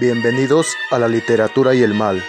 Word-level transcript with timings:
Bienvenidos 0.00 0.76
a 0.92 0.98
La 1.00 1.08
Literatura 1.08 1.74
y 1.74 1.82
el 1.82 1.92
Mal, 1.92 2.22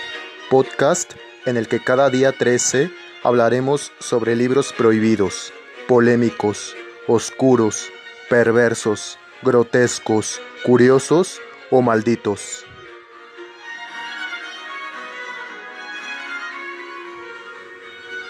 podcast 0.49 1.13
en 1.45 1.55
el 1.55 1.67
que 1.67 1.83
cada 1.83 2.09
día 2.09 2.31
13 2.31 2.89
hablaremos 3.21 3.91
sobre 3.99 4.35
libros 4.35 4.73
prohibidos, 4.73 5.53
polémicos, 5.87 6.75
oscuros, 7.05 7.91
perversos, 8.27 9.19
grotescos, 9.43 10.41
curiosos 10.63 11.39
o 11.69 11.83
malditos. 11.83 12.65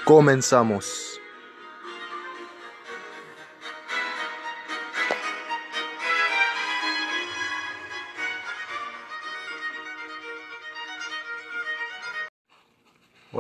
Comenzamos. 0.04 1.09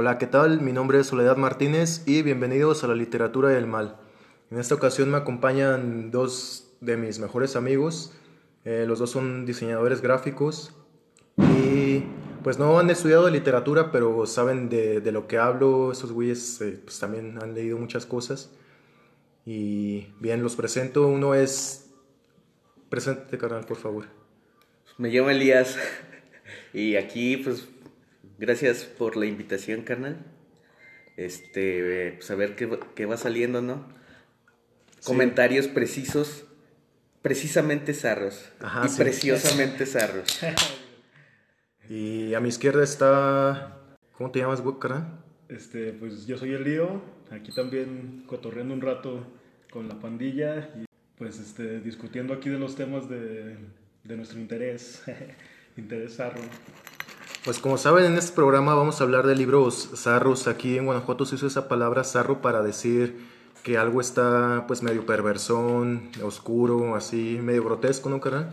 Hola, 0.09 0.17
¿qué 0.17 0.25
tal? 0.25 0.61
Mi 0.61 0.73
nombre 0.73 0.99
es 0.99 1.05
Soledad 1.05 1.37
Martínez 1.37 2.01
y 2.07 2.23
bienvenidos 2.23 2.83
a 2.83 2.87
la 2.87 2.95
literatura 2.95 3.53
y 3.53 3.57
el 3.57 3.67
mal. 3.67 3.97
En 4.49 4.57
esta 4.57 4.73
ocasión 4.73 5.11
me 5.11 5.17
acompañan 5.17 6.09
dos 6.09 6.71
de 6.81 6.97
mis 6.97 7.19
mejores 7.19 7.55
amigos. 7.55 8.15
Eh, 8.65 8.85
los 8.87 8.97
dos 8.97 9.11
son 9.11 9.45
diseñadores 9.45 10.01
gráficos 10.01 10.73
y 11.37 12.05
pues 12.43 12.57
no 12.57 12.79
han 12.79 12.89
estudiado 12.89 13.29
literatura, 13.29 13.91
pero 13.91 14.25
saben 14.25 14.67
de, 14.67 14.99
de 14.99 15.11
lo 15.11 15.27
que 15.27 15.37
hablo. 15.37 15.91
Esos 15.91 16.11
güeyes 16.11 16.59
eh, 16.61 16.81
pues 16.83 16.97
también 16.97 17.37
han 17.39 17.53
leído 17.53 17.77
muchas 17.77 18.07
cosas. 18.07 18.49
Y 19.45 20.07
bien, 20.19 20.41
los 20.41 20.55
presento. 20.55 21.05
Uno 21.05 21.35
es... 21.35 21.91
Preséntate, 22.89 23.37
carnal, 23.37 23.67
por 23.67 23.77
favor. 23.77 24.05
Me 24.97 25.09
llamo 25.09 25.29
Elías 25.29 25.77
y 26.73 26.95
aquí 26.95 27.37
pues 27.37 27.69
gracias 28.39 28.83
por 28.83 29.17
la 29.17 29.25
invitación, 29.25 29.83
carnal. 29.83 30.17
Este, 31.17 32.13
pues 32.17 32.31
a 32.31 32.35
ver 32.35 32.55
qué, 32.55 32.79
qué 32.95 33.05
va 33.05 33.17
saliendo, 33.17 33.61
¿no? 33.61 33.85
Sí. 34.99 35.07
Comentarios 35.07 35.67
precisos, 35.67 36.45
precisamente 37.21 37.93
zarros 37.93 38.51
Ajá, 38.59 38.85
y 38.85 38.89
sí. 38.89 38.97
preciosamente 38.97 39.85
zarros. 39.85 40.39
Y 41.89 42.33
a 42.33 42.39
mi 42.39 42.49
izquierda 42.49 42.83
está... 42.83 43.75
¿Cómo 44.13 44.31
te 44.31 44.39
llamas, 44.39 44.61
carnal? 44.79 45.23
Este, 45.47 45.93
pues 45.93 46.25
yo 46.27 46.37
soy 46.37 46.53
el 46.53 46.63
Lío, 46.63 47.01
aquí 47.31 47.51
también 47.51 48.23
cotorreando 48.27 48.73
un 48.73 48.81
rato 48.81 49.25
con 49.71 49.87
la 49.87 49.99
pandilla 49.99 50.69
y 50.75 50.85
pues 51.17 51.39
este, 51.39 51.79
discutiendo 51.79 52.33
aquí 52.33 52.49
de 52.49 52.59
los 52.59 52.75
temas 52.75 53.09
de, 53.09 53.57
de 54.03 54.17
nuestro 54.17 54.39
interés, 54.39 55.03
interés 55.77 56.15
zarro. 56.15 56.41
Pues 57.45 57.59
como 57.59 57.77
saben, 57.77 58.05
en 58.05 58.17
este 58.17 58.33
programa 58.33 58.75
vamos 58.75 58.99
a 58.99 59.05
hablar 59.05 59.25
de 59.25 59.33
libros 59.33 59.91
zarros. 59.95 60.47
Aquí 60.47 60.77
en 60.77 60.85
Guanajuato 60.85 61.25
se 61.25 61.35
usa 61.35 61.47
esa 61.47 61.69
palabra 61.69 62.03
zarro 62.03 62.41
para 62.41 62.61
decir 62.61 63.17
que 63.63 63.77
algo 63.77 64.01
está 64.01 64.65
pues 64.67 64.83
medio 64.83 65.05
perversón, 65.05 66.09
oscuro, 66.21 66.95
así, 66.95 67.39
medio 67.41 67.63
grotesco, 67.63 68.09
¿no, 68.09 68.19
carnal? 68.19 68.51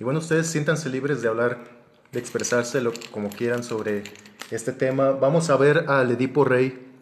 Y 0.00 0.04
bueno, 0.04 0.18
ustedes 0.18 0.48
siéntanse 0.48 0.88
libres 0.88 1.22
de 1.22 1.28
hablar, 1.28 1.58
de 2.10 2.18
expresarse 2.18 2.80
lo, 2.80 2.92
como 3.12 3.28
quieran 3.30 3.62
sobre 3.62 4.02
este 4.50 4.72
tema. 4.72 5.12
Vamos 5.12 5.48
a 5.48 5.56
ver 5.56 5.84
al 5.88 6.10
Edipo 6.10 6.44
Rey. 6.44 6.92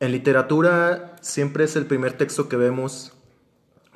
En 0.00 0.10
literatura 0.10 1.16
siempre 1.20 1.64
es 1.64 1.76
el 1.76 1.84
primer 1.84 2.14
texto 2.14 2.48
que 2.48 2.56
vemos 2.56 3.12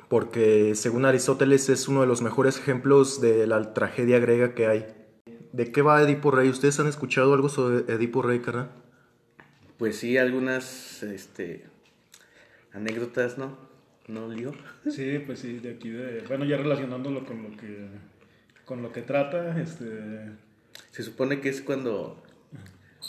porque 0.09 0.75
según 0.75 1.05
Aristóteles 1.05 1.69
es 1.69 1.87
uno 1.87 2.01
de 2.01 2.07
los 2.07 2.21
mejores 2.21 2.59
ejemplos 2.59 3.19
de 3.19 3.47
la 3.47 3.73
tragedia 3.73 4.19
griega 4.19 4.53
que 4.53 4.67
hay. 4.67 5.02
¿De 5.53 5.71
qué 5.71 5.83
va 5.83 6.01
Edipo 6.01 6.31
Rey? 6.31 6.49
¿Ustedes 6.49 6.79
han 6.79 6.87
escuchado 6.87 7.31
algo 7.31 7.47
sobre 7.47 7.93
Edipo 7.93 8.23
Rey, 8.23 8.39
carnal? 8.39 8.71
Pues 9.77 9.97
sí, 9.97 10.17
algunas 10.17 11.03
este, 11.03 11.63
anécdotas, 12.73 13.37
¿no? 13.37 13.55
¿No, 14.07 14.27
Lío? 14.29 14.51
Sí, 14.89 15.19
pues 15.23 15.39
sí, 15.39 15.59
de 15.59 15.75
aquí 15.75 15.91
de, 15.91 16.23
bueno, 16.27 16.43
ya 16.45 16.57
relacionándolo 16.57 17.23
con 17.23 17.43
lo 17.43 17.55
que, 17.55 17.85
con 18.65 18.81
lo 18.81 18.91
que 18.91 19.03
trata, 19.03 19.61
este, 19.61 20.31
Se 20.89 21.03
supone 21.03 21.39
que 21.39 21.49
es 21.49 21.61
cuando 21.61 22.17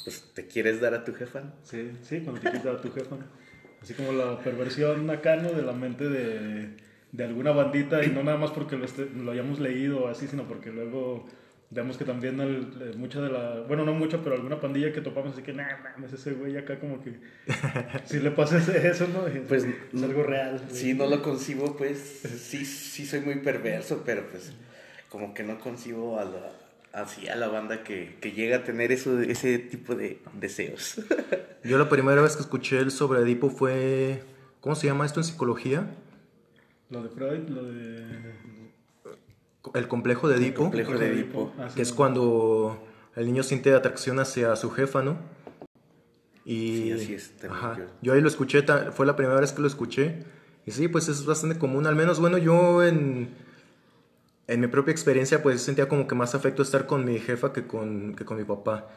pues, 0.04 0.30
te 0.34 0.46
quieres 0.46 0.82
dar 0.82 0.92
a 0.92 1.02
tu 1.02 1.14
jefa, 1.14 1.44
sí, 1.62 1.92
sí, 2.02 2.20
cuando 2.20 2.42
te 2.42 2.52
quitas 2.52 2.76
a 2.76 2.80
tu 2.82 2.92
jefa, 2.92 3.16
así 3.80 3.94
como 3.94 4.12
la 4.12 4.38
perversión 4.40 5.08
acá, 5.08 5.36
¿no? 5.36 5.50
De 5.50 5.62
la 5.62 5.72
mente 5.72 6.10
de, 6.10 6.76
de 7.10 7.24
alguna 7.24 7.52
bandita 7.52 8.04
y 8.04 8.10
no 8.10 8.22
nada 8.22 8.36
más 8.36 8.50
porque 8.50 8.76
lo, 8.76 8.86
lo 9.22 9.32
hayamos 9.32 9.60
leído 9.60 10.04
o 10.04 10.08
así, 10.08 10.26
sino 10.26 10.46
porque 10.46 10.70
luego 10.70 11.26
vemos 11.74 11.96
que 11.96 12.04
también 12.04 12.40
el- 12.40 12.72
eh, 12.80 12.96
mucha 12.96 13.20
de 13.20 13.30
la, 13.30 13.60
bueno, 13.66 13.84
no 13.84 13.92
mucha, 13.92 14.22
pero 14.22 14.36
alguna 14.36 14.60
pandilla 14.60 14.92
que 14.92 15.00
topamos 15.00 15.32
así 15.34 15.42
que, 15.42 15.52
nah, 15.52 15.76
mames, 15.82 16.12
ese 16.12 16.32
güey 16.32 16.56
acá 16.56 16.78
como 16.78 17.02
que, 17.02 17.14
si 18.06 18.20
le 18.20 18.30
pasa 18.30 18.58
eso, 18.58 19.08
¿no? 19.08 19.28
Y 19.28 19.40
Pues, 19.40 19.64
es 19.64 20.02
algo 20.02 20.22
real. 20.22 20.60
güey. 20.66 20.74
Sí, 20.80 20.94
no 20.94 21.06
lo 21.06 21.22
concibo, 21.22 21.76
pues 21.76 21.98
sí, 22.38 22.64
sí 22.64 23.04
soy 23.06 23.20
muy 23.20 23.36
perverso, 23.36 24.02
pero 24.06 24.22
pues 24.30 24.52
como 25.08 25.34
que 25.34 25.42
no 25.42 25.58
concibo 25.60 26.18
a 26.18 26.24
la, 26.24 26.52
así 26.92 27.28
a 27.28 27.36
la 27.36 27.48
banda 27.48 27.82
que, 27.84 28.16
que 28.20 28.32
llega 28.32 28.58
a 28.58 28.64
tener 28.64 28.92
eso, 28.92 29.20
ese 29.20 29.58
tipo 29.58 29.94
de 29.94 30.18
deseos. 30.32 31.00
Yo 31.64 31.78
la 31.78 31.88
primera 31.88 32.20
vez 32.22 32.36
que 32.36 32.42
escuché 32.42 32.78
el 32.78 32.90
sobre 32.90 33.20
Edipo 33.20 33.50
fue... 33.50 34.22
¿Cómo 34.60 34.74
se 34.76 34.86
llama 34.86 35.04
esto 35.06 35.20
en 35.20 35.24
psicología? 35.24 35.86
Lo 36.90 37.02
de 37.02 37.08
Freud, 37.10 37.48
lo 37.48 37.64
de... 37.64 38.04
El 39.72 39.88
complejo 39.88 40.28
de 40.28 40.36
Edipo. 40.36 40.62
complejo 40.62 40.92
de 40.98 41.06
Edipo. 41.12 41.52
Que 41.74 41.82
es 41.82 41.92
cuando 41.92 42.84
el 43.16 43.26
niño 43.26 43.42
siente 43.42 43.72
atracción 43.74 44.18
hacia 44.20 44.54
su 44.56 44.70
jefa, 44.70 45.02
¿no? 45.02 45.16
Y, 46.44 46.76
Sí, 46.82 46.92
así 46.92 47.14
es, 47.14 47.32
Ajá. 47.48 47.78
yo. 48.02 48.12
Ahí 48.12 48.20
lo 48.20 48.28
escuché, 48.28 48.62
fue 48.92 49.06
la 49.06 49.16
primera 49.16 49.40
vez 49.40 49.52
que 49.52 49.62
lo 49.62 49.66
escuché. 49.66 50.24
Y 50.66 50.72
sí, 50.72 50.88
pues 50.88 51.08
es 51.08 51.24
bastante 51.24 51.58
común. 51.58 51.86
Al 51.86 51.96
menos, 51.96 52.20
bueno, 52.20 52.36
yo 52.38 52.82
en, 52.82 53.30
en 54.46 54.60
mi 54.60 54.66
propia 54.66 54.92
experiencia, 54.92 55.42
pues 55.42 55.62
sentía 55.62 55.88
como 55.88 56.06
que 56.06 56.14
más 56.14 56.34
afecto 56.34 56.62
estar 56.62 56.86
con 56.86 57.04
mi 57.04 57.18
jefa 57.18 57.52
que 57.52 57.66
con, 57.66 58.14
que 58.14 58.24
con 58.24 58.36
mi 58.36 58.44
papá. 58.44 58.88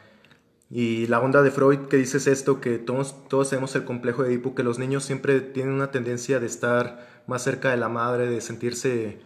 Y 0.70 1.06
la 1.06 1.20
onda 1.20 1.42
de 1.42 1.50
Freud 1.50 1.88
que 1.88 1.96
dice 1.96 2.18
es 2.18 2.26
esto, 2.26 2.60
que 2.60 2.78
todos, 2.78 3.26
todos 3.28 3.48
tenemos 3.48 3.74
el 3.76 3.84
complejo 3.84 4.22
de 4.22 4.28
Edipo, 4.34 4.54
que 4.54 4.62
los 4.62 4.78
niños 4.78 5.04
siempre 5.04 5.40
tienen 5.40 5.72
una 5.72 5.90
tendencia 5.90 6.40
de 6.40 6.46
estar 6.46 7.22
más 7.26 7.42
cerca 7.42 7.70
de 7.70 7.78
la 7.78 7.88
madre, 7.88 8.28
de 8.28 8.42
sentirse 8.42 9.18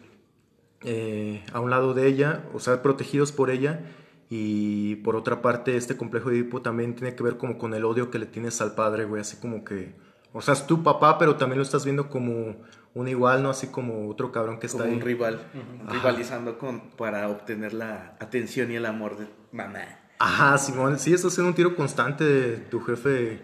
eh, 0.85 1.45
a 1.53 1.61
un 1.61 1.71
lado 1.71 1.95
de 1.95 2.07
ella, 2.07 2.45
o 2.53 2.61
sea, 2.61 2.83
protegidos 2.83 3.33
por 3.33 3.51
ella. 3.51 3.81
Y 4.29 4.97
por 4.97 5.15
otra 5.15 5.43
parte, 5.43 5.77
este 5.77 5.97
complejo 5.97 6.31
de 6.31 6.37
Edipo 6.37 6.63
también 6.63 6.95
tiene 6.95 7.15
que 7.15 7.23
ver 7.23 7.37
como 7.37 7.59
con 7.59 7.75
el 7.75 7.85
odio 7.85 8.11
que 8.11 8.19
le 8.19 8.25
tienes 8.27 8.61
al 8.63 8.75
padre, 8.75 9.05
güey, 9.05 9.21
así 9.21 9.37
como 9.37 9.63
que, 9.63 9.95
o 10.33 10.41
sea, 10.41 10.55
es 10.55 10.67
tu 10.67 10.83
papá, 10.83 11.19
pero 11.19 11.37
también 11.37 11.59
lo 11.59 11.63
estás 11.63 11.85
viendo 11.85 12.09
como 12.09 12.57
un 12.95 13.09
igual, 13.09 13.43
¿no? 13.43 13.51
Así 13.51 13.67
como 13.67 14.09
otro 14.09 14.33
cabrón 14.33 14.59
que 14.59 14.67
está 14.67 14.79
Como 14.79 14.91
ahí. 14.91 14.97
un 14.97 15.03
rival, 15.05 15.39
rivalizando 15.87 16.57
con, 16.57 16.81
para 16.97 17.29
obtener 17.29 17.75
la 17.75 18.17
atención 18.21 18.71
y 18.71 18.77
el 18.77 18.87
amor 18.87 19.19
de 19.19 19.27
mamá. 19.53 19.81
Ajá, 20.19 20.57
Simón, 20.57 20.99
sí, 20.99 21.13
eso 21.13 21.29
es 21.29 21.37
un 21.39 21.53
tiro 21.53 21.77
constante 21.77 22.25
de 22.25 22.57
tu 22.57 22.81
jefe, 22.81 23.43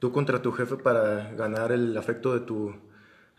tú 0.00 0.10
contra 0.10 0.42
tu 0.42 0.50
jefe 0.50 0.76
para 0.76 1.30
ganar 1.34 1.70
el 1.70 1.96
afecto 1.96 2.34
de 2.34 2.40
tu, 2.40 2.74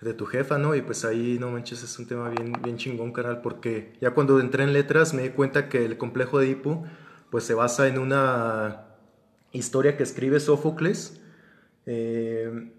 de 0.01 0.13
tu 0.13 0.25
jefa, 0.25 0.57
¿no? 0.57 0.75
Y 0.75 0.81
pues 0.81 1.05
ahí, 1.05 1.37
no 1.39 1.51
manches, 1.51 1.83
es 1.83 1.97
un 1.99 2.07
tema 2.07 2.29
bien, 2.29 2.53
bien 2.63 2.77
chingón, 2.77 3.11
carnal, 3.11 3.41
porque 3.41 3.93
ya 4.01 4.11
cuando 4.11 4.39
entré 4.39 4.63
en 4.63 4.73
letras 4.73 5.13
me 5.13 5.23
di 5.23 5.29
cuenta 5.29 5.69
que 5.69 5.85
el 5.85 5.97
complejo 5.97 6.39
de 6.39 6.47
Edipo, 6.47 6.85
pues 7.29 7.43
se 7.43 7.53
basa 7.53 7.87
en 7.87 7.97
una 7.97 8.85
historia 9.51 9.97
que 9.97 10.03
escribe 10.03 10.39
Sófocles 10.39 11.21
eh, 11.85 12.71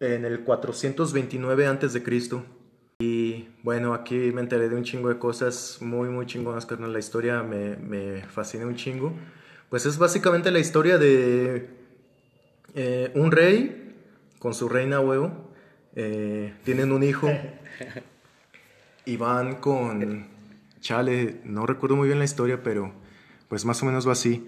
en 0.00 0.24
el 0.24 0.44
429 0.44 1.66
antes 1.66 1.92
de 1.92 2.02
Cristo. 2.02 2.44
Y 3.00 3.48
bueno, 3.62 3.94
aquí 3.94 4.16
me 4.32 4.40
enteré 4.40 4.68
de 4.68 4.74
un 4.74 4.82
chingo 4.82 5.08
de 5.08 5.18
cosas 5.18 5.78
muy, 5.80 6.08
muy 6.08 6.26
chingonas, 6.26 6.66
carnal. 6.66 6.92
La 6.92 6.98
historia 6.98 7.42
me, 7.42 7.76
me 7.76 8.22
fascina 8.26 8.66
un 8.66 8.74
chingo. 8.74 9.12
Pues 9.70 9.86
es 9.86 9.98
básicamente 9.98 10.50
la 10.50 10.58
historia 10.58 10.98
de 10.98 11.68
eh, 12.74 13.12
un 13.14 13.30
rey 13.30 13.94
con 14.38 14.54
su 14.54 14.68
reina 14.68 15.00
huevo. 15.00 15.47
Eh, 16.00 16.54
tienen 16.62 16.92
un 16.92 17.02
hijo 17.02 17.28
y 19.04 19.16
van 19.16 19.56
con... 19.56 20.28
Chale, 20.80 21.40
no 21.42 21.66
recuerdo 21.66 21.96
muy 21.96 22.06
bien 22.06 22.20
la 22.20 22.24
historia, 22.24 22.62
pero 22.62 22.92
pues 23.48 23.64
más 23.64 23.82
o 23.82 23.86
menos 23.86 24.06
va 24.06 24.12
así. 24.12 24.46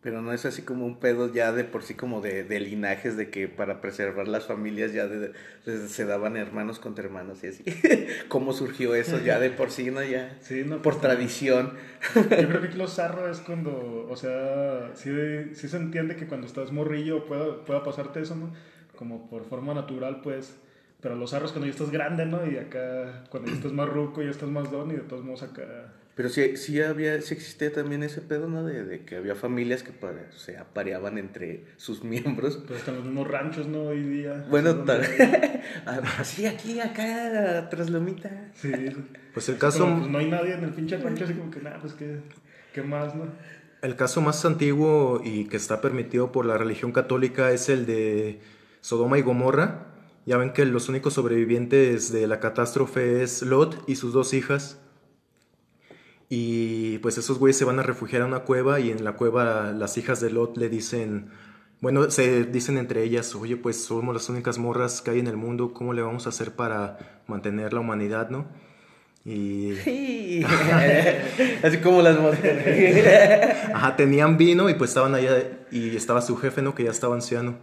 Pero 0.00 0.22
no 0.22 0.32
es 0.32 0.44
así 0.46 0.62
como 0.62 0.86
un 0.86 1.00
pedo 1.00 1.32
ya 1.32 1.50
de 1.52 1.64
por 1.64 1.82
sí 1.82 1.94
como 1.94 2.20
de, 2.20 2.44
de 2.44 2.60
linajes, 2.60 3.16
de 3.16 3.30
que 3.30 3.48
para 3.48 3.80
preservar 3.80 4.28
las 4.28 4.46
familias 4.46 4.92
ya 4.92 5.08
de- 5.08 5.32
de- 5.66 5.88
se 5.88 6.04
daban 6.04 6.36
hermanos 6.36 6.78
contra 6.78 7.04
hermanos 7.04 7.42
y 7.42 7.48
así. 7.48 7.64
¿Cómo 8.28 8.52
surgió 8.52 8.94
eso 8.94 9.18
ya 9.18 9.40
de 9.40 9.50
por 9.50 9.70
sí, 9.72 9.90
no? 9.90 10.02
Ya 10.04 10.36
Sí, 10.40 10.62
no, 10.64 10.76
por 10.82 10.94
pues, 10.94 11.00
tradición. 11.00 11.72
Yo 12.14 12.48
creo 12.48 12.60
que 12.70 12.76
lo 12.76 12.86
zarro 12.86 13.28
es 13.28 13.40
cuando, 13.40 14.06
o 14.08 14.16
sea, 14.16 14.92
sí, 14.94 15.10
sí 15.54 15.68
se 15.68 15.76
entiende 15.76 16.14
que 16.16 16.26
cuando 16.28 16.46
estás 16.46 16.70
morrillo 16.72 17.26
pueda, 17.26 17.64
pueda 17.64 17.82
pasarte 17.82 18.20
eso, 18.20 18.36
¿no? 18.36 18.52
Como 18.96 19.28
por 19.28 19.44
forma 19.46 19.74
natural, 19.74 20.20
pues, 20.22 20.54
Pero 21.00 21.14
los 21.16 21.34
arros 21.34 21.52
cuando 21.52 21.66
ya 21.66 21.72
estás 21.72 21.90
grande, 21.90 22.24
¿no? 22.26 22.46
Y 22.50 22.56
acá, 22.56 23.24
cuando 23.30 23.48
ya 23.50 23.54
estás 23.56 23.72
más 23.72 23.88
ruco, 23.88 24.22
ya 24.22 24.30
estás 24.30 24.48
más 24.48 24.70
don 24.70 24.90
y 24.90 24.94
de 24.94 25.00
todos 25.02 25.24
modos 25.24 25.42
acá... 25.42 25.92
Pero 26.18 26.30
sí, 26.30 26.56
sí 26.56 26.82
había, 26.82 27.22
sí 27.22 27.34
existía 27.34 27.72
también 27.72 28.02
ese 28.02 28.20
pedo, 28.20 28.48
¿no? 28.48 28.64
De, 28.64 28.84
de 28.84 29.04
que 29.04 29.14
había 29.14 29.36
familias 29.36 29.84
que 29.84 29.92
sea, 30.36 30.62
apareaban 30.62 31.16
entre 31.16 31.66
sus 31.76 32.02
miembros. 32.12 32.56
Pues 32.66 32.80
están 32.80 32.96
los 32.96 33.04
mismos 33.04 33.28
ranchos, 33.28 33.68
¿no? 33.68 33.82
Hoy 33.82 34.02
día. 34.02 34.44
Bueno, 34.50 34.70
Así 34.70 34.84
tal. 34.84 35.62
Así 36.18 36.46
aquí, 36.48 36.80
acá, 36.80 37.68
tras 37.70 37.88
lomita. 37.88 38.50
Sí. 38.56 38.72
Pues 39.32 39.48
el 39.48 39.58
caso, 39.58 39.84
como, 39.84 39.98
pues, 40.00 40.10
no 40.10 40.18
hay 40.18 40.28
nadie 40.28 40.54
en 40.54 40.64
el 40.64 40.70
pinche 40.70 40.96
rancho, 40.96 41.22
así 41.22 41.34
como 41.34 41.52
que 41.52 41.60
nada, 41.60 41.78
pues 41.80 41.92
qué, 41.92 42.18
qué 42.74 42.82
más, 42.82 43.14
¿no? 43.14 43.26
el 43.82 43.94
caso 43.94 44.20
más 44.20 44.44
antiguo 44.44 45.20
y 45.24 45.44
que 45.44 45.56
está 45.56 45.80
permitido 45.80 46.32
por 46.32 46.46
la 46.46 46.58
religión 46.58 46.90
católica 46.90 47.52
es 47.52 47.68
el 47.68 47.86
de 47.86 48.40
Sodoma 48.80 49.20
y 49.20 49.22
Gomorra. 49.22 49.86
Ya 50.26 50.36
ven 50.36 50.52
que 50.52 50.64
los 50.64 50.88
únicos 50.88 51.14
sobrevivientes 51.14 52.10
de 52.10 52.26
la 52.26 52.40
catástrofe 52.40 53.22
es 53.22 53.42
Lot 53.42 53.84
y 53.86 53.94
sus 53.94 54.12
dos 54.12 54.34
hijas. 54.34 54.80
Y 56.28 56.98
pues 56.98 57.16
esos 57.16 57.38
güeyes 57.38 57.56
se 57.56 57.64
van 57.64 57.78
a 57.78 57.82
refugiar 57.82 58.22
a 58.22 58.26
una 58.26 58.40
cueva 58.40 58.80
y 58.80 58.90
en 58.90 59.04
la 59.04 59.12
cueva 59.14 59.72
las 59.72 59.96
hijas 59.96 60.20
de 60.20 60.30
Lot 60.30 60.58
le 60.58 60.68
dicen, 60.68 61.30
bueno, 61.80 62.10
se 62.10 62.44
dicen 62.44 62.76
entre 62.76 63.02
ellas, 63.02 63.34
oye, 63.34 63.56
pues 63.56 63.82
somos 63.82 64.14
las 64.14 64.28
únicas 64.28 64.58
morras 64.58 65.00
que 65.00 65.10
hay 65.12 65.20
en 65.20 65.26
el 65.26 65.36
mundo, 65.36 65.72
¿cómo 65.72 65.92
le 65.94 66.02
vamos 66.02 66.26
a 66.26 66.30
hacer 66.30 66.52
para 66.52 67.22
mantener 67.26 67.72
la 67.72 67.80
humanidad, 67.80 68.30
no? 68.30 68.46
Y 69.24 69.74
Sí. 69.84 70.44
Así 71.62 71.78
como 71.78 72.02
las. 72.02 72.16
Ajá, 73.74 73.96
tenían 73.96 74.36
vino 74.36 74.68
y 74.68 74.74
pues 74.74 74.90
estaban 74.90 75.14
allá 75.14 75.42
y 75.70 75.96
estaba 75.96 76.20
su 76.20 76.36
jefe, 76.36 76.62
¿no? 76.62 76.74
Que 76.74 76.84
ya 76.84 76.90
estaba 76.90 77.14
anciano. 77.14 77.56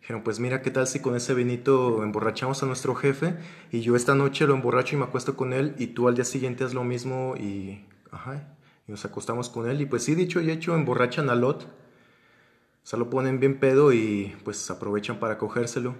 Dijeron, 0.00 0.22
pues 0.22 0.40
mira, 0.40 0.62
¿qué 0.62 0.70
tal 0.70 0.86
si 0.88 1.00
con 1.00 1.14
ese 1.14 1.34
vinito 1.34 2.02
emborrachamos 2.02 2.62
a 2.62 2.66
nuestro 2.66 2.94
jefe 2.96 3.34
y 3.70 3.80
yo 3.80 3.94
esta 3.94 4.16
noche 4.16 4.46
lo 4.46 4.54
emborracho 4.54 4.96
y 4.96 4.98
me 4.98 5.04
acuesto 5.04 5.36
con 5.36 5.52
él 5.52 5.74
y 5.78 5.88
tú 5.88 6.08
al 6.08 6.16
día 6.16 6.24
siguiente 6.24 6.64
haz 6.64 6.74
lo 6.74 6.82
mismo 6.82 7.36
y, 7.36 7.84
ajá, 8.12 8.54
y 8.86 8.92
nos 8.92 9.04
acostamos 9.04 9.48
con 9.48 9.68
él 9.68 9.80
y 9.80 9.86
pues 9.86 10.04
sí, 10.04 10.14
dicho 10.14 10.40
y 10.40 10.50
hecho, 10.50 10.76
emborrachan 10.76 11.28
a 11.30 11.34
Lot. 11.34 11.64
O 11.64 12.86
sea, 12.86 12.98
lo 12.98 13.10
ponen 13.10 13.40
bien 13.40 13.58
pedo 13.58 13.92
y 13.92 14.36
pues 14.44 14.70
aprovechan 14.70 15.18
para 15.18 15.38
cogérselo. 15.38 15.96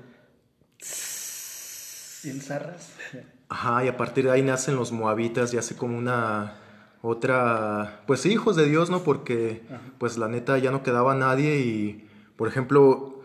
¿Y 2.25 2.31
zarras? 2.41 2.93
Ajá, 3.49 3.85
y 3.85 3.89
a 3.89 3.97
partir 3.97 4.25
de 4.25 4.31
ahí 4.31 4.43
nacen 4.43 4.77
los 4.77 4.93
moabitas 4.93 5.53
y 5.55 5.59
hace 5.59 5.77
como 5.77 5.99
una 5.99 6.59
otra, 7.03 8.03
pues 8.07 8.27
hijos 8.27 8.57
de 8.57 8.67
Dios, 8.67 8.91
¿no? 8.91 9.03
Porque 9.03 9.63
pues 9.99 10.19
la 10.19 10.29
neta 10.29 10.59
ya 10.59 10.71
no 10.71 10.83
quedaba 10.83 11.15
nadie 11.15 11.59
y, 11.59 12.09
por 12.37 12.49
ejemplo, 12.49 13.23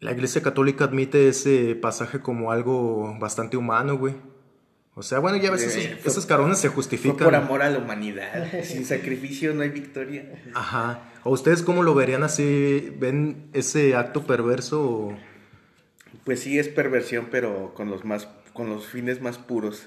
la 0.00 0.12
Iglesia 0.12 0.42
Católica 0.42 0.84
admite 0.84 1.28
ese 1.28 1.74
pasaje 1.74 2.20
como 2.20 2.52
algo 2.52 3.16
bastante 3.18 3.56
humano, 3.56 3.96
güey. 3.96 4.14
O 4.96 5.02
sea, 5.02 5.18
bueno, 5.18 5.38
ya 5.38 5.50
ves, 5.50 5.62
Eh, 5.62 5.66
esos, 5.66 6.00
fue- 6.02 6.10
esos 6.12 6.26
cabrones 6.26 6.58
se 6.58 6.68
Fue 6.68 6.76
justifican. 6.76 7.16
por 7.24 7.34
amor 7.34 7.62
a 7.62 7.70
la 7.70 7.78
humanidad. 7.78 8.48
Sin 8.62 8.84
sacrificio 8.84 9.52
no 9.54 9.62
hay 9.62 9.70
victoria. 9.70 10.24
Ajá. 10.54 11.00
¿O 11.24 11.30
ustedes 11.30 11.62
cómo 11.62 11.82
lo 11.82 11.94
verían 11.94 12.22
así? 12.22 12.94
¿Ven 12.98 13.48
ese 13.52 13.96
acto 13.96 14.24
perverso 14.26 14.82
o...? 14.88 15.18
Pues 16.24 16.40
sí 16.40 16.58
es 16.58 16.68
perversión, 16.68 17.28
pero 17.30 17.74
con 17.74 17.90
los 17.90 18.04
más, 18.04 18.28
con 18.52 18.68
los 18.70 18.86
fines 18.86 19.20
más 19.20 19.36
puros 19.38 19.86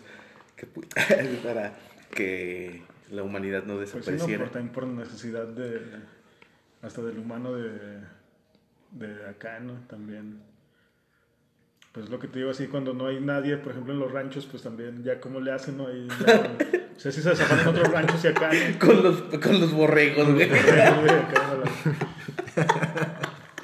que 0.57 0.65
para 1.44 1.74
que 2.13 2.81
la 3.09 3.24
humanidad 3.24 3.63
no 3.63 3.75
Pues 3.77 3.89
sí, 3.92 3.95
no, 3.95 4.01
desapareciera. 4.01 4.44
por, 4.44 4.51
también 4.54 4.74
por 4.74 4.88
necesidad 4.88 5.48
de. 5.48 5.81
hasta 6.81 7.01
del 7.01 7.18
humano 7.18 7.54
de. 7.54 7.71
de 8.92 9.25
acá, 9.30 9.59
¿no? 9.62 9.74
También. 9.88 10.42
Pues 11.97 12.11
lo 12.11 12.19
que 12.19 12.27
te 12.27 12.38
digo 12.38 12.51
así, 12.51 12.67
cuando 12.67 12.94
no 12.94 13.07
hay 13.07 13.19
nadie, 13.19 13.57
por 13.57 13.71
ejemplo 13.71 13.91
en 13.91 13.99
los 13.99 14.11
ranchos, 14.11 14.45
pues 14.45 14.61
también 14.61 15.03
ya 15.03 15.19
cómo 15.19 15.39
le 15.39 15.51
hacen, 15.51 15.77
¿no? 15.77 15.88
Ahí 15.88 16.07
ya- 16.27 16.55
o 16.95 16.99
sea, 16.99 17.11
si 17.11 17.23
se 17.23 17.29
desaparecen 17.31 17.69
otros 17.69 17.91
ranchos 17.91 18.23
y 18.23 18.27
acá, 18.27 18.51
¿no? 18.53 18.77
Con 18.79 19.01
los, 19.01 19.15
con 19.39 19.59
los 19.59 19.71
borregos, 19.73 20.31
güey. 20.31 20.47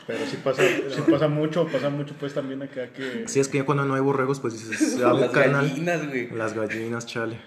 Pero 0.08 0.26
sí 0.26 0.38
pasa, 0.44 0.64
sí 0.90 1.02
pasa 1.10 1.28
mucho, 1.28 1.68
pasa 1.68 1.90
mucho 1.92 2.16
pues 2.20 2.34
también 2.34 2.64
acá 2.64 2.88
que... 2.88 3.26
Si 3.28 3.40
es 3.40 3.48
que 3.48 3.60
ya 3.60 3.66
cuando 3.66 3.86
no 3.86 3.94
hay 3.94 4.02
borregos, 4.02 4.40
pues 4.40 4.54
dices, 4.54 4.98
las 5.00 5.30
carnal. 5.32 5.68
gallinas, 5.70 6.08
güey. 6.08 6.30
Las 6.32 6.54
gallinas, 6.56 7.06
chale. 7.06 7.38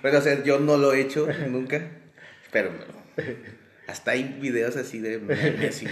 Bueno, 0.00 0.18
o 0.18 0.22
sea, 0.22 0.44
yo 0.44 0.60
no 0.60 0.76
lo 0.76 0.92
he 0.94 1.00
hecho 1.00 1.26
nunca, 1.50 1.90
pero 2.52 2.70
no. 2.70 3.22
Hasta 3.86 4.12
hay 4.12 4.38
videos 4.40 4.76
así 4.76 4.98
de 4.98 5.18
memes, 5.18 5.84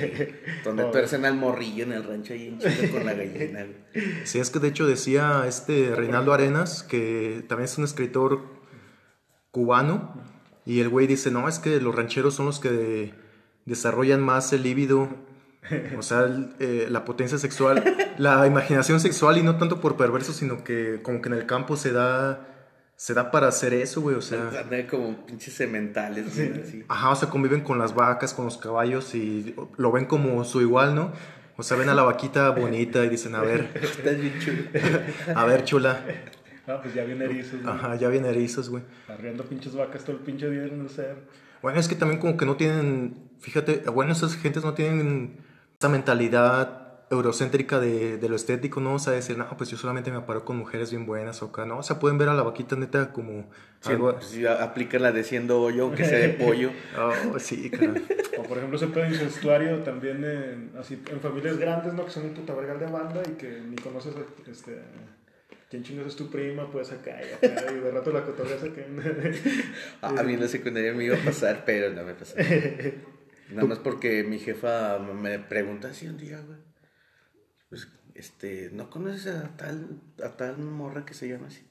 donde 0.65 0.85
tuercen 0.93 1.25
al 1.27 1.35
morrillo 1.35 1.85
en 1.85 1.93
el 1.93 2.03
rancho 2.05 2.33
ahí 2.33 2.49
en 2.49 2.59
Chile 2.59 2.91
con 2.91 3.05
la 3.05 3.12
gallina. 3.12 3.67
Sí, 4.25 4.39
es 4.39 4.49
que 4.50 4.59
de 4.61 4.69
hecho 4.69 4.87
decía 4.87 5.44
este 5.47 5.94
Reinaldo 5.94 6.33
Arenas, 6.33 6.83
que 6.83 7.44
también 7.49 7.67
es 7.67 7.77
un 7.77 7.85
escritor 7.85 8.41
cubano, 9.50 10.15
y 10.65 10.81
el 10.81 10.89
güey 10.89 11.06
dice, 11.06 11.31
no, 11.31 11.49
es 11.49 11.59
que 11.59 11.81
los 11.81 11.94
rancheros 11.94 12.35
son 12.35 12.47
los 12.47 12.61
que 12.61 13.12
desarrollan 13.67 14.21
más 14.23 14.53
el 14.53 14.62
líbido, 14.62 15.09
o 15.99 16.03
sea, 16.03 16.23
el- 16.23 16.55
eh, 16.61 16.87
la 16.89 17.05
potencia 17.05 17.37
sexual, 17.39 17.85
la 18.19 18.47
imaginación 18.47 19.00
sexual, 19.00 19.39
y 19.39 19.43
no 19.43 19.56
tanto 19.59 19.81
por 19.81 19.97
perverso, 19.97 20.33
sino 20.33 20.65
que 20.65 21.00
como 21.03 21.21
que 21.21 21.29
en 21.29 21.35
el 21.35 21.47
campo 21.47 21.77
se 21.77 21.93
da, 21.93 22.51
se 22.97 23.15
da 23.15 23.31
para 23.31 23.49
hacer 23.49 23.75
eso, 23.75 24.00
güey, 24.00 24.17
o 24.17 24.23
sea... 24.23 24.49
Andan 24.49 24.87
como 24.87 25.27
pinches 25.27 25.55
sementales, 25.55 26.37
güey, 26.37 26.62
así. 26.62 26.85
Ajá, 26.89 27.11
o 27.11 27.17
sea, 27.17 27.29
conviven 27.29 27.62
con 27.62 27.79
las 27.79 27.94
vacas, 27.94 28.33
con 28.35 28.44
los 28.44 28.59
caballos 28.59 29.15
y 29.15 29.55
lo 29.77 29.91
ven 29.91 30.05
como 30.06 30.44
su 30.44 30.61
igual, 30.61 30.94
¿no? 30.94 31.12
O 31.56 31.62
sea, 31.62 31.77
ven 31.77 31.89
a 31.89 31.94
la 31.94 32.03
vaquita 32.03 32.50
bonita 32.50 33.05
y 33.05 33.09
dicen, 33.09 33.35
a 33.35 33.41
ver, 33.41 33.71
Estás 33.83 34.21
bien 34.21 34.39
chulo. 34.39 34.62
a 35.35 35.44
ver, 35.44 35.65
chula. 35.65 36.05
Ah, 36.67 36.79
pues 36.81 36.94
ya 36.94 37.05
viene 37.05 37.25
erizos, 37.25 37.61
¿no? 37.61 37.73
Ajá, 37.73 37.97
ya 37.97 38.09
vienen 38.09 38.31
erizos, 38.31 38.71
güey. 38.71 38.83
Arreando 39.09 39.44
pinches 39.44 39.75
vacas 39.75 40.05
todo 40.05 40.17
el 40.17 40.23
pinche 40.23 40.49
día 40.49 40.65
en 40.65 40.81
el 40.81 40.89
cerro. 40.89 41.21
Bueno, 41.61 41.79
es 41.79 41.89
que 41.89 41.94
también 41.94 42.21
como 42.21 42.37
que 42.37 42.47
no 42.47 42.56
tienen, 42.56 43.31
fíjate, 43.41 43.83
bueno, 43.91 44.12
esas 44.12 44.37
gentes 44.37 44.65
no 44.65 44.75
tienen 44.75 45.39
esa 45.79 45.89
mentalidad 45.89 46.92
eurocéntrica 47.12 47.79
de, 47.79 48.17
de 48.19 48.29
lo 48.29 48.37
estético, 48.37 48.81
¿no? 48.81 48.94
O 48.94 48.99
sea, 48.99 49.12
decir, 49.12 49.37
no, 49.38 49.47
pues 49.56 49.70
yo 49.70 49.76
solamente 49.76 50.11
me 50.11 50.17
aparo 50.17 50.44
con 50.44 50.56
mujeres 50.56 50.91
bien 50.91 51.06
buenas 51.06 51.43
o 51.43 51.47
acá, 51.47 51.67
¿no? 51.67 51.79
O 51.79 51.82
sea, 51.82 51.99
pueden 51.99 52.19
ver 52.19 52.29
a 52.29 52.35
la 52.35 52.43
vaquita 52.43 52.75
neta 52.75 53.12
como 53.12 53.50
Sí, 53.81 53.91
algo... 53.91 54.12
pues, 54.14 54.26
sí, 54.26 54.47
aplica 54.47 54.99
la 54.99 55.12
de 55.12 55.23
siendo 55.23 55.61
hoyo, 55.61 55.85
aunque 55.85 56.05
sea 56.05 56.19
de 56.19 56.29
pollo. 56.44 56.70
Oh, 56.99 57.38
sí, 57.38 57.70
caray. 57.70 58.03
O 58.38 58.43
por 58.44 58.56
ejemplo 58.59 58.76
ese 58.79 58.87
pedo 58.88 59.06
incestuario 59.06 59.79
también 59.81 60.25
en, 60.25 60.73
así, 60.79 61.03
en 61.11 61.20
familias 61.20 61.59
grandes, 61.59 61.93
¿no? 61.94 62.05
Que 62.06 62.11
son 62.11 62.25
un 62.25 62.35
puta 62.35 62.55
vergal 62.55 62.79
de 62.81 62.87
banda 62.87 63.23
y 63.29 63.32
que 63.32 63.60
ni 63.60 63.77
conoces 63.77 64.15
este, 64.51 64.79
quién 65.69 65.82
chingas 65.82 66.06
es 66.06 66.17
tu 66.17 66.31
prima, 66.31 66.70
pues 66.70 66.93
acá 66.93 67.20
y 67.22 67.46
acá, 67.46 67.67
y 67.72 67.75
de 67.79 67.91
rato 67.91 68.10
la 68.10 68.25
cotorreas 68.25 68.63
acá. 68.63 68.82
Ah, 70.03 70.15
A 70.19 70.22
mí 70.22 70.34
en 70.34 70.41
la 70.41 70.48
secundaria 70.48 70.93
me 70.94 71.05
iba 71.05 71.17
a 71.17 71.20
pasar, 71.25 71.65
pero 71.67 71.93
no 71.93 72.05
me 72.05 72.15
pasó. 72.15 72.36
Nada 73.51 73.69
más 73.69 73.79
porque 73.81 74.25
mi 74.25 74.39
jefa 74.39 74.98
me 74.98 75.39
pregunta 75.39 75.89
así 75.89 76.06
un 76.08 76.17
día, 76.17 76.41
güey. 76.41 76.58
Pues, 77.72 77.88
este, 78.14 78.69
¿no 78.70 78.91
conoces 78.91 79.29
a 79.34 79.48
tal, 79.56 79.98
a 80.22 80.29
tal 80.36 80.58
morra 80.58 81.06
que 81.06 81.14
se 81.14 81.26
llama 81.26 81.46
así? 81.46 81.62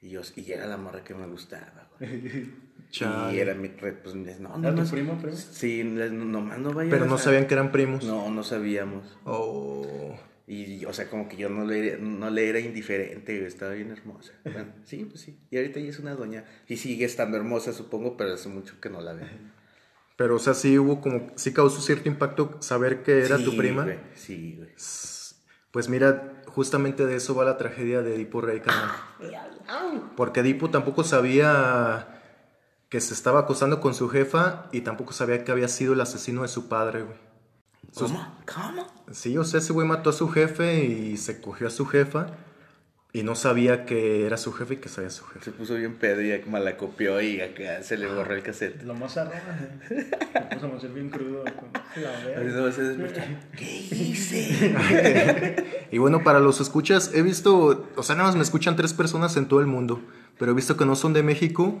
Y 0.00 0.08
yo, 0.08 0.22
y 0.36 0.50
era 0.50 0.66
la 0.66 0.78
morra 0.78 1.04
que 1.04 1.14
me 1.14 1.26
gustaba, 1.26 1.86
güey. 1.98 2.50
Chale. 2.90 3.36
Y 3.36 3.40
era 3.40 3.52
mi, 3.52 3.68
pues, 3.68 3.92
no, 4.14 4.56
no, 4.56 4.68
¿Era 4.68 4.74
tu 4.74 4.82
no. 4.84 4.90
primo, 4.90 5.18
primo? 5.20 5.36
Sí, 5.36 5.84
nomás 5.84 6.58
no 6.60 6.72
vayan 6.72 6.90
Pero 6.90 7.04
no 7.04 7.18
sa- 7.18 7.24
sabían 7.24 7.46
que 7.46 7.52
eran 7.52 7.72
primos. 7.72 8.04
No, 8.04 8.30
no 8.30 8.42
sabíamos. 8.42 9.18
Oh. 9.24 10.18
Y, 10.46 10.82
o 10.86 10.94
sea, 10.94 11.10
como 11.10 11.28
que 11.28 11.36
yo 11.36 11.50
no 11.50 11.66
le, 11.66 11.98
no 11.98 12.30
le 12.30 12.48
era 12.48 12.58
indiferente, 12.58 13.44
estaba 13.46 13.72
bien 13.72 13.90
hermosa. 13.90 14.32
Bueno, 14.44 14.72
sí, 14.84 15.04
pues 15.04 15.20
sí. 15.20 15.38
Y 15.50 15.58
ahorita 15.58 15.78
ya 15.78 15.90
es 15.90 15.98
una 15.98 16.14
doña. 16.14 16.44
Y 16.68 16.78
sigue 16.78 17.04
estando 17.04 17.36
hermosa, 17.36 17.74
supongo, 17.74 18.16
pero 18.16 18.32
hace 18.32 18.48
mucho 18.48 18.80
que 18.80 18.88
no 18.88 19.02
la 19.02 19.12
veo. 19.12 19.26
Pero, 20.16 20.36
o 20.36 20.38
sea, 20.38 20.54
sí 20.54 20.78
hubo 20.78 21.00
como, 21.00 21.28
sí 21.36 21.52
causó 21.52 21.80
cierto 21.80 22.08
impacto 22.08 22.56
saber 22.60 23.02
que 23.02 23.24
era 23.24 23.36
tu 23.36 23.56
prima. 23.56 23.84
güey, 23.84 23.98
sí, 24.14 24.54
güey. 24.56 24.70
Pues 25.70 25.88
mira, 25.90 26.42
justamente 26.46 27.04
de 27.04 27.16
eso 27.16 27.34
va 27.34 27.44
la 27.44 27.58
tragedia 27.58 28.00
de 28.02 28.14
Edipo 28.14 28.40
Rey, 28.40 28.60
carnal. 28.60 28.90
Porque 30.16 30.40
Edipo 30.40 30.70
tampoco 30.70 31.04
sabía 31.04 32.08
que 32.88 33.00
se 33.00 33.12
estaba 33.14 33.40
acostando 33.40 33.80
con 33.80 33.92
su 33.94 34.08
jefa 34.08 34.68
y 34.72 34.80
tampoco 34.82 35.12
sabía 35.12 35.44
que 35.44 35.52
había 35.52 35.68
sido 35.68 35.92
el 35.92 36.00
asesino 36.00 36.42
de 36.42 36.48
su 36.48 36.68
padre, 36.68 37.02
güey. 37.02 37.18
Sus- 37.92 38.10
¿Cómo? 38.12 38.38
¿Cómo? 38.54 39.04
Sí, 39.12 39.36
o 39.36 39.44
sea, 39.44 39.58
ese 39.60 39.72
güey 39.72 39.86
mató 39.86 40.10
a 40.10 40.12
su 40.12 40.28
jefe 40.30 40.84
y 40.84 41.16
se 41.18 41.40
cogió 41.40 41.66
a 41.66 41.70
su 41.70 41.84
jefa 41.86 42.28
y 43.16 43.22
no 43.22 43.34
sabía 43.34 43.86
que 43.86 44.26
era 44.26 44.36
su 44.36 44.52
jefe 44.52 44.74
y 44.74 44.76
que 44.76 44.90
sabía 44.90 45.08
su 45.08 45.24
jefe. 45.24 45.46
Se 45.46 45.50
puso 45.50 45.74
bien 45.74 45.94
pedo 45.94 46.20
y 46.20 46.38
malacopió 46.50 47.18
y 47.22 47.40
acá 47.40 47.82
se 47.82 47.96
le 47.96 48.08
borró 48.08 48.34
el 48.34 48.42
cassette. 48.42 48.82
Lo 48.82 48.92
más 48.92 49.16
arroba, 49.16 49.38
¿eh? 49.88 50.10
Me 50.34 50.42
puso 50.54 50.66
a 50.66 50.76
hacer 50.76 50.90
bien 50.90 51.08
crudo. 51.08 51.42
La. 51.96 53.32
¿Qué 53.56 53.64
hice? 53.64 54.74
Y 55.90 55.96
bueno, 55.96 56.24
para 56.24 56.40
los 56.40 56.60
escuchas, 56.60 57.12
he 57.14 57.22
visto, 57.22 57.88
o 57.96 58.02
sea, 58.02 58.16
nada 58.16 58.28
más 58.28 58.36
me 58.36 58.42
escuchan 58.42 58.76
tres 58.76 58.92
personas 58.92 59.34
en 59.38 59.48
todo 59.48 59.60
el 59.60 59.66
mundo, 59.66 60.02
pero 60.38 60.52
he 60.52 60.54
visto 60.54 60.76
que 60.76 60.84
no 60.84 60.94
son 60.94 61.14
de 61.14 61.22
México 61.22 61.80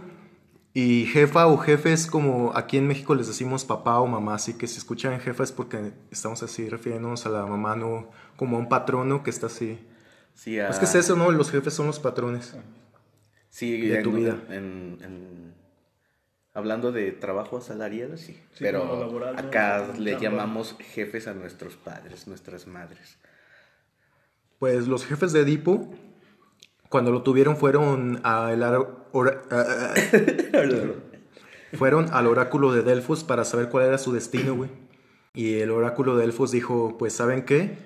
y 0.72 1.04
jefa 1.04 1.48
o 1.48 1.58
jefe 1.58 1.92
es 1.92 2.06
como 2.06 2.56
aquí 2.56 2.78
en 2.78 2.86
México 2.86 3.14
les 3.14 3.26
decimos 3.26 3.66
papá 3.66 3.98
o 4.00 4.06
mamá, 4.06 4.36
así 4.36 4.54
que 4.54 4.66
si 4.66 4.78
escuchan 4.78 5.20
jefa 5.20 5.42
es 5.42 5.52
porque 5.52 5.92
estamos 6.10 6.42
así 6.42 6.66
refiriéndonos 6.70 7.26
a 7.26 7.28
la 7.28 7.44
mamá, 7.44 7.76
no 7.76 8.08
como 8.36 8.56
a 8.56 8.60
un 8.60 8.70
patrono 8.70 9.22
que 9.22 9.28
está 9.28 9.48
así. 9.48 9.78
Sí, 10.36 10.60
a- 10.60 10.68
Es 10.68 10.78
que 10.78 10.84
es 10.84 10.94
eso, 10.94 11.16
¿no? 11.16 11.32
Los 11.32 11.50
jefes 11.50 11.74
son 11.74 11.86
los 11.88 11.98
patrones. 11.98 12.54
sí, 13.50 13.80
de 13.80 13.96
en- 13.96 14.02
tu 14.04 14.12
vida. 14.12 14.36
en- 14.50 14.98
en- 15.02 15.54
hablando 16.54 16.92
de 16.92 17.10
trabajo 17.12 17.56
asalariado, 17.58 18.16
sí. 18.16 18.38
Pero 18.60 19.10
acá 19.36 19.92
le 19.98 20.18
llamamos 20.20 20.76
jefes 20.94 21.26
a 21.26 21.34
nuestros 21.34 21.74
padres, 21.76 22.28
nuestras 22.28 22.66
madres. 22.68 23.18
Pues 24.58 24.86
los 24.88 25.04
jefes 25.04 25.32
de 25.32 25.40
Edipo, 25.40 25.92
cuando 26.88 27.10
lo 27.10 27.22
tuvieron, 27.22 27.56
fueron 27.58 28.20
a 28.24 28.52
el 28.52 28.62
ar- 28.62 28.86
fueron 31.74 32.08
al 32.12 32.26
oráculo 32.26 32.72
de 32.72 32.82
Delfos 32.82 33.24
para 33.24 33.44
saber 33.44 33.68
cuál 33.68 33.86
era 33.86 33.98
su 33.98 34.12
destino, 34.12 34.54
güey. 34.54 34.70
Y 35.34 35.58
el 35.60 35.70
oráculo 35.70 36.16
de 36.16 36.22
Delfos 36.22 36.50
dijo, 36.50 36.96
pues, 36.98 37.12
¿saben 37.12 37.44
qué? 37.44 37.76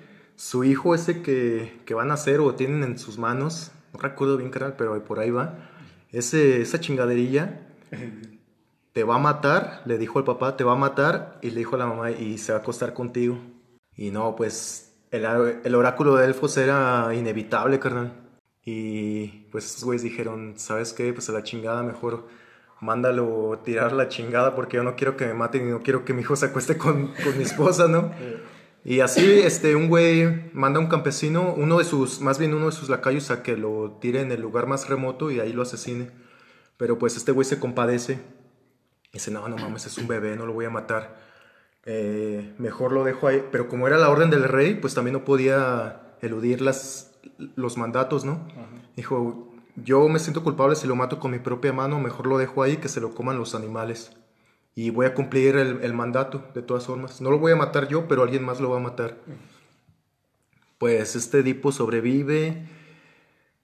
Su 0.41 0.65
hijo 0.65 0.95
ese 0.95 1.21
que, 1.21 1.83
que 1.85 1.93
van 1.93 2.11
a 2.11 2.15
hacer 2.15 2.41
o 2.41 2.55
tienen 2.55 2.83
en 2.83 2.99
sus 2.99 3.19
manos, 3.19 3.73
no 3.93 4.01
recuerdo 4.01 4.39
bien, 4.39 4.49
carnal, 4.49 4.75
pero 4.79 5.05
por 5.05 5.19
ahí 5.19 5.31
va, 5.31 5.69
ese, 6.13 6.63
esa 6.63 6.81
chingaderilla 6.81 7.61
te 8.95 9.05
va 9.05 9.17
a 9.17 9.19
matar, 9.19 9.83
le 9.85 9.99
dijo 9.99 10.19
el 10.19 10.25
papá, 10.25 10.57
te 10.57 10.65
va 10.65 10.73
a 10.73 10.77
matar, 10.77 11.39
y 11.43 11.51
le 11.51 11.59
dijo 11.59 11.77
a 11.77 11.81
la 11.81 11.87
mamá, 11.87 12.11
y 12.11 12.39
se 12.39 12.53
va 12.53 12.59
a 12.59 12.63
acostar 12.63 12.95
contigo. 12.95 13.37
Y 13.95 14.13
no, 14.13 14.35
pues 14.35 14.95
el, 15.11 15.27
el 15.63 15.75
oráculo 15.75 16.17
de 16.17 16.25
Elfos 16.25 16.57
era 16.57 17.15
inevitable, 17.15 17.79
carnal. 17.79 18.15
Y 18.65 19.45
pues 19.53 19.67
esos 19.67 19.85
güeyes 19.85 20.03
dijeron, 20.03 20.55
¿sabes 20.57 20.95
qué? 20.95 21.13
Pues 21.13 21.29
a 21.29 21.33
la 21.33 21.43
chingada, 21.43 21.83
mejor 21.83 22.29
mándalo 22.81 23.61
tirar 23.63 23.93
la 23.93 24.09
chingada 24.09 24.55
porque 24.57 24.79
yo 24.79 24.85
no 24.85 24.97
quiero 24.97 25.19
que 25.19 25.27
me 25.27 25.35
maten 25.35 25.69
y 25.69 25.71
no 25.71 25.81
quiero 25.81 26.07
que 26.07 26.15
mi 26.15 26.23
hijo 26.23 26.35
se 26.35 26.47
acueste 26.47 26.79
con, 26.79 27.09
con 27.09 27.37
mi 27.37 27.45
esposa, 27.45 27.89
¿no? 27.89 28.11
Y 28.85 29.01
así, 29.01 29.41
este, 29.41 29.77
un 29.77 29.89
güey 29.89 30.51
manda 30.55 30.79
a 30.79 30.83
un 30.83 30.89
campesino, 30.89 31.55
uno 31.55 31.79
de 31.79 31.85
sus, 31.85 32.21
más 32.21 32.39
bien 32.39 32.55
uno 32.55 32.67
de 32.67 32.73
sus 32.73 32.89
lacayos, 32.89 33.31
a 33.31 33.43
que 33.43 33.57
lo 33.57 33.99
tire 34.01 34.21
en 34.21 34.33
el 34.33 34.41
lugar 34.41 34.67
más 34.67 34.89
remoto 34.89 35.31
y 35.31 35.41
ahí 35.41 35.53
lo 35.53 35.63
asesine. 35.63 36.11
Pero 36.77 36.99
pues 36.99 37.17
este 37.17 37.33
güey 37.33 37.45
se 37.45 37.61
compadece. 37.61 38.21
Y 39.13 39.15
dice, 39.15 39.31
no, 39.31 39.47
no 39.49 39.57
mames, 39.59 39.87
es 39.87 39.99
un 39.99 40.09
bebé, 40.09 40.37
no 40.37 40.47
lo 40.47 40.55
voy 40.55 40.65
a 40.65 40.71
matar. 40.71 41.21
Eh, 41.85 42.55
mejor 42.59 42.93
lo 42.93 43.05
dejo 43.05 43.29
ahí. 43.29 43.45
Pero 43.53 43.69
como 43.69 43.87
era 43.87 43.99
la 43.99 44.09
orden 44.09 44.31
del 44.31 44.45
rey, 44.45 44.75
pues 44.75 44.95
también 44.95 45.13
no 45.13 45.25
podía 45.25 46.17
eludir 46.23 46.63
las, 46.63 47.19
los 47.57 47.77
mandatos, 47.77 48.25
¿no? 48.25 48.47
Dijo, 48.97 49.53
yo 49.77 50.09
me 50.09 50.19
siento 50.19 50.43
culpable 50.43 50.77
si 50.77 50.87
lo 50.87 50.97
mato 50.97 51.19
con 51.19 51.31
mi 51.31 51.39
propia 51.39 51.73
mano, 51.73 52.01
mejor 52.01 52.27
lo 52.27 52.39
dejo 52.39 52.63
ahí 52.63 52.79
que 52.79 52.89
se 52.89 53.01
lo 53.01 53.15
coman 53.15 53.39
los 53.39 53.55
animales. 53.55 54.13
Y 54.81 54.89
voy 54.89 55.05
a 55.05 55.13
cumplir 55.13 55.57
el, 55.57 55.81
el 55.83 55.93
mandato, 55.93 56.43
de 56.55 56.63
todas 56.63 56.87
formas. 56.87 57.21
No 57.21 57.31
lo 57.31 57.39
voy 57.39 57.53
a 57.53 57.57
matar 57.57 57.87
yo, 57.89 58.09
pero 58.09 58.23
alguien 58.23 58.43
más 58.43 58.61
lo 58.61 58.71
va 58.71 58.79
a 58.79 58.81
matar. 58.81 59.19
Pues 60.79 61.17
este 61.17 61.41
Edipo 61.41 61.71
sobrevive 61.71 62.67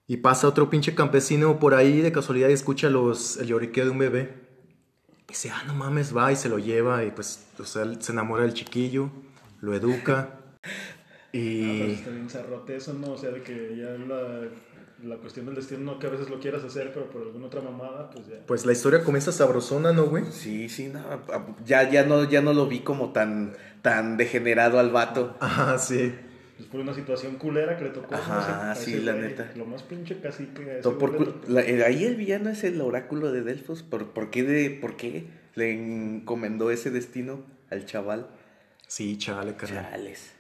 y 0.06 0.18
pasa 0.18 0.46
otro 0.46 0.68
pinche 0.68 0.94
campesino 0.94 1.58
por 1.58 1.72
ahí 1.72 2.02
de 2.02 2.12
casualidad 2.12 2.50
y 2.50 2.52
escucha 2.52 2.90
los, 2.90 3.38
el 3.38 3.46
lloriqueo 3.46 3.86
de 3.86 3.90
un 3.92 3.98
bebé. 3.98 4.34
Y 5.24 5.28
dice, 5.28 5.48
ah, 5.48 5.64
no 5.66 5.72
mames, 5.72 6.14
va 6.14 6.32
y 6.32 6.36
se 6.36 6.50
lo 6.50 6.58
lleva 6.58 7.02
y 7.02 7.10
pues, 7.12 7.46
o 7.58 7.64
sea, 7.64 7.90
se 7.98 8.12
enamora 8.12 8.42
del 8.42 8.52
chiquillo, 8.52 9.10
lo 9.62 9.72
educa. 9.72 10.38
Ah, 11.28 11.38
pero 11.38 11.44
Y 11.44 11.92
está 11.92 12.10
bien 12.10 12.30
zarrote 12.30 12.76
eso, 12.76 12.94
¿no? 12.94 13.12
O 13.12 13.18
sea, 13.18 13.30
de 13.30 13.42
que 13.42 13.76
ya 13.76 13.90
la, 13.90 14.48
la 15.02 15.16
cuestión 15.16 15.46
del 15.46 15.54
destino, 15.56 15.80
no 15.80 15.98
que 15.98 16.06
a 16.06 16.10
veces 16.10 16.30
lo 16.30 16.40
quieras 16.40 16.64
hacer, 16.64 16.92
pero 16.92 17.10
por 17.10 17.22
alguna 17.22 17.46
otra 17.46 17.60
mamada, 17.60 18.10
pues 18.10 18.26
ya. 18.28 18.36
pues 18.46 18.64
la 18.64 18.72
historia 18.72 19.04
comienza 19.04 19.30
sabrosona, 19.32 19.92
¿no, 19.92 20.04
güey? 20.06 20.24
Sí, 20.30 20.68
sí, 20.68 20.88
no, 20.88 21.00
a- 21.00 21.46
ya, 21.64 21.88
ya 21.90 22.04
no, 22.04 22.24
ya 22.24 22.40
no 22.40 22.52
lo 22.54 22.66
vi 22.66 22.80
como 22.80 23.12
tan, 23.12 23.54
tan 23.82 24.16
degenerado 24.16 24.78
al 24.78 24.90
vato. 24.90 25.36
Ajá, 25.40 25.78
sí. 25.78 26.14
Pues 26.56 26.68
por 26.70 26.80
una 26.80 26.94
situación 26.94 27.36
culera 27.36 27.76
que 27.76 27.84
le 27.84 27.90
tocó. 27.90 28.14
Ajá, 28.14 28.68
no 28.68 28.74
sé, 28.74 28.80
a 28.80 28.84
sí, 28.84 28.94
ese 28.94 29.02
la 29.02 29.12
güey, 29.12 29.24
neta. 29.28 29.52
Lo 29.56 29.66
más 29.66 29.82
pinche 29.82 30.18
casi 30.20 30.46
que. 30.46 30.80
To- 30.82 30.96
por 30.98 31.46
la- 31.50 31.60
eh, 31.60 31.84
ahí 31.84 32.04
el 32.04 32.16
villano 32.16 32.48
es 32.48 32.64
el 32.64 32.80
oráculo 32.80 33.30
de 33.30 33.42
Delfos. 33.42 33.82
¿Por, 33.82 34.06
por, 34.12 34.30
qué 34.30 34.42
de, 34.42 34.70
¿Por 34.70 34.96
qué 34.96 35.26
le 35.54 35.72
encomendó 35.72 36.70
ese 36.70 36.90
destino 36.90 37.44
al 37.68 37.84
chaval? 37.84 38.28
Sí, 38.86 39.18
chale, 39.18 39.54
carnal. 39.56 39.84
Chales. 39.90 40.32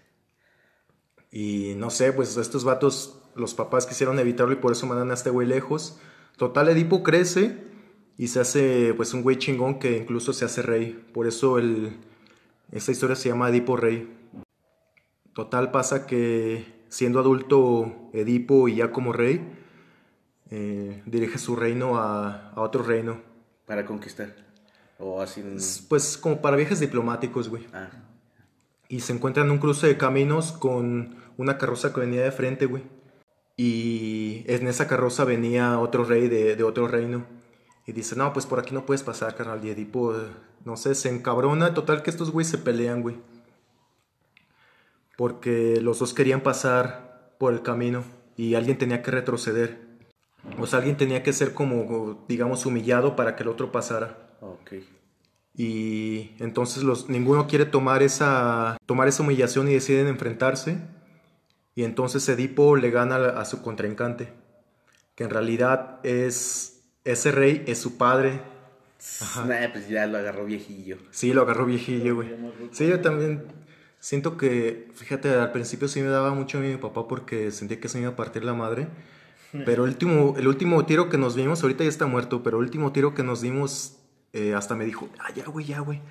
Y 1.30 1.74
no 1.76 1.90
sé, 1.90 2.12
pues 2.12 2.36
estos 2.38 2.64
vatos, 2.64 3.20
los 3.36 3.54
papás 3.54 3.86
quisieron 3.86 4.18
evitarlo 4.18 4.52
y 4.52 4.56
por 4.56 4.72
eso 4.72 4.86
mandan 4.86 5.10
a 5.10 5.14
este 5.14 5.30
güey 5.30 5.46
lejos. 5.46 5.98
Total, 6.36 6.68
Edipo 6.68 7.02
crece 7.02 7.64
y 8.18 8.28
se 8.28 8.40
hace 8.40 8.94
pues 8.94 9.14
un 9.14 9.22
güey 9.22 9.36
chingón 9.36 9.78
que 9.78 9.98
incluso 9.98 10.32
se 10.32 10.44
hace 10.44 10.62
rey. 10.62 11.04
Por 11.12 11.26
eso 11.26 11.58
el, 11.58 11.98
esta 12.72 12.92
historia 12.92 13.16
se 13.16 13.28
llama 13.28 13.48
Edipo 13.48 13.76
Rey. 13.76 14.12
Total 15.32 15.70
pasa 15.70 16.06
que 16.06 16.84
siendo 16.88 17.20
adulto 17.20 18.10
Edipo 18.12 18.68
y 18.68 18.76
ya 18.76 18.90
como 18.90 19.12
rey, 19.12 19.46
eh, 20.50 21.02
dirige 21.06 21.38
su 21.38 21.56
reino 21.56 21.98
a, 21.98 22.50
a 22.50 22.60
otro 22.60 22.82
reino. 22.82 23.20
Para 23.66 23.84
conquistar. 23.84 24.34
O 24.98 25.20
así. 25.20 25.42
Pues 25.88 26.16
como 26.16 26.40
para 26.40 26.56
viajes 26.56 26.80
diplomáticos, 26.80 27.48
güey. 27.48 27.66
Ah, 27.72 27.90
Y 28.88 29.00
se 29.00 29.12
encuentra 29.12 29.44
en 29.44 29.50
un 29.50 29.58
cruce 29.58 29.86
de 29.86 29.98
caminos 29.98 30.52
con 30.52 31.16
una 31.36 31.58
carroza 31.58 31.92
que 31.92 32.00
venía 32.00 32.22
de 32.22 32.32
frente, 32.32 32.66
güey. 32.66 32.84
Y 33.56 34.44
en 34.46 34.66
esa 34.66 34.86
carroza 34.86 35.24
venía 35.24 35.78
otro 35.78 36.04
rey 36.04 36.28
de, 36.28 36.56
de 36.56 36.62
otro 36.62 36.88
reino. 36.88 37.24
Y 37.86 37.92
dice, 37.92 38.16
no, 38.16 38.32
pues 38.32 38.46
por 38.46 38.58
aquí 38.58 38.74
no 38.74 38.84
puedes 38.84 39.02
pasar, 39.02 39.34
carnal. 39.34 39.64
Y 39.64 39.70
Edipo, 39.70 40.14
no 40.64 40.76
sé, 40.76 40.94
se 40.94 41.08
encabrona. 41.08 41.72
Total 41.72 42.02
que 42.02 42.10
estos 42.10 42.30
güeyes 42.30 42.50
se 42.50 42.58
pelean, 42.58 43.02
güey. 43.02 43.16
Porque 45.16 45.80
los 45.80 45.98
dos 46.00 46.12
querían 46.12 46.42
pasar 46.42 47.34
por 47.38 47.54
el 47.54 47.62
camino 47.62 48.04
y 48.36 48.54
alguien 48.54 48.76
tenía 48.76 49.02
que 49.02 49.10
retroceder. 49.10 49.86
O 50.58 50.66
sea, 50.66 50.78
alguien 50.78 50.96
tenía 50.96 51.22
que 51.22 51.32
ser 51.32 51.54
como, 51.54 52.24
digamos, 52.28 52.66
humillado 52.66 53.16
para 53.16 53.36
que 53.36 53.42
el 53.42 53.48
otro 53.48 53.72
pasara. 53.72 54.36
ok. 54.40 54.72
Y 55.58 56.32
entonces 56.38 56.82
los, 56.82 57.08
ninguno 57.08 57.46
quiere 57.46 57.64
tomar 57.64 58.02
esa, 58.02 58.76
tomar 58.84 59.08
esa 59.08 59.22
humillación 59.22 59.68
y 59.68 59.72
deciden 59.72 60.06
enfrentarse. 60.06 60.78
Y 61.76 61.84
entonces 61.84 62.26
Edipo 62.30 62.74
le 62.74 62.90
gana 62.90 63.16
a, 63.16 63.44
su 63.44 63.60
contrincante, 63.60 64.32
que 65.14 65.24
en 65.24 65.30
realidad 65.30 66.00
es 66.02 66.82
ese 67.04 67.30
rey, 67.30 67.62
es 67.66 67.78
su 67.78 67.98
padre. 67.98 68.40
Nah, 69.46 69.70
pues 69.70 69.86
ya 69.86 70.06
lo 70.06 70.16
agarró 70.16 70.46
viejillo. 70.46 70.96
Sí, 71.10 71.34
lo 71.34 71.42
agarró 71.42 71.66
viejillo, 71.66 72.16
güey. 72.16 72.34
Sí, 72.72 72.88
yo 72.88 73.00
también 73.02 73.44
siento 74.00 74.38
que, 74.38 74.88
fíjate, 74.94 75.28
al 75.34 75.52
principio 75.52 75.86
sí 75.86 76.00
me 76.00 76.08
daba 76.08 76.32
mucho 76.32 76.56
a 76.56 76.62
mi 76.62 76.74
papá 76.78 77.06
porque 77.06 77.50
sentía 77.50 77.78
que 77.78 77.90
se 77.90 77.98
me 77.98 78.04
iba 78.04 78.12
a 78.12 78.16
partir 78.16 78.42
la 78.42 78.54
madre. 78.54 78.88
Pero 79.66 79.84
el 79.84 79.90
último, 79.90 80.34
el 80.38 80.48
último 80.48 80.86
tiro 80.86 81.10
que 81.10 81.18
nos 81.18 81.34
dimos, 81.34 81.62
ahorita 81.62 81.84
ya 81.84 81.90
está 81.90 82.06
muerto, 82.06 82.42
pero 82.42 82.58
el 82.58 82.64
último 82.64 82.92
tiro 82.92 83.14
que 83.14 83.22
nos 83.22 83.40
dimos, 83.40 83.96
eh, 84.32 84.54
hasta 84.54 84.74
me 84.74 84.84
dijo, 84.84 85.08
ah, 85.18 85.32
ya, 85.34 85.44
güey, 85.44 85.64
ya, 85.64 85.80
güey. 85.80 86.02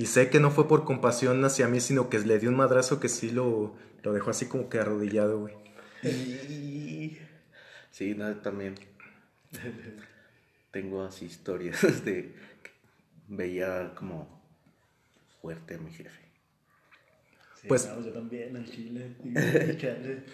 Y 0.00 0.06
sé 0.06 0.30
que 0.30 0.40
no 0.40 0.50
fue 0.50 0.66
por 0.66 0.84
compasión 0.84 1.44
hacia 1.44 1.68
mí, 1.68 1.78
sino 1.80 2.08
que 2.08 2.18
le 2.20 2.38
dio 2.38 2.48
un 2.48 2.56
madrazo 2.56 3.00
que 3.00 3.08
sí 3.10 3.30
lo, 3.30 3.74
lo 4.02 4.12
dejó 4.14 4.30
así 4.30 4.46
como 4.46 4.70
que 4.70 4.78
arrodillado, 4.78 5.40
güey. 5.40 5.54
Sí, 7.90 8.14
no, 8.14 8.34
también. 8.36 8.76
Tengo 10.70 11.02
así 11.04 11.26
historias 11.26 11.82
de. 12.04 12.32
que 12.62 12.70
Veía 13.28 13.92
como 13.94 14.42
fuerte 15.42 15.74
a 15.74 15.78
mi 15.78 15.90
jefe. 15.92 16.22
Sí, 17.60 17.68
Pues- 17.68 17.84
yo 17.86 18.10
también, 18.12 18.56
al 18.56 18.64
chile. 18.70 19.16
y- 19.22 19.34
chale. 19.76 20.24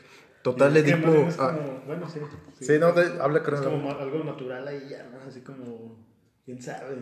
Total, 0.43 0.77
es 0.77 0.85
bien 0.85 1.03
es 1.03 1.41
ah, 1.41 1.59
bueno, 1.87 2.09
sí. 2.09 2.21
sí, 2.61 2.79
no, 2.79 2.93
de- 2.93 3.21
habla, 3.21 3.39
Es 3.39 3.45
carnal. 3.45 3.65
como 3.65 3.91
algo 3.91 4.23
natural 4.23 4.69
ahí 4.69 4.91
ya, 4.91 5.03
¿no? 5.13 5.19
Así 5.29 5.41
como, 5.41 5.99
quién 6.45 6.63
sabe. 6.63 6.99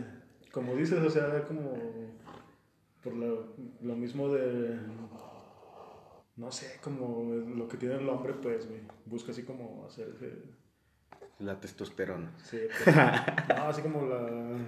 Como 0.51 0.75
dices, 0.75 0.99
o 1.01 1.11
sea, 1.11 1.43
como 1.45 1.77
por 3.05 3.15
lo, 3.15 3.55
lo 3.83 3.97
mismo 3.97 4.33
de, 4.33 4.79
no 6.37 6.51
sé, 6.51 6.79
como 6.83 7.33
lo 7.33 7.69
que 7.69 7.77
tiene 7.77 7.97
el 7.97 8.09
hombre, 8.09 8.33
pues, 8.35 8.67
güey, 8.67 8.81
busca 9.05 9.31
así 9.33 9.43
como 9.45 9.87
hacer 9.87 10.09
ese, 10.17 10.33
La 11.39 11.61
testosterona. 11.61 12.33
sí, 12.43 12.59
pues, 12.85 12.97
no, 12.97 13.63
así 13.65 13.83
como 13.83 14.07
la, 14.07 14.59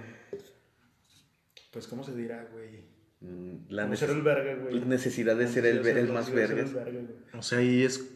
pues, 1.71 1.87
¿cómo 1.87 2.03
se 2.03 2.15
dirá, 2.15 2.47
güey? 2.53 2.85
Mm, 3.19 3.65
La 3.69 3.83
Como 3.83 3.95
ser 3.95 4.11
el 4.11 4.21
verga, 4.21 4.55
güey. 4.63 4.79
necesidad 4.85 5.35
de 5.35 5.47
ser 5.47 5.65
el, 5.65 6.11
más 6.13 6.31
vergas. 6.31 6.73
verga. 6.73 7.01
O 7.33 7.41
sea, 7.41 7.59
ahí 7.59 7.83
es. 7.83 8.13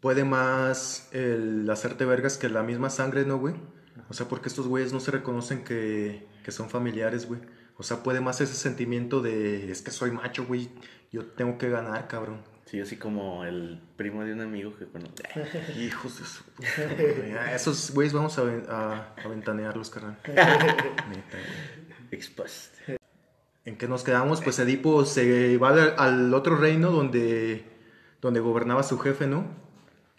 Puede 0.00 0.24
más 0.24 1.08
el 1.12 1.68
hacerte 1.70 2.04
vergas 2.04 2.36
que 2.36 2.48
la 2.48 2.62
misma 2.62 2.90
sangre, 2.90 3.24
¿no, 3.24 3.38
güey? 3.38 3.54
O 4.08 4.14
sea, 4.14 4.28
porque 4.28 4.48
estos 4.48 4.68
güeyes 4.68 4.92
no 4.92 5.00
se 5.00 5.10
reconocen 5.10 5.64
que, 5.64 6.26
que 6.44 6.52
son 6.52 6.68
familiares, 6.68 7.26
güey. 7.26 7.40
O 7.76 7.82
sea, 7.82 8.02
puede 8.02 8.20
más 8.20 8.40
ese 8.40 8.54
sentimiento 8.54 9.20
de. 9.20 9.70
Es 9.70 9.82
que 9.82 9.90
soy 9.90 10.10
macho, 10.10 10.46
güey. 10.46 10.70
Yo 11.12 11.26
tengo 11.26 11.58
que 11.58 11.68
ganar, 11.68 12.08
cabrón. 12.08 12.42
Sí, 12.66 12.80
así 12.80 12.96
como 12.96 13.44
el 13.44 13.80
primo 13.96 14.24
de 14.24 14.32
un 14.32 14.40
amigo 14.40 14.74
que 14.76 14.86
conoce. 14.86 15.22
Hijos 15.78 16.18
de 16.18 16.24
su. 16.24 16.44
puta 16.54 17.54
esos 17.54 17.90
güeyes 17.92 18.12
vamos 18.12 18.38
a, 18.38 18.42
a, 18.42 19.14
a 19.22 19.28
ventanearlos, 19.28 19.90
carnal. 19.90 20.18
Exposed. 22.10 22.98
¿En 23.64 23.76
qué 23.76 23.88
nos 23.88 24.04
quedamos? 24.04 24.40
Pues 24.42 24.58
Edipo 24.58 25.04
se 25.04 25.56
va 25.56 25.70
al, 25.70 25.94
al 25.98 26.34
otro 26.34 26.56
reino 26.56 26.90
donde, 26.90 27.64
donde 28.20 28.40
gobernaba 28.40 28.82
su 28.82 28.98
jefe, 28.98 29.26
¿no? 29.26 29.46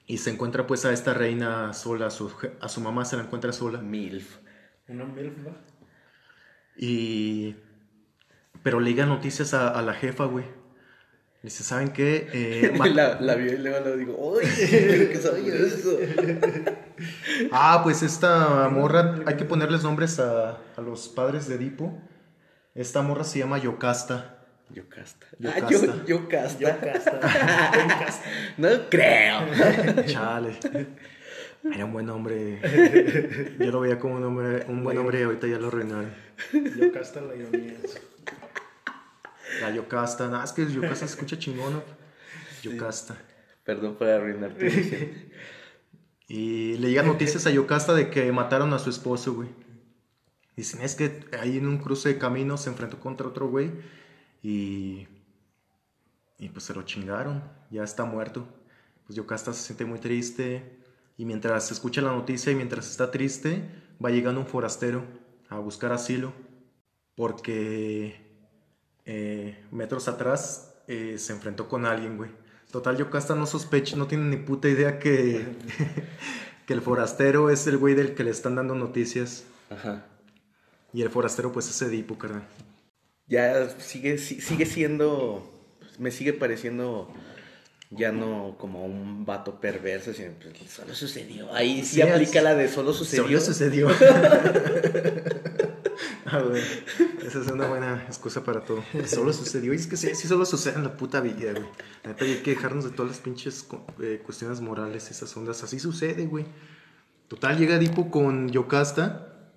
Y 0.07 0.19
se 0.19 0.31
encuentra 0.31 0.67
pues 0.67 0.85
a 0.85 0.93
esta 0.93 1.13
reina 1.13 1.74
sola, 1.74 2.07
a 2.07 2.12
su, 2.12 2.31
a 2.59 2.69
su 2.69 2.81
mamá 2.81 3.05
se 3.05 3.17
la 3.17 3.24
encuentra 3.24 3.51
sola. 3.51 3.79
Milf. 3.79 4.38
Una 4.88 5.05
milf, 5.05 5.33
¿va? 5.45 5.57
Y... 6.77 7.55
Pero 8.63 8.79
le 8.79 8.89
diga 8.89 9.05
noticias 9.05 9.53
a, 9.53 9.70
a 9.70 9.82
la 9.82 9.94
jefa, 9.94 10.25
güey. 10.25 10.46
Dice, 11.46 11.63
¿saben 11.63 11.89
qué? 11.89 12.27
Eh, 12.34 12.74
la, 12.96 13.22
la 13.22 13.36
vio 13.36 13.53
y 13.53 13.58
luego 13.60 13.86
le 13.86 13.98
digo, 13.98 14.15
¡Uy! 14.17 14.44
¿Qué 14.55 15.13
eso? 15.13 15.98
Ah, 17.51 17.82
pues 17.84 18.01
esta 18.01 18.70
morra, 18.70 19.15
hay 19.25 19.36
que 19.36 19.44
ponerles 19.44 19.84
nombres 19.84 20.17
a, 20.20 20.58
a 20.75 20.82
los 20.82 21.10
padres 21.10 21.48
de 21.48 21.55
Edipo. 21.55 22.01
Esta 22.74 23.01
morra 23.03 23.25
se 23.25 23.39
llama 23.39 23.60
Yocasta. 23.60 24.38
Yocasta. 24.74 25.27
Yocasta. 25.38 25.67
Ah, 25.67 25.70
yo, 25.70 26.05
Yocasta. 26.05 26.60
Yo 26.60 26.79
casta. 26.79 28.22
No 28.58 28.70
creo. 28.89 29.41
Chale. 30.05 30.58
Era 31.63 31.86
un 31.86 31.94
buen 31.94 32.05
nombre. 32.05 32.60
Yo 33.60 33.72
lo 33.72 33.82
veía 33.82 34.00
como 34.00 34.15
un, 34.15 34.24
hombre, 34.24 34.65
un 34.67 34.84
buen 34.84 34.98
hombre 34.98 35.20
y 35.20 35.24
ahorita 35.24 35.48
ya 35.48 35.60
lo 35.60 35.67
arruinaron. 35.67 36.12
Yo 36.53 36.91
casta 36.91 37.21
la 37.21 37.35
ironía. 37.35 37.75
La 39.61 39.71
Yocasta. 39.71 40.27
Nada, 40.27 40.43
es 40.43 40.51
que 40.51 40.65
Yocasta 40.71 41.07
se 41.07 41.13
escucha 41.13 41.37
chingón. 41.37 41.83
Yocasta. 42.63 43.15
Perdón 43.63 43.95
por 43.95 44.07
arruinar 44.07 44.53
tu 44.53 44.65
edición. 44.65 45.09
Y 46.27 46.77
le 46.77 46.89
llegan 46.89 47.07
noticias 47.07 47.45
a 47.45 47.51
Yocasta 47.51 47.93
de 47.93 48.09
que 48.09 48.31
mataron 48.31 48.73
a 48.73 48.79
su 48.79 48.89
esposo, 48.89 49.33
güey. 49.33 49.49
Dicen, 50.55 50.81
es 50.81 50.95
que 50.95 51.25
ahí 51.39 51.57
en 51.57 51.67
un 51.67 51.77
cruce 51.77 52.09
de 52.09 52.17
caminos 52.17 52.61
se 52.61 52.69
enfrentó 52.69 52.99
contra 52.99 53.27
otro 53.27 53.47
güey 53.49 53.71
y... 54.41 55.07
Y 56.37 56.49
pues 56.49 56.65
se 56.65 56.73
lo 56.73 56.83
chingaron, 56.83 57.43
ya 57.71 57.83
está 57.83 58.03
muerto. 58.03 58.45
Pues 59.05 59.15
Yocasta 59.15 59.53
se 59.53 59.63
siente 59.63 59.85
muy 59.85 59.99
triste 59.99 60.79
y 61.17 61.25
mientras 61.25 61.71
escucha 61.71 62.01
la 62.01 62.11
noticia 62.11 62.51
y 62.51 62.55
mientras 62.55 62.89
está 62.91 63.09
triste, 63.09 63.63
va 64.03 64.09
llegando 64.09 64.41
un 64.41 64.47
forastero 64.47 65.05
a 65.55 65.59
buscar 65.59 65.91
asilo 65.91 66.33
porque 67.15 68.15
eh, 69.05 69.57
metros 69.71 70.07
atrás 70.07 70.74
eh, 70.88 71.15
se 71.17 71.33
enfrentó 71.33 71.67
con 71.67 71.85
alguien, 71.85 72.17
güey. 72.17 72.31
Total, 72.71 72.97
Yocasta 72.97 73.35
no 73.35 73.45
sospecha, 73.45 73.95
no 73.95 74.07
tiene 74.07 74.25
ni 74.25 74.38
puta 74.38 74.67
idea 74.67 75.00
que, 75.00 75.45
que 76.65 76.74
el 76.74 76.81
forastero 76.81 77.50
es 77.50 77.65
el 77.67 77.77
güey 77.77 77.95
del 77.95 78.15
que 78.15 78.24
le 78.24 78.31
están 78.31 78.55
dando 78.55 78.75
noticias. 78.75 79.45
Ajá. 79.69 80.05
Y 80.93 81.01
el 81.01 81.09
forastero, 81.09 81.51
pues, 81.51 81.69
es 81.69 81.81
Edipo, 81.81 82.17
carnal. 82.17 82.43
Ya 83.27 83.69
sigue, 83.79 84.17
si- 84.17 84.41
sigue 84.41 84.65
siendo. 84.65 85.51
Me 86.00 86.12
sigue 86.12 86.33
pareciendo. 86.33 87.09
Ya 87.97 88.11
no 88.11 88.55
como 88.59 88.85
un 88.85 89.25
vato 89.25 89.59
perverso, 89.59 90.13
sino 90.13 90.33
pues, 90.33 90.71
solo 90.71 90.93
sucedió. 90.93 91.51
Ahí 91.53 91.83
sí, 91.83 91.95
Sí, 91.95 92.01
aplica 92.01 92.39
es- 92.39 92.43
la 92.43 92.55
de 92.55 92.67
solo 92.67 92.93
sucedió. 92.93 93.23
Solo 93.25 93.41
sucedió. 93.41 93.87
ah, 96.25 96.39
güey. 96.41 96.61
Esa 97.25 97.41
es 97.41 97.47
una 97.47 97.67
buena 97.67 98.03
excusa 98.07 98.43
para 98.43 98.63
todo. 98.63 98.83
Solo 99.05 99.33
sucedió. 99.33 99.73
Y 99.73 99.77
es 99.77 99.87
que 99.87 99.97
sí, 99.97 100.13
sí 100.15 100.27
solo 100.27 100.45
sucede 100.45 100.75
en 100.75 100.83
la 100.83 100.97
puta 100.97 101.21
vida, 101.21 101.51
güey. 101.51 101.65
Neta, 102.03 102.25
hay 102.25 102.35
que 102.37 102.51
dejarnos 102.51 102.83
de 102.83 102.91
todas 102.91 103.11
las 103.11 103.19
pinches 103.21 103.67
eh, 104.01 104.21
cuestiones 104.23 104.61
morales, 104.61 105.09
esas 105.11 105.35
ondas. 105.37 105.63
Así 105.63 105.79
sucede, 105.79 106.25
güey. 106.25 106.45
Total, 107.27 107.57
llega 107.57 107.75
Edipo 107.75 108.11
con 108.11 108.49
Yocasta 108.51 109.51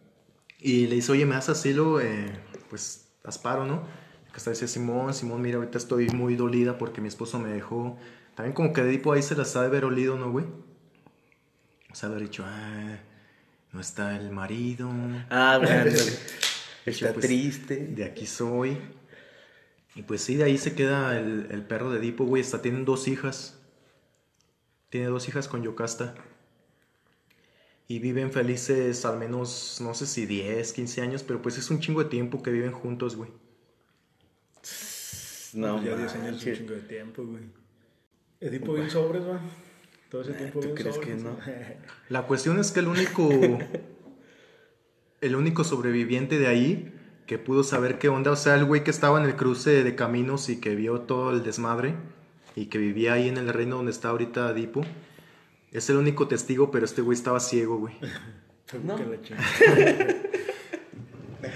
y 0.58 0.86
le 0.86 0.96
dice, 0.96 1.12
oye, 1.12 1.26
¿me 1.26 1.34
das 1.34 1.48
asilo? 1.48 2.00
Eh, 2.00 2.26
pues, 2.70 3.08
asparo, 3.24 3.66
¿no? 3.66 3.82
Yocasta 4.28 4.50
dice, 4.50 4.68
Simón, 4.68 5.12
Simón, 5.12 5.42
mira, 5.42 5.58
ahorita 5.58 5.78
estoy 5.78 6.08
muy 6.08 6.36
dolida 6.36 6.78
porque 6.78 7.00
mi 7.00 7.08
esposo 7.08 7.38
me 7.38 7.50
dejó. 7.50 7.98
También 8.38 8.54
como 8.54 8.72
que 8.72 8.82
Edipo 8.82 9.12
ahí 9.12 9.20
se 9.20 9.34
las 9.34 9.56
ha 9.56 9.62
de 9.62 9.66
haber 9.66 9.84
olido, 9.84 10.16
¿no, 10.16 10.30
güey? 10.30 10.46
O 11.90 11.94
sea, 11.96 12.08
haber 12.08 12.22
dicho, 12.22 12.44
ah, 12.46 13.00
no 13.72 13.80
está 13.80 14.14
el 14.14 14.30
marido. 14.30 14.88
Ah, 15.28 15.58
bueno. 15.60 15.90
Está 16.86 17.12
pues, 17.14 17.26
triste. 17.26 17.88
De 17.88 18.04
aquí 18.04 18.26
soy. 18.26 18.78
Y 19.96 20.02
pues 20.02 20.20
sí, 20.22 20.36
de 20.36 20.44
ahí 20.44 20.56
se 20.56 20.76
queda 20.76 21.18
el, 21.18 21.48
el 21.50 21.66
perro 21.66 21.90
de 21.90 21.98
Edipo, 21.98 22.26
güey. 22.26 22.40
Hasta 22.40 22.62
tienen 22.62 22.84
dos 22.84 23.08
hijas. 23.08 23.58
Tiene 24.88 25.08
dos 25.08 25.26
hijas 25.26 25.48
con 25.48 25.64
Yocasta. 25.64 26.14
Y 27.88 27.98
viven 27.98 28.30
felices 28.30 29.04
al 29.04 29.18
menos, 29.18 29.80
no 29.80 29.94
sé 29.94 30.06
si 30.06 30.26
10, 30.26 30.72
15 30.72 31.00
años, 31.00 31.24
pero 31.24 31.42
pues 31.42 31.58
es 31.58 31.68
un 31.72 31.80
chingo 31.80 32.04
de 32.04 32.08
tiempo 32.08 32.40
que 32.40 32.52
viven 32.52 32.70
juntos, 32.70 33.16
güey. 33.16 33.32
No, 35.54 35.82
ya 35.84 35.96
10 35.96 36.14
años 36.14 36.36
es 36.36 36.46
un 36.46 36.54
chingo 36.54 36.74
de 36.74 36.82
tiempo, 36.82 37.24
güey. 37.24 37.57
Edipo 38.40 38.74
bien 38.74 38.90
sobres, 38.90 39.22
va. 39.26 39.40
Todo 40.10 40.22
ese 40.22 40.32
tiempo 40.32 40.60
¿tú 40.60 40.66
bien 40.66 40.76
crees 40.76 40.94
sobres. 40.94 41.16
que 41.16 41.22
no? 41.22 41.36
La 42.08 42.26
cuestión 42.26 42.58
es 42.58 42.72
que 42.72 42.80
el 42.80 42.88
único. 42.88 43.28
el 45.20 45.36
único 45.36 45.64
sobreviviente 45.64 46.38
de 46.38 46.46
ahí 46.46 46.94
que 47.26 47.38
pudo 47.38 47.62
saber 47.62 47.98
qué 47.98 48.08
onda, 48.08 48.30
o 48.30 48.36
sea, 48.36 48.54
el 48.54 48.64
güey 48.64 48.84
que 48.84 48.90
estaba 48.90 49.20
en 49.20 49.26
el 49.26 49.36
cruce 49.36 49.84
de 49.84 49.94
caminos 49.94 50.48
y 50.48 50.60
que 50.60 50.74
vio 50.74 51.00
todo 51.02 51.30
el 51.30 51.42
desmadre 51.42 51.94
y 52.56 52.66
que 52.66 52.78
vivía 52.78 53.12
ahí 53.12 53.28
en 53.28 53.36
el 53.36 53.48
reino 53.48 53.76
donde 53.76 53.90
está 53.92 54.08
ahorita 54.08 54.50
Edipo, 54.50 54.80
es 55.70 55.90
el 55.90 55.96
único 55.96 56.26
testigo, 56.26 56.70
pero 56.70 56.86
este 56.86 57.02
güey 57.02 57.16
estaba 57.16 57.38
ciego, 57.40 57.78
güey. 57.78 57.94
No. 58.84 58.98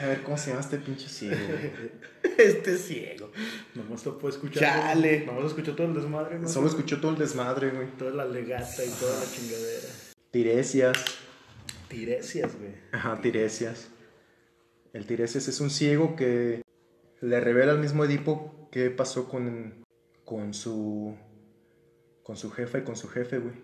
Deja 0.02 0.14
ver 0.14 0.24
cómo 0.24 0.36
se 0.36 0.50
llama 0.50 0.62
este 0.62 0.78
pinche 0.78 1.08
ciego, 1.08 1.36
Este 2.36 2.72
es 2.72 2.86
ciego. 2.86 3.30
Nomás 3.76 4.02
te 4.02 4.10
puedo 4.10 4.30
escuchar. 4.30 4.62
Chale. 4.62 5.24
Nomás 5.24 5.44
escuchó 5.44 5.76
todo 5.76 5.86
el 5.86 5.94
desmadre, 5.94 6.40
¿no? 6.40 6.48
Solo 6.48 6.66
escuchó 6.66 7.00
todo 7.00 7.12
el 7.12 7.18
desmadre, 7.18 7.70
güey. 7.70 7.86
Toda 7.96 8.10
la 8.10 8.24
legata 8.24 8.84
y 8.84 8.88
toda 8.88 9.20
la 9.20 9.30
chingadera. 9.30 9.88
Tiresias. 10.32 10.98
Tiresias, 11.86 12.58
güey. 12.58 12.74
Ajá, 12.90 13.20
Tiresias. 13.20 13.90
El 14.92 15.06
Tiresias 15.06 15.46
es 15.46 15.60
un 15.60 15.70
ciego 15.70 16.16
que 16.16 16.62
le 17.20 17.40
revela 17.40 17.70
al 17.70 17.78
mismo 17.78 18.04
Edipo 18.04 18.68
qué 18.72 18.90
pasó 18.90 19.28
con, 19.28 19.84
con 20.24 20.52
su 20.52 21.16
con 22.24 22.36
su 22.36 22.50
jefa 22.50 22.78
y 22.78 22.82
con 22.82 22.96
su 22.96 23.06
jefe, 23.06 23.38
güey. 23.38 23.54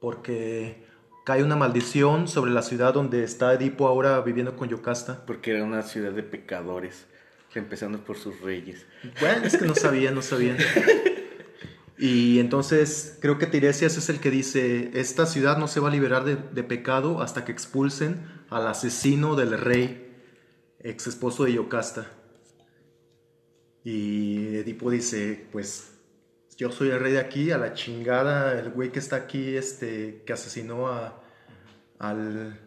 Porque 0.00 0.87
cae 1.28 1.42
una 1.42 1.56
maldición 1.56 2.26
sobre 2.26 2.52
la 2.52 2.62
ciudad 2.62 2.94
donde 2.94 3.22
está 3.22 3.52
Edipo 3.52 3.86
ahora 3.86 4.18
viviendo 4.22 4.56
con 4.56 4.70
Yocasta. 4.70 5.26
Porque 5.26 5.50
era 5.50 5.62
una 5.62 5.82
ciudad 5.82 6.12
de 6.12 6.22
pecadores. 6.22 7.04
Empezando 7.54 8.02
por 8.02 8.16
sus 8.16 8.40
reyes. 8.40 8.86
Bueno, 9.20 9.44
es 9.44 9.58
que 9.58 9.66
no 9.66 9.74
sabían, 9.74 10.14
no 10.14 10.22
sabían. 10.22 10.56
Y 11.98 12.38
entonces 12.38 13.18
creo 13.20 13.38
que 13.38 13.46
Tiresias 13.46 13.98
es 13.98 14.08
el 14.08 14.20
que 14.20 14.30
dice, 14.30 14.92
esta 14.94 15.26
ciudad 15.26 15.58
no 15.58 15.68
se 15.68 15.80
va 15.80 15.88
a 15.88 15.90
liberar 15.90 16.24
de, 16.24 16.36
de 16.36 16.62
pecado 16.62 17.20
hasta 17.20 17.44
que 17.44 17.52
expulsen 17.52 18.24
al 18.48 18.66
asesino 18.66 19.36
del 19.36 19.58
rey, 19.58 20.16
ex 20.80 21.08
esposo 21.08 21.44
de 21.44 21.54
Yocasta. 21.54 22.06
Y 23.84 24.56
Edipo 24.56 24.90
dice, 24.90 25.46
pues 25.50 25.97
yo 26.58 26.72
soy 26.72 26.90
el 26.90 26.98
rey 26.98 27.12
de 27.12 27.20
aquí, 27.20 27.52
a 27.52 27.56
la 27.56 27.72
chingada, 27.72 28.58
el 28.58 28.70
güey 28.70 28.90
que 28.90 28.98
está 28.98 29.14
aquí, 29.14 29.56
este, 29.56 30.22
que 30.26 30.32
asesinó 30.32 30.88
a, 30.88 31.22
al, 32.00 32.60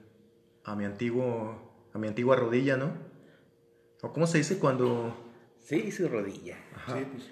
a 0.63 0.75
mi 0.77 0.85
antiguo, 0.85 1.89
a 1.93 1.97
mi 1.97 2.07
antigua 2.07 2.37
rodilla, 2.37 2.77
¿no? 2.77 2.93
¿O 4.01 4.13
cómo 4.13 4.27
se 4.27 4.37
dice 4.37 4.57
cuando... 4.59 5.13
Sí, 5.59 5.91
su 5.91 6.07
rodilla. 6.07 6.57
Sí, 6.87 7.05
pues. 7.11 7.29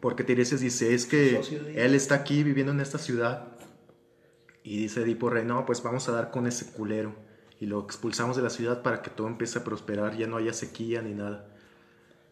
Porque 0.00 0.22
Tiresias 0.22 0.60
dice, 0.60 0.94
es 0.94 1.04
que 1.04 1.40
él 1.74 1.94
está 1.94 2.14
aquí 2.14 2.44
viviendo 2.44 2.72
en 2.72 2.80
esta 2.80 2.98
ciudad. 2.98 3.48
Y 4.62 4.78
dice 4.78 5.02
Edipo 5.02 5.30
Rey, 5.30 5.44
no, 5.44 5.66
pues 5.66 5.82
vamos 5.82 6.08
a 6.08 6.12
dar 6.12 6.30
con 6.30 6.46
ese 6.46 6.72
culero. 6.72 7.14
Y 7.58 7.66
lo 7.66 7.80
expulsamos 7.80 8.36
de 8.36 8.42
la 8.42 8.50
ciudad 8.50 8.82
para 8.82 9.02
que 9.02 9.10
todo 9.10 9.26
empiece 9.26 9.58
a 9.58 9.64
prosperar, 9.64 10.16
ya 10.16 10.28
no 10.28 10.36
haya 10.36 10.52
sequía 10.52 11.02
ni 11.02 11.12
nada. 11.12 11.48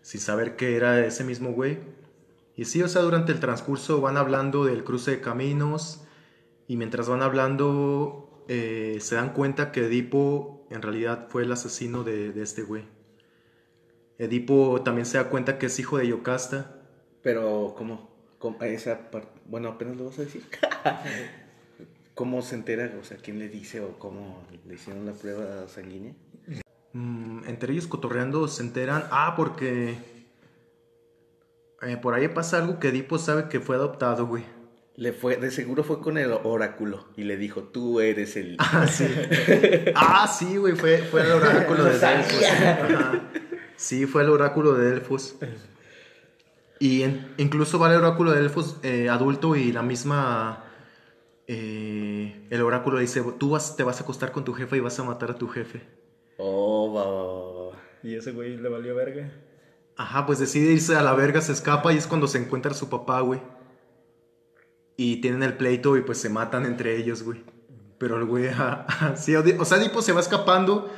Sin 0.02 0.20
saber 0.20 0.54
que 0.56 0.76
era 0.76 1.04
ese 1.04 1.24
mismo 1.24 1.52
güey. 1.52 1.78
Y 2.58 2.64
sí, 2.64 2.82
o 2.82 2.88
sea, 2.88 3.02
durante 3.02 3.30
el 3.30 3.38
transcurso 3.38 4.00
van 4.00 4.16
hablando 4.16 4.64
del 4.64 4.82
cruce 4.82 5.12
de 5.12 5.20
caminos. 5.20 6.02
Y 6.66 6.76
mientras 6.76 7.08
van 7.08 7.22
hablando, 7.22 8.44
eh, 8.48 8.98
se 9.00 9.14
dan 9.14 9.32
cuenta 9.32 9.70
que 9.70 9.86
Edipo 9.86 10.66
en 10.68 10.82
realidad 10.82 11.28
fue 11.28 11.44
el 11.44 11.52
asesino 11.52 12.02
de, 12.02 12.32
de 12.32 12.42
este 12.42 12.62
güey. 12.62 12.82
Edipo 14.18 14.82
también 14.82 15.06
se 15.06 15.18
da 15.18 15.30
cuenta 15.30 15.56
que 15.56 15.66
es 15.66 15.78
hijo 15.78 15.98
de 15.98 16.08
Yocasta. 16.08 16.82
Pero, 17.22 17.76
¿cómo? 17.78 18.10
¿Cómo? 18.40 18.60
Esa 18.60 19.08
parte. 19.12 19.40
Bueno, 19.46 19.68
apenas 19.68 19.96
lo 19.96 20.06
vas 20.06 20.18
a 20.18 20.22
decir. 20.22 20.42
¿Cómo 22.16 22.42
se 22.42 22.56
entera? 22.56 22.92
O 23.00 23.04
sea, 23.04 23.18
¿quién 23.18 23.38
le 23.38 23.48
dice 23.48 23.80
o 23.80 24.00
cómo 24.00 24.42
le 24.66 24.74
hicieron 24.74 25.06
la 25.06 25.12
prueba 25.12 25.68
sanguínea? 25.68 26.16
Mm, 26.92 27.44
entre 27.46 27.72
ellos 27.72 27.86
cotorreando 27.86 28.48
se 28.48 28.64
enteran. 28.64 29.04
Ah, 29.12 29.34
porque 29.36 30.17
eh, 31.82 31.96
por 31.96 32.14
ahí 32.14 32.28
pasa 32.28 32.58
algo 32.58 32.78
que 32.78 32.88
Edipo 32.88 33.18
sabe 33.18 33.48
que 33.48 33.60
fue 33.60 33.76
adoptado, 33.76 34.26
güey. 34.26 34.44
Le 34.96 35.12
fue, 35.12 35.36
de 35.36 35.52
seguro 35.52 35.84
fue 35.84 36.00
con 36.00 36.18
el 36.18 36.32
oráculo 36.32 37.06
y 37.16 37.22
le 37.22 37.36
dijo, 37.36 37.62
tú 37.62 38.00
eres 38.00 38.36
el... 38.36 38.56
Ah, 38.60 38.86
sí. 38.88 39.06
ah, 39.94 40.26
sí, 40.26 40.56
güey, 40.56 40.74
fue, 40.74 40.98
fue 40.98 41.20
el 41.22 41.30
oráculo 41.30 41.84
de 41.84 41.90
Delfos. 41.98 42.44
Ajá. 42.44 43.20
Sí, 43.76 44.06
fue 44.06 44.22
el 44.22 44.30
oráculo 44.30 44.74
de 44.74 44.90
Delfos. 44.90 45.36
Y 46.80 47.02
en- 47.02 47.32
incluso 47.38 47.78
va 47.78 47.90
el 47.92 47.98
oráculo 48.00 48.32
de 48.32 48.40
elfos 48.40 48.78
eh, 48.82 49.08
adulto 49.08 49.54
y 49.56 49.70
la 49.72 49.82
misma... 49.82 50.64
eh, 51.46 52.46
el 52.50 52.60
oráculo 52.62 52.96
le 52.96 53.02
dice, 53.02 53.22
tú 53.38 53.50
vas, 53.50 53.76
te 53.76 53.82
vas 53.84 54.00
a 54.00 54.02
acostar 54.02 54.32
con 54.32 54.44
tu 54.44 54.52
jefe 54.52 54.76
y 54.76 54.80
vas 54.80 54.98
a 54.98 55.04
matar 55.04 55.30
a 55.30 55.34
tu 55.36 55.46
jefe. 55.48 55.80
Oh, 56.38 56.92
va, 56.92 57.04
va, 57.04 57.22
va, 57.22 57.70
va. 57.70 57.82
Y 58.02 58.14
ese 58.16 58.32
güey 58.32 58.56
le 58.56 58.68
valió 58.68 58.94
verga. 58.94 59.30
Ajá, 59.98 60.24
pues 60.26 60.38
decide 60.38 60.72
irse 60.72 60.94
a 60.96 61.02
la 61.02 61.12
verga, 61.12 61.40
se 61.42 61.52
escapa 61.52 61.92
y 61.92 61.96
es 61.98 62.06
cuando 62.06 62.26
se 62.28 62.38
encuentra 62.38 62.72
su 62.72 62.88
papá, 62.88 63.20
güey. 63.20 63.40
Y 64.96 65.20
tienen 65.20 65.42
el 65.42 65.54
pleito 65.56 65.96
y 65.96 66.02
pues 66.02 66.18
se 66.18 66.28
matan 66.28 66.64
entre 66.66 66.96
ellos, 66.96 67.22
güey. 67.22 67.44
Pero 67.98 68.16
el 68.16 68.24
güey, 68.24 68.48
sí, 69.16 69.34
o 69.34 69.64
sea, 69.64 69.78
Edipo 69.78 70.00
se 70.02 70.12
va 70.12 70.20
escapando, 70.20 70.90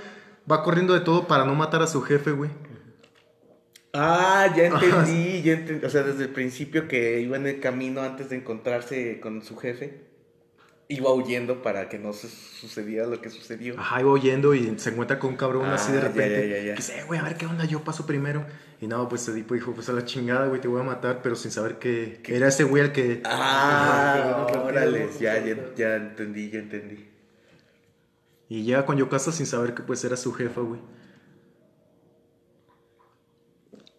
va 0.50 0.62
corriendo 0.62 0.92
de 0.94 1.00
todo 1.00 1.26
para 1.26 1.44
no 1.46 1.54
matar 1.54 1.82
a 1.82 1.86
su 1.86 2.02
jefe, 2.02 2.30
güey. 2.32 2.50
Ah, 3.92 4.52
ya 4.54 4.66
entendí, 4.66 5.42
ya 5.42 5.54
entendí. 5.54 5.84
O 5.86 5.90
sea, 5.90 6.02
desde 6.02 6.24
el 6.24 6.30
principio 6.30 6.86
que 6.86 7.20
iba 7.20 7.36
en 7.36 7.46
el 7.46 7.58
camino 7.60 8.02
antes 8.02 8.28
de 8.30 8.36
encontrarse 8.36 9.18
con 9.20 9.42
su 9.42 9.56
jefe, 9.56 10.04
iba 10.88 11.12
huyendo 11.12 11.62
para 11.62 11.88
que 11.88 11.98
no 11.98 12.12
se 12.12 12.28
sucediera 12.28 13.06
lo 13.06 13.20
que 13.20 13.30
sucedió. 13.30 13.78
Ajá, 13.78 14.00
iba 14.00 14.10
oyendo 14.10 14.54
y 14.54 14.78
se 14.78 14.90
encuentra 14.90 15.18
con 15.18 15.30
un 15.30 15.36
cabrón 15.36 15.64
Ah, 15.66 15.74
así 15.74 15.90
de 15.92 15.98
ya, 15.98 16.04
repente. 16.08 16.48
ya, 16.50 16.56
ya, 16.58 16.62
ya. 16.64 16.70
Que 16.72 16.76
dice, 16.76 17.00
"Eh, 17.00 17.04
güey, 17.06 17.18
a 17.18 17.22
ver 17.24 17.36
qué 17.36 17.46
onda, 17.46 17.64
yo 17.64 17.82
paso 17.82 18.06
primero. 18.06 18.44
Y 18.80 18.86
no, 18.86 19.08
pues 19.10 19.28
Edipo 19.28 19.54
dijo, 19.54 19.72
pues 19.72 19.90
a 19.90 19.92
la 19.92 20.06
chingada, 20.06 20.46
güey, 20.46 20.58
te 20.60 20.66
voy 20.66 20.80
a 20.80 20.84
matar, 20.84 21.20
pero 21.22 21.36
sin 21.36 21.50
saber 21.50 21.78
que, 21.78 22.22
era 22.26 22.48
ese 22.48 22.64
güey 22.64 22.84
el 22.84 22.92
que... 22.92 23.20
Ah, 23.26 24.46
Ajá. 24.48 24.62
órale, 24.62 25.10
ya, 25.20 25.38
ya, 25.44 25.74
ya 25.76 25.96
entendí, 25.96 26.50
ya 26.50 26.60
entendí. 26.60 27.06
Y 28.48 28.62
llega 28.64 28.86
con 28.86 28.96
Yokasa 28.96 29.32
sin 29.32 29.44
saber 29.44 29.74
que 29.74 29.82
pues 29.82 30.02
era 30.04 30.16
su 30.16 30.32
jefa, 30.32 30.62
güey. 30.62 30.80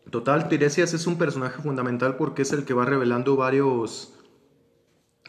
Total, 0.09 0.49
Tiresias 0.49 0.93
es 0.93 1.05
un 1.05 1.17
personaje 1.17 1.61
fundamental 1.61 2.17
porque 2.17 2.41
es 2.41 2.51
el 2.51 2.65
que 2.65 2.73
va 2.73 2.83
revelando 2.83 3.35
varios, 3.37 4.19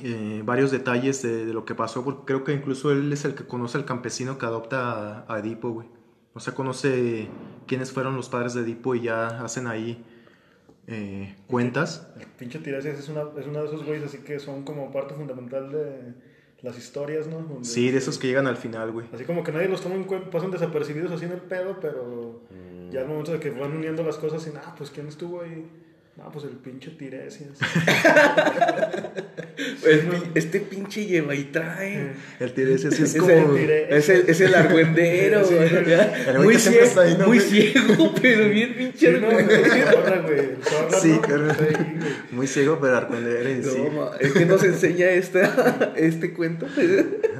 eh, 0.00 0.42
varios 0.44 0.72
detalles 0.72 1.22
de, 1.22 1.46
de 1.46 1.52
lo 1.52 1.64
que 1.64 1.74
pasó. 1.74 2.02
Porque 2.02 2.24
creo 2.24 2.42
que 2.42 2.52
incluso 2.54 2.90
él 2.90 3.12
es 3.12 3.24
el 3.24 3.34
que 3.34 3.46
conoce 3.46 3.78
al 3.78 3.84
campesino 3.84 4.38
que 4.38 4.46
adopta 4.46 5.24
a, 5.28 5.32
a 5.32 5.38
Edipo, 5.38 5.70
güey. 5.70 6.01
O 6.34 6.40
sea, 6.40 6.54
conoce 6.54 7.28
quiénes 7.66 7.92
fueron 7.92 8.16
los 8.16 8.28
padres 8.28 8.54
de 8.54 8.62
Edipo 8.62 8.94
y 8.94 9.02
ya 9.02 9.42
hacen 9.44 9.66
ahí 9.66 10.02
eh, 10.86 11.34
cuentas. 11.46 12.08
El 12.18 12.26
pinche 12.26 12.58
Tiresias 12.58 12.98
es, 12.98 13.08
una, 13.08 13.22
es 13.38 13.46
uno 13.46 13.60
de 13.60 13.66
esos 13.66 13.84
güeyes 13.84 14.04
así 14.04 14.18
que 14.18 14.38
son 14.38 14.64
como 14.64 14.90
parte 14.90 15.14
fundamental 15.14 15.70
de 15.70 16.14
las 16.62 16.78
historias, 16.78 17.26
¿no? 17.26 17.36
Donde- 17.40 17.64
Sí, 17.68 17.90
de 17.90 17.98
esos 17.98 18.18
que 18.18 18.28
llegan 18.28 18.46
al 18.46 18.56
final, 18.56 18.92
güey. 18.92 19.06
Así 19.12 19.24
como 19.24 19.42
que 19.44 19.52
nadie 19.52 19.68
los 19.68 19.80
toma 19.82 19.94
en 19.96 20.04
cuenta, 20.04 20.30
pasan 20.30 20.50
desapercibidos 20.50 21.12
así 21.12 21.24
en 21.24 21.32
el 21.32 21.40
pedo, 21.40 21.78
pero 21.80 22.40
ya 22.90 23.00
al 23.00 23.08
momento 23.08 23.32
de 23.32 23.40
que 23.40 23.50
van 23.50 23.76
uniendo 23.76 24.02
las 24.02 24.16
cosas 24.16 24.46
y, 24.46 24.50
ah, 24.56 24.74
pues 24.76 24.90
¿quién 24.90 25.06
estuvo 25.08 25.42
ahí? 25.42 25.66
Ah, 26.20 26.28
pues 26.32 26.44
el 26.44 26.50
pinche 26.52 26.90
Tiresias. 26.92 27.58
El 29.84 30.22
este 30.34 30.60
pinche 30.60 31.06
lleva 31.06 31.34
y 31.34 31.44
trae. 31.44 32.12
El 32.40 32.52
Tiresias 32.52 32.94
sí 32.94 33.02
es 33.02 33.14
Es 33.14 33.20
como... 33.20 33.56
el, 33.56 33.70
es 33.70 34.08
el, 34.08 34.24
es 34.28 34.40
el 34.40 34.54
argüendero, 34.54 35.44
Sí, 35.44 35.54
güey. 35.54 35.68
sí. 35.68 35.74
El 35.74 36.36
güey 36.36 36.44
Muy, 36.44 36.54
ciego, 36.58 36.84
está 36.84 37.00
ahí, 37.02 37.16
¿no, 37.18 37.26
muy 37.28 37.38
güey? 37.38 37.48
ciego, 37.50 38.14
pero 38.20 38.48
bien 38.48 38.74
pinche 38.74 39.14
Sí, 39.14 39.20
no, 39.20 39.30
el 39.30 39.36
argüendero. 39.38 39.92
zorra, 39.92 40.18
güey. 40.22 40.38
El 40.38 40.56
zorra, 40.62 40.98
Sí, 41.00 41.08
¿no? 41.08 41.34
ahí, 41.36 41.72
güey. 41.98 42.12
Muy 42.32 42.46
ciego, 42.46 42.78
pero 42.80 42.96
argüendero 42.96 43.48
en 43.48 43.64
sí. 43.64 43.78
No, 43.78 43.90
ma, 43.90 44.10
es 44.20 44.32
que 44.32 44.46
nos 44.46 44.62
enseña 44.64 45.10
esta, 45.10 45.92
este 45.96 46.32
cuento. 46.34 46.66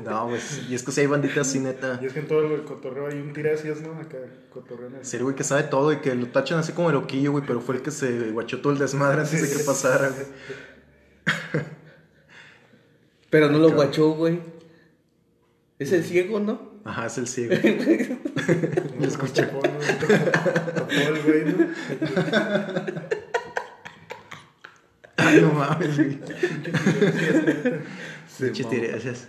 No, 0.04 0.28
pues, 0.28 0.62
y 0.68 0.74
es 0.74 0.82
que 0.82 0.92
si 0.92 1.00
hay 1.02 1.06
banditas 1.06 1.48
así, 1.48 1.60
neta. 1.60 1.98
Y 2.02 2.06
es 2.06 2.12
que 2.12 2.20
en 2.20 2.26
todo 2.26 2.54
el 2.54 2.62
cotorreo 2.64 3.06
hay 3.08 3.18
un 3.18 3.32
Tiresias, 3.32 3.80
¿no? 3.80 3.92
Acá, 3.98 4.18
cotorreo 4.50 4.88
en 4.88 4.96
el- 4.96 5.04
Sí, 5.04 5.18
güey, 5.18 5.34
que 5.36 5.44
sabe 5.44 5.62
todo 5.64 5.92
y 5.92 5.96
que 5.98 6.14
lo 6.14 6.26
tachan 6.28 6.58
así 6.58 6.72
como 6.72 6.90
loquillo, 6.92 7.32
güey, 7.32 7.44
pero 7.46 7.60
fue 7.60 7.76
el 7.76 7.82
que 7.82 7.90
se 7.90 8.30
guachó 8.30 8.60
todo 8.62 8.72
el 8.72 8.78
desmadre 8.78 9.20
antes 9.20 9.42
de 9.42 9.56
que 9.56 9.64
pasara, 9.66 10.08
güey. 10.08 10.26
Pero 13.30 13.50
no 13.50 13.58
lo 13.58 13.72
guachó, 13.72 14.10
güey. 14.12 14.40
Es 15.78 15.92
el 15.92 16.04
ciego, 16.04 16.38
¿no? 16.40 16.72
Ajá, 16.84 17.06
es 17.06 17.18
el 17.18 17.26
ciego. 17.26 17.54
Lo 19.00 19.06
escuché. 19.06 19.48
El 20.90 21.22
güey, 21.22 21.44
¿no? 21.44 21.66
Ay, 25.16 25.40
no 25.40 25.52
mames, 25.52 25.96
güey. 25.96 26.20
Tiresias. 28.68 29.28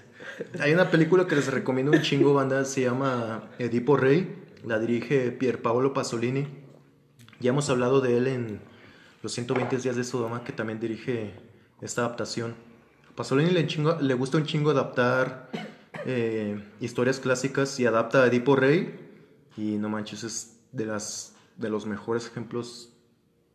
Hay 0.60 0.74
una 0.74 0.89
película 0.89 1.28
que 1.28 1.36
les 1.36 1.48
recomiendo 1.48 1.91
un 1.91 2.02
chingo, 2.02 2.34
banda, 2.34 2.65
se 2.65 2.82
llama 2.82 3.52
Edipo 3.60 3.98
Rey. 3.98 4.36
La 4.65 4.80
dirige 4.80 5.32
Pier 5.32 5.62
Paolo 5.62 5.93
Pasolini. 5.93 6.48
Ya 7.39 7.50
hemos 7.50 7.69
hablado 7.69 8.02
de 8.02 8.17
él 8.17 8.28
en 8.28 8.62
Los 9.23 9.31
120 9.33 9.77
días 9.77 9.95
de 9.95 10.03
Sodoma, 10.03 10.43
que 10.43 10.51
también 10.51 10.79
dirige 10.79 11.31
esta 11.81 12.01
adaptación. 12.05 12.53
A 13.12 13.15
Pasolini 13.15 13.49
le, 13.51 13.65
chingo- 13.67 13.99
le 13.99 14.13
gusta 14.13 14.38
un 14.38 14.45
chingo 14.45 14.69
adaptar 14.71 15.49
eh, 16.05 16.62
historias 16.81 17.19
clásicas 17.19 17.79
y 17.79 17.86
adapta 17.86 18.23
a 18.23 18.27
Edipo 18.27 18.55
Rey. 18.55 18.99
Y 19.57 19.77
no 19.77 19.88
manches, 19.89 20.23
es 20.23 20.59
de, 20.71 20.86
las, 20.86 21.36
de 21.57 21.69
los 21.69 21.86
mejores 21.86 22.27
ejemplos 22.27 22.89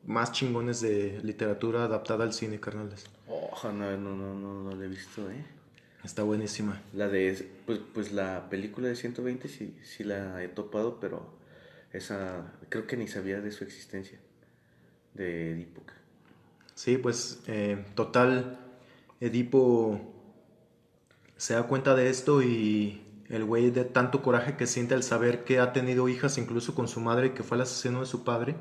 más 0.07 0.33
chingones 0.33 0.81
de 0.81 1.20
literatura 1.22 1.85
adaptada 1.85 2.24
al 2.24 2.33
cine, 2.33 2.59
carnales. 2.61 3.04
Ojo, 3.26 3.70
no, 3.72 3.94
no, 3.96 4.16
no, 4.16 4.35
no, 4.35 4.62
no 4.62 4.74
lo 4.74 4.83
he 4.83 4.88
visto, 4.88 5.31
¿eh? 5.31 5.44
Está 6.04 6.22
buenísima. 6.22 6.81
La 6.94 7.09
de, 7.09 7.50
pues, 7.66 7.81
pues 7.92 8.12
la 8.12 8.48
película 8.48 8.88
de 8.88 8.96
120 8.96 9.48
sí, 9.48 9.76
sí 9.83 10.04
la 10.04 10.42
he 10.42 10.48
topado, 10.48 10.98
pero 11.00 11.37
esa, 11.92 12.54
creo 12.70 12.87
que 12.87 12.96
ni 12.96 13.09
sabía 13.09 13.40
de 13.40 13.50
su 13.50 13.64
existencia, 13.64 14.18
de 15.14 15.53
Edipo. 15.53 15.83
Sí, 16.75 16.97
pues 16.97 17.42
eh, 17.49 17.85
total, 17.94 18.59
Edipo 19.21 20.01
se 21.37 21.55
da 21.55 21.64
cuenta 21.64 21.94
de 21.94 22.09
esto 22.09 22.40
y 22.42 23.03
el 23.29 23.44
güey 23.44 23.71
de 23.71 23.85
tanto 23.85 24.23
coraje 24.23 24.57
que 24.57 24.66
siente 24.66 24.94
al 24.94 25.03
saber 25.03 25.44
que 25.44 25.59
ha 25.59 25.73
tenido 25.73 26.09
hijas 26.09 26.38
incluso 26.38 26.75
con 26.75 26.87
su 26.87 27.01
madre, 27.01 27.35
que 27.35 27.42
fue 27.42 27.57
el 27.57 27.62
asesino 27.62 28.01
de 28.01 28.07
su 28.07 28.25
padre, 28.25 28.57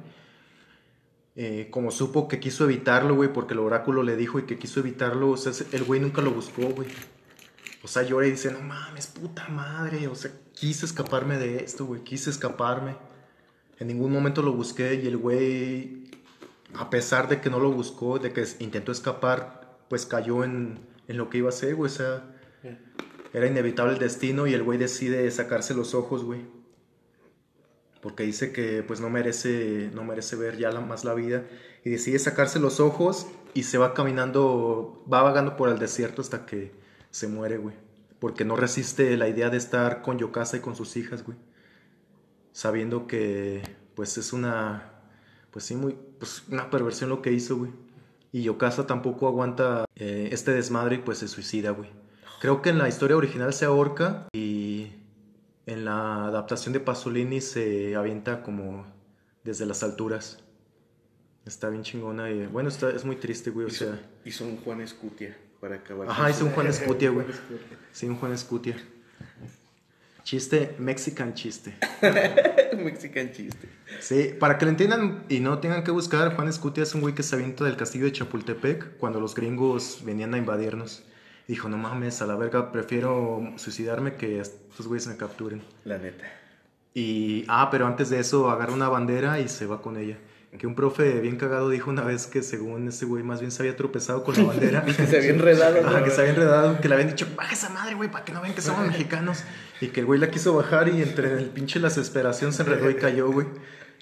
eh, 1.36 1.67
como 1.69 1.91
supo 1.91 2.27
que 2.27 2.39
quiso 2.39 2.63
evitarlo, 2.63 3.15
güey, 3.15 3.31
porque 3.31 3.53
el 3.53 3.60
oráculo 3.60 4.01
le 4.01 4.15
dijo 4.15 4.39
y 4.39 4.43
que 4.43 4.57
quiso 4.57 4.79
evitarlo, 4.79 5.36
el 5.71 5.83
güey 5.83 5.99
nunca 5.99 6.23
lo 6.23 6.31
buscó, 6.31 6.63
güey. 6.69 6.88
O 7.83 7.88
sea, 7.88 8.01
llora 8.01 8.25
y 8.25 8.31
dice, 8.31 8.51
no 8.51 8.62
mames, 8.62 9.05
puta 9.07 9.47
madre, 9.47 10.07
o 10.07 10.15
sea, 10.15 10.31
quise 10.53 10.88
escaparme 10.88 11.38
de 11.38 11.63
esto, 11.63 11.86
güey, 11.86 12.03
quise 12.03 12.31
escaparme. 12.31 12.97
En 13.79 13.88
ningún 13.88 14.12
momento 14.12 14.41
lo 14.41 14.53
busqué 14.53 14.95
y 14.95 15.05
el 15.05 15.17
güey 15.17 16.06
a 16.79 16.89
pesar 16.89 17.27
de 17.29 17.41
que 17.41 17.49
no 17.49 17.59
lo 17.59 17.71
buscó, 17.71 18.19
de 18.19 18.33
que 18.33 18.45
intentó 18.59 18.91
escapar, 18.91 19.77
pues 19.89 20.05
cayó 20.05 20.43
en, 20.43 20.79
en 21.07 21.17
lo 21.17 21.29
que 21.29 21.39
iba 21.39 21.47
a 21.47 21.49
hacer, 21.49 21.75
güey. 21.75 21.91
O 21.91 21.93
sea, 21.93 22.23
era 23.33 23.47
inevitable 23.47 23.93
el 23.93 23.99
destino 23.99 24.47
y 24.47 24.53
el 24.53 24.63
güey 24.63 24.77
decide 24.77 25.29
sacarse 25.31 25.73
los 25.73 25.93
ojos, 25.93 26.23
güey. 26.23 26.45
Porque 28.01 28.23
dice 28.23 28.51
que 28.53 28.83
pues 28.83 28.99
no 29.01 29.09
merece, 29.09 29.89
no 29.93 30.03
merece 30.03 30.35
ver 30.35 30.57
ya 30.57 30.71
la- 30.71 30.81
más 30.81 31.03
la 31.03 31.13
vida. 31.13 31.43
Y 31.83 31.89
decide 31.89 32.19
sacarse 32.19 32.59
los 32.59 32.79
ojos 32.79 33.27
y 33.53 33.63
se 33.63 33.77
va 33.77 33.93
caminando, 33.93 35.03
va 35.11 35.23
vagando 35.23 35.57
por 35.57 35.69
el 35.69 35.79
desierto 35.79 36.21
hasta 36.21 36.45
que 36.45 36.71
se 37.11 37.27
muere, 37.27 37.57
güey. 37.57 37.75
Porque 38.19 38.45
no 38.45 38.55
resiste 38.55 39.15
la 39.17 39.27
idea 39.27 39.49
de 39.49 39.57
estar 39.57 40.01
con 40.01 40.17
Yokasa 40.19 40.57
y 40.57 40.59
con 40.59 40.75
sus 40.75 40.95
hijas, 40.97 41.23
güey. 41.23 41.37
Sabiendo 42.51 43.07
que 43.07 43.61
pues 43.95 44.17
es 44.17 44.33
una 44.33 44.96
pues 45.51 45.65
sí, 45.65 45.75
muy, 45.75 45.97
pues 46.19 46.43
una 46.49 46.69
perversión 46.69 47.10
lo 47.10 47.21
que 47.21 47.31
hizo, 47.31 47.57
güey. 47.57 47.71
Y 48.31 48.43
Yokasa 48.43 48.86
tampoco 48.86 49.27
aguanta 49.27 49.86
eh, 49.95 50.29
este 50.31 50.51
desmadre 50.51 50.95
y 50.95 50.99
pues 50.99 51.19
se 51.19 51.27
suicida, 51.27 51.71
güey. 51.71 51.89
Creo 52.39 52.62
que 52.62 52.69
en 52.69 52.77
la 52.77 52.88
historia 52.88 53.17
original 53.17 53.53
se 53.53 53.65
ahorca 53.65 54.27
y 54.33 54.91
en 55.65 55.86
la 55.86 56.25
adaptación 56.25 56.73
de 56.73 56.79
Pasolini 56.79 57.41
se 57.41 57.95
avienta 57.95 58.43
como 58.43 58.86
desde 59.43 59.65
las 59.65 59.81
alturas. 59.83 60.43
Está 61.45 61.69
bien 61.69 61.83
chingona 61.83 62.29
y 62.29 62.45
bueno, 62.45 62.69
está, 62.69 62.89
es 62.89 63.05
muy 63.05 63.15
triste, 63.15 63.49
güey, 63.49 63.65
o 63.65 63.69
Hizo, 63.69 63.86
sea... 63.86 64.10
hizo 64.25 64.45
un 64.45 64.57
Juan 64.57 64.81
Escutia 64.81 65.38
para 65.62 65.75
acabar. 65.75 66.10
Ajá, 66.10 66.29
hizo 66.29 66.45
un 66.45 66.51
Juan 66.51 66.67
Escutia, 66.67 67.10
güey. 67.10 67.25
Sí, 67.91 68.05
un 68.05 68.17
Juan 68.17 68.33
Escutia. 68.33 68.77
Chiste, 70.27 70.75
Mexican 70.77 71.33
chiste. 71.35 71.77
Mexican 72.77 73.31
chiste. 73.31 73.69
Sí, 74.01 74.35
para 74.37 74.57
que 74.57 74.65
lo 74.65 74.71
entiendan 74.71 75.23
y 75.29 75.39
no 75.39 75.59
tengan 75.59 75.85
que 75.85 75.91
buscar, 75.91 76.35
Juan 76.35 76.49
Escutia 76.49 76.83
es 76.83 76.93
un 76.93 76.99
güey 76.99 77.15
que 77.15 77.23
se 77.23 77.37
avienta 77.37 77.63
del 77.63 77.77
castillo 77.77 78.03
de 78.03 78.11
Chapultepec 78.11 78.97
cuando 78.97 79.21
los 79.21 79.35
gringos 79.35 80.01
venían 80.03 80.33
a 80.33 80.37
invadirnos. 80.37 81.05
Dijo, 81.47 81.69
no 81.69 81.77
mames, 81.77 82.21
a 82.21 82.25
la 82.25 82.35
verga, 82.35 82.73
prefiero 82.73 83.53
suicidarme 83.55 84.15
que 84.15 84.41
estos 84.41 84.85
güeyes 84.85 85.07
me 85.07 85.15
capturen. 85.15 85.63
La 85.85 85.97
neta. 85.97 86.25
Y, 86.93 87.45
ah, 87.47 87.69
pero 87.71 87.87
antes 87.87 88.09
de 88.09 88.19
eso 88.19 88.49
agarra 88.49 88.73
una 88.73 88.89
bandera 88.89 89.39
y 89.39 89.47
se 89.47 89.65
va 89.65 89.81
con 89.81 89.95
ella. 89.95 90.17
Que 90.57 90.65
un 90.65 90.75
profe 90.75 91.19
bien 91.19 91.36
cagado 91.38 91.69
dijo 91.69 91.89
una 91.89 92.03
vez 92.03 92.25
que 92.25 92.41
según 92.41 92.88
ese 92.88 93.05
güey 93.05 93.21
más 93.23 93.39
bien 93.41 93.51
se 93.51 93.62
había 93.63 93.75
tropezado 93.75 94.23
con 94.23 94.36
la 94.38 94.43
bandera. 94.47 94.83
Que 94.86 94.93
se 94.93 95.17
había 95.17 95.29
enredado. 95.31 95.79
Ajá, 95.86 95.99
¿no? 95.99 96.05
que 96.05 96.12
se 96.12 96.21
había 96.21 96.33
enredado, 96.33 96.79
que 96.81 96.88
le 96.88 96.93
habían 96.95 97.10
dicho, 97.10 97.27
baja 97.36 97.53
esa 97.53 97.69
madre, 97.69 97.95
güey, 97.95 98.10
para 98.10 98.23
que 98.25 98.31
no 98.31 98.41
vean 98.41 98.55
que 98.55 98.62
somos 98.62 98.88
mexicanos. 98.88 99.43
Y 99.81 99.88
que 99.89 99.99
el 99.99 100.05
güey 100.05 100.19
la 100.19 100.31
quiso 100.31 100.55
bajar 100.55 100.88
y 100.89 101.01
entre 101.01 101.33
el 101.33 101.45
pinche 101.49 101.79
la 101.79 101.89
desesperación 101.89 102.53
se 102.53 102.63
enredó 102.63 102.89
y 102.89 102.95
cayó, 102.97 103.29
güey. 103.31 103.45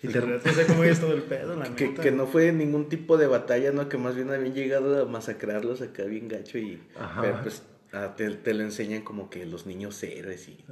Y 0.04 0.08
te- 0.10 0.22
no 0.22 0.40
sé 0.40 0.66
cómo 0.68 0.84
es 0.84 1.00
todo 1.00 1.14
el 1.14 1.24
pedo, 1.24 1.56
la 1.56 1.66
Que, 1.76 1.88
neta. 1.90 2.02
que 2.04 2.12
no 2.12 2.28
fue 2.28 2.52
ningún 2.52 2.90
tipo 2.90 3.18
de 3.18 3.26
batalla, 3.28 3.72
¿no? 3.72 3.90
Que 3.90 3.98
más 3.98 4.16
bien 4.16 4.30
habían 4.30 4.54
llegado 4.54 5.02
a 5.02 5.06
masacrarlos 5.06 5.82
acá 5.82 6.04
bien 6.04 6.28
gacho 6.28 6.58
y... 6.60 6.82
Ajá. 7.00 7.22
Pero 7.22 7.42
pues 7.42 7.64
ah, 7.92 8.14
te, 8.16 8.30
te 8.30 8.54
lo 8.54 8.62
enseñan 8.64 9.02
como 9.02 9.30
que 9.32 9.46
los 9.48 9.66
niños 9.66 10.02
héroes 10.04 10.48
y... 10.48 10.64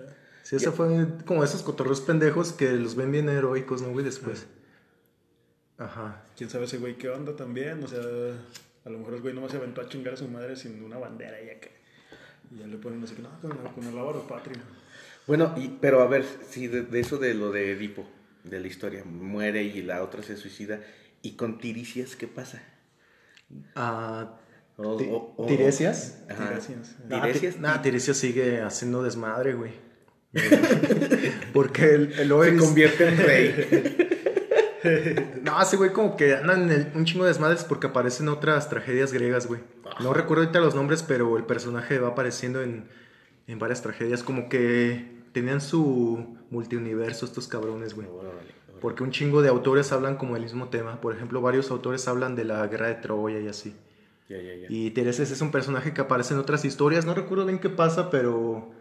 Sí, 0.43 0.57
eso 0.57 0.71
fue 0.73 1.07
como 1.25 1.43
esos 1.43 1.63
cotorreos 1.63 2.01
pendejos 2.01 2.51
que 2.51 2.71
los 2.73 2.95
ven 2.95 3.11
bien 3.11 3.27
heroicos, 3.27 3.81
¿no, 3.81 3.89
güey? 3.89 4.05
Después. 4.05 4.39
Ajá. 4.43 4.47
Quién 6.37 6.49
sabe 6.49 6.65
ese 6.65 6.77
güey 6.77 6.95
qué 6.97 7.09
onda 7.09 7.35
también. 7.35 7.83
O 7.83 7.87
sea, 7.87 7.99
a 7.99 8.89
lo 8.89 8.99
mejor 8.99 9.13
el 9.15 9.21
güey 9.21 9.33
nomás 9.33 9.51
se 9.51 9.57
aventó 9.57 9.81
a 9.81 9.87
chingar 9.89 10.13
a 10.13 10.17
su 10.17 10.27
madre 10.27 10.55
sin 10.55 10.83
una 10.83 10.97
bandera 10.97 11.41
y 11.41 11.47
ya 11.47 11.59
que. 11.59 11.71
Y 12.53 12.59
ya 12.59 12.67
le 12.67 12.77
ponen 12.77 13.03
así 13.03 13.15
que 13.15 13.21
no, 13.21 13.29
con, 13.41 13.49
la- 13.63 13.71
con 13.71 13.83
el 13.85 13.97
ávaro 13.97 14.27
patrio. 14.27 14.57
Bueno, 15.25 15.53
y, 15.57 15.69
pero 15.81 16.01
a 16.01 16.07
ver, 16.07 16.25
sí, 16.49 16.67
de, 16.67 16.81
de 16.83 16.99
eso 16.99 17.17
de 17.17 17.33
lo 17.33 17.51
de 17.51 17.71
Edipo, 17.71 18.05
de 18.43 18.59
la 18.59 18.67
historia, 18.67 19.03
muere 19.05 19.63
y 19.63 19.81
la 19.81 20.03
otra 20.03 20.21
se 20.21 20.35
suicida. 20.37 20.79
¿Y 21.21 21.31
con 21.37 21.57
Tiricias 21.59 22.15
qué 22.17 22.27
pasa? 22.27 22.61
Ah, 23.75 24.37
O- 24.75 24.97
Ti- 24.97 25.07
o- 25.09 25.33
o- 25.37 25.45
¿Tiresias? 25.45 26.23
Ajá. 26.29 26.49
Tiresias. 26.49 26.95
Nah, 27.07 27.21
Tiresias. 27.21 27.55
Ti- 27.55 27.61
nah, 27.61 27.81
Tiresias 27.81 28.17
sigue 28.17 28.61
haciendo 28.61 29.01
desmadre, 29.03 29.53
güey. 29.53 29.71
Porque 31.53 31.93
el, 31.93 32.11
el 32.13 32.29
Se 32.29 32.57
convierte 32.57 33.07
en 33.07 33.17
rey. 33.17 33.97
No, 35.43 35.61
ese 35.61 35.77
güey 35.77 35.91
como 35.93 36.15
que 36.17 36.35
andan 36.35 36.63
en 36.63 36.71
el- 36.71 36.91
un 36.95 37.05
chingo 37.05 37.23
de 37.23 37.29
desmadres 37.29 37.63
porque 37.63 37.87
aparecen 37.87 38.27
otras 38.29 38.69
tragedias 38.69 39.13
griegas, 39.13 39.47
güey. 39.47 39.61
No 40.01 40.13
recuerdo 40.13 40.43
ahorita 40.43 40.59
los 40.59 40.75
nombres, 40.75 41.03
pero 41.03 41.37
el 41.37 41.45
personaje 41.45 41.99
va 41.99 42.09
apareciendo 42.09 42.61
en, 42.61 42.89
en 43.47 43.59
varias 43.59 43.81
tragedias. 43.81 44.23
Como 44.23 44.49
que 44.49 45.05
tenían 45.31 45.61
su 45.61 46.37
multiuniverso 46.49 47.25
estos 47.25 47.47
cabrones, 47.47 47.93
güey. 47.93 48.07
Porque 48.81 49.03
un 49.03 49.11
chingo 49.11 49.41
de 49.41 49.47
autores 49.49 49.91
hablan 49.93 50.17
como 50.17 50.35
el 50.35 50.43
mismo 50.43 50.67
tema. 50.67 50.99
Por 50.99 51.15
ejemplo, 51.15 51.39
varios 51.41 51.71
autores 51.71 52.05
hablan 52.09 52.35
de 52.35 52.43
la 52.43 52.67
guerra 52.67 52.87
de 52.87 52.95
Troya 52.95 53.39
y 53.39 53.47
así. 53.47 53.73
Y 54.69 54.91
Tereses 54.91 55.31
es 55.31 55.39
un 55.41 55.51
personaje 55.51 55.93
que 55.93 56.01
aparece 56.01 56.33
en 56.33 56.39
otras 56.41 56.65
historias. 56.65 57.05
No 57.05 57.13
recuerdo 57.13 57.45
bien 57.45 57.59
qué 57.59 57.69
pasa, 57.69 58.09
pero... 58.09 58.72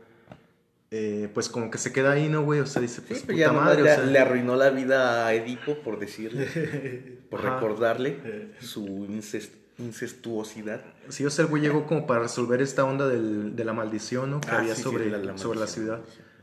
eh, 0.95 1.31
pues 1.33 1.49
como 1.49 1.71
que 1.71 1.79
se 1.79 1.91
queda 1.93 2.13
ahí, 2.13 2.29
¿no, 2.29 2.43
güey? 2.45 2.61
O 2.61 2.67
sea, 2.67 2.83
dice, 2.83 3.01
pues 3.01 3.23
puta 3.23 3.33
ya 3.33 3.51
madre, 3.51 3.81
o 3.81 3.85
le, 3.87 3.95
sea. 3.95 4.05
le 4.05 4.19
arruinó 4.19 4.57
la 4.57 4.69
vida 4.71 5.27
a 5.27 5.33
Edipo 5.35 5.79
por 5.83 5.99
decirle, 5.99 6.47
por 7.31 7.41
Ajá. 7.41 7.55
recordarle 7.55 8.19
Eh. 8.25 8.55
su 8.61 8.85
incest- 9.09 9.55
incestuosidad. 9.79 10.85
Sí, 11.09 11.25
o 11.25 11.31
sea, 11.31 11.45
el 11.47 11.49
güey 11.51 11.63
llegó 11.63 11.87
como 11.87 12.07
para 12.07 12.21
resolver 12.21 12.61
esta 12.61 12.85
onda 12.85 13.09
del- 13.09 13.57
de 13.57 13.65
la 13.65 13.73
maldición, 13.73 14.31
¿no? 14.31 14.41
Que 14.43 14.51
Ah, 14.51 14.59
había 14.59 14.75
sí, 14.75 14.83
sí, 14.83 14.83
sobre, 14.83 15.11
la- 15.11 15.19
la 15.19 15.39
sobre 15.39 15.59
la 15.59 15.67
ciudad. 15.67 16.01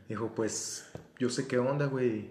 Dijo, 0.08 0.32
pues, 0.34 0.90
yo 1.20 1.30
sé 1.30 1.46
qué 1.46 1.58
onda, 1.58 1.86
güey. 1.86 2.30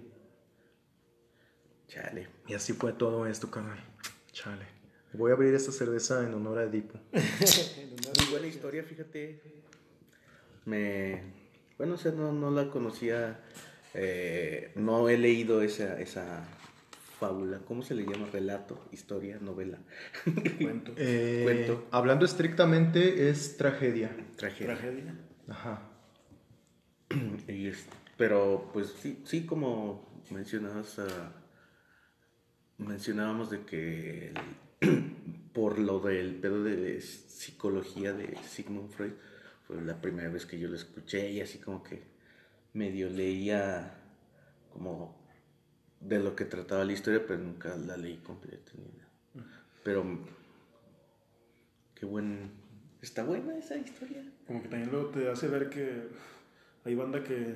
Chale. 1.88 2.28
Y 2.48 2.54
así 2.54 2.74
fue 2.74 2.92
todo 2.94 3.26
esto, 3.28 3.50
carnal. 3.50 3.80
Chale. 4.34 4.66
Voy 5.14 5.32
a 5.32 5.36
abrir 5.36 5.56
esta 5.56 5.72
cerveza 5.72 6.24
en 6.28 6.34
honor 6.34 6.60
a 6.60 6.64
Edipo. 6.64 7.00
Muy 7.14 8.26
buena 8.30 8.48
historia, 8.48 8.84
fíjate. 8.84 9.42
Me. 10.66 11.39
Bueno, 11.80 11.96
o 11.96 11.98
sea, 11.98 12.12
no, 12.12 12.32
no 12.32 12.52
la 12.52 12.70
conocía. 12.70 13.40
eh, 13.96 14.72
no 14.76 15.10
he 15.10 15.18
leído 15.18 15.64
esa, 15.64 16.00
esa 16.00 16.48
fábula. 17.20 17.60
¿Cómo 17.68 17.82
se 17.82 17.96
le 17.96 18.04
llama? 18.06 18.28
Relato, 18.32 18.86
historia, 18.92 19.40
novela. 19.42 19.80
Cuento. 20.62 20.94
Eh, 20.98 21.42
Cuento. 21.44 21.88
Hablando 21.92 22.26
estrictamente, 22.26 23.30
es 23.30 23.58
tragedia. 23.58 24.16
Tragedia. 24.36 24.76
Tragedia. 24.76 25.16
Ajá. 25.48 25.82
Y 27.48 27.68
es- 27.68 27.88
pero 28.18 28.70
pues 28.74 28.94
sí, 29.02 29.24
sí 29.26 29.46
como 29.46 30.06
mencionabas, 30.30 31.00
ah, 31.00 31.32
mencionábamos 32.78 33.50
de 33.50 33.62
que 33.66 34.34
el- 34.82 35.16
por 35.54 35.80
lo 35.80 36.00
del 36.00 36.36
pedo 36.36 36.64
de 36.64 37.02
psicología 37.02 38.14
de 38.14 38.38
Sigmund 38.48 38.92
Freud, 38.92 39.14
fue 39.70 39.84
la 39.84 40.02
primera 40.02 40.30
vez 40.30 40.48
que 40.48 40.58
yo 40.58 40.68
lo 40.68 40.76
escuché 40.76 41.30
y 41.30 41.42
así 41.42 41.60
como 41.60 41.84
que 41.84 42.02
medio 42.74 43.08
leía 43.08 43.94
como 44.74 45.16
de 46.00 46.18
lo 46.18 46.36
que 46.36 46.46
trataba 46.46 46.84
la 46.86 46.94
historia, 46.94 47.24
pero 47.28 47.40
nunca 47.40 47.76
la 47.78 47.96
leí 47.96 48.18
completa 48.18 48.72
ni 48.76 48.86
nada. 48.98 49.52
Pero 49.84 50.04
qué 51.94 52.08
buen... 52.08 52.50
Está 53.00 53.24
buena 53.24 53.56
esa 53.58 53.78
historia. 53.78 54.24
Como 54.48 54.64
que 54.64 54.70
también 54.70 54.90
luego 54.90 55.10
te 55.12 55.30
hace 55.30 55.48
ver 55.48 55.70
que 55.70 56.08
hay 56.84 56.96
banda 56.96 57.24
que, 57.24 57.54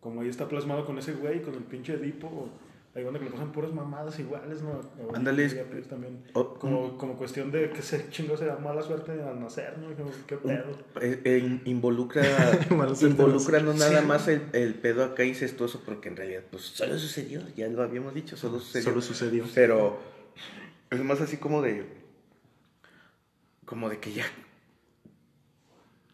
como 0.00 0.20
ahí 0.20 0.28
está 0.28 0.46
plasmado 0.46 0.84
con 0.84 0.98
ese 0.98 1.14
güey, 1.14 1.40
con 1.40 1.54
el 1.54 1.64
pinche 1.64 1.94
Edipo, 1.94 2.50
hay 2.96 3.04
que 3.04 3.10
le 3.10 3.30
pasan 3.30 3.50
puras 3.50 3.72
mamadas 3.72 4.16
iguales, 4.20 4.62
¿no? 4.62 4.80
Ándale, 5.14 5.46
y 5.46 5.48
pues 5.70 5.88
también. 5.88 6.22
o- 6.34 6.54
Como, 6.54 6.96
como 6.96 7.16
cuestión 7.16 7.50
de 7.50 7.70
que 7.70 7.82
se 7.82 8.08
chingó 8.10 8.36
se 8.36 8.46
da 8.46 8.56
mala 8.56 8.82
suerte 8.82 9.20
al 9.20 9.40
nacer, 9.40 9.76
¿no? 9.78 9.92
Como, 9.96 10.10
¿Qué 10.28 10.36
pedo? 10.36 10.78
Eh, 11.00 11.20
eh, 11.24 11.60
involucra 11.64 12.22
involucra 13.00 13.58
no 13.60 13.74
nada 13.74 14.00
más 14.02 14.28
el, 14.28 14.42
el 14.52 14.74
pedo 14.74 15.02
acá 15.04 15.24
incestuoso 15.24 15.82
porque 15.84 16.08
en 16.08 16.16
realidad 16.16 16.42
pues 16.50 16.62
solo 16.62 16.96
sucedió 16.98 17.42
ya 17.56 17.66
lo 17.66 17.82
habíamos 17.82 18.14
dicho 18.14 18.36
solo 18.36 18.60
sucedió 18.60 18.84
Solo 18.90 19.02
sucedió. 19.02 19.44
pero 19.54 19.98
es 20.90 21.00
más 21.02 21.20
así 21.20 21.36
como 21.38 21.62
de 21.62 21.84
como 23.66 23.88
de 23.88 23.98
que 23.98 24.12
ya 24.12 24.24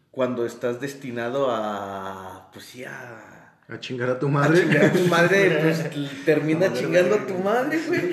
cuando 0.09 0.45
estás 0.45 0.81
destinado 0.81 1.47
a 1.51 2.49
pues 2.53 2.65
sí 2.65 2.83
a 2.83 3.30
A 3.71 3.79
chingar 3.79 4.09
a 4.09 4.19
tu 4.19 4.27
a 4.27 4.29
madre. 4.29 4.61
chingar 4.61 4.85
a 4.85 4.91
tu 4.91 5.07
madre 5.07 5.59
pues 5.61 5.85
termina 6.25 6.73
chingando 6.73 7.15
a 7.15 7.25
tu 7.25 7.35
madre 7.35 7.79
güey 7.87 8.11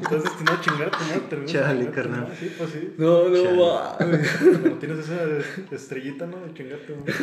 Estás 0.00 0.22
destinado 0.24 0.56
a 0.56 0.60
chingar 0.60 0.88
a 0.88 0.90
tu 0.90 1.04
madre, 1.04 1.20
terminas 1.28 1.52
Chale, 1.52 1.88
a 1.88 1.90
carnal. 1.90 2.20
madre, 2.22 2.36
Sí, 2.38 2.54
pues 2.56 2.70
sí. 2.70 2.94
no 2.96 3.28
no 3.28 3.60
va. 3.60 3.96
Cuando 3.98 4.72
tienes 4.78 4.98
esa 5.00 5.18
estrellita, 5.72 6.26
¿no? 6.26 6.38
De 6.46 6.54
chingar 6.54 6.78
a 6.78 6.86
tu 6.86 6.94
madre. 6.96 7.14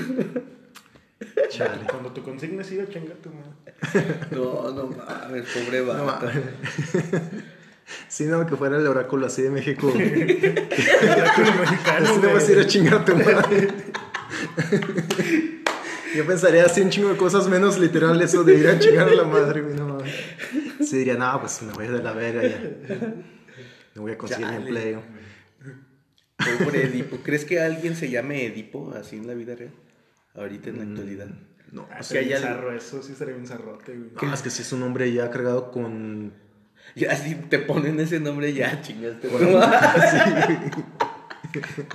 Chale. 1.50 1.82
Cuando 1.90 2.12
tu 2.12 2.24
consigna 2.24 2.64
sigue 2.64 2.88
chingar 2.90 3.14
a 3.14 3.22
tu 3.22 3.30
madre. 3.30 3.52
no 4.32 4.72
no 4.72 4.88
mames 4.88 5.46
pobre 5.54 5.80
No, 5.82 6.06
vato 6.06 6.26
mames. 6.26 6.44
Sí, 8.08 8.24
no, 8.26 8.46
que 8.46 8.56
fuera 8.56 8.78
el 8.78 8.88
oráculo 8.88 9.26
así 9.28 9.42
de 9.42 9.50
México. 9.50 9.92
El 9.94 11.10
oráculo 11.10 11.54
mexicano, 11.60 12.06
Así 12.10 12.20
no 12.22 12.34
vas 12.34 12.48
a 12.48 12.52
ir 12.54 12.60
a 12.60 12.66
chingar 12.68 12.94
a 12.96 13.06
tu 13.06 13.16
madre. 13.18 13.68
Yo 16.16 16.26
pensaría 16.26 16.66
así 16.66 16.82
un 16.82 16.90
chingo 16.90 17.10
de 17.10 17.18
cosas 17.18 17.48
menos 17.48 17.78
literal 17.80 18.22
eso 18.22 18.44
de 18.44 18.56
ir 18.56 18.68
a 18.68 18.78
chingar 18.80 19.08
a 19.08 19.14
la 19.16 19.24
madre, 19.24 19.62
güey, 19.62 19.76
no 19.76 19.88
mames. 19.88 20.14
Sí 20.82 20.98
diría, 20.98 21.16
no, 21.16 21.40
pues 21.40 21.62
me 21.62 21.74
voy 21.74 21.88
de 21.88 22.02
la 22.04 22.12
verga 22.14 22.42
ya. 22.44 22.60
Me 23.96 24.02
voy 24.02 24.12
a 24.14 24.18
conseguir 24.18 24.46
un 24.46 24.52
Chale. 24.54 24.66
empleo. 24.68 25.04
Pobre 26.66 26.84
Edipo. 26.86 27.18
¿Crees 27.18 27.46
que 27.46 27.60
alguien 27.62 27.96
se 27.96 28.10
llame 28.10 28.46
Edipo 28.46 28.94
así 29.00 29.18
en 29.18 29.28
la 29.28 29.34
vida 29.36 29.56
real? 29.56 29.72
Ahorita 30.36 30.70
en 30.70 30.78
la 30.78 30.84
actualidad. 30.84 31.28
No, 31.72 31.88
Ah, 31.92 32.00
hay 32.10 32.26
bien 32.26 32.38
algo- 32.38 32.48
zarro, 32.48 32.72
eso 32.76 33.02
sí 33.04 33.14
sería 33.16 33.36
bien 33.36 33.48
zarrote, 33.48 33.96
güey. 33.96 34.10
no, 34.22 34.34
es 34.34 34.42
que 34.42 34.50
si 34.50 34.62
es 34.64 34.72
un 34.74 34.84
hombre 34.84 35.12
ya 35.14 35.30
cargado 35.30 35.72
con... 35.72 36.34
Ya 36.96 37.16
si 37.16 37.36
te 37.36 37.60
ponen 37.60 38.00
ese 38.00 38.20
nombre, 38.20 38.52
ya 38.54 38.82
chingaste. 38.82 39.30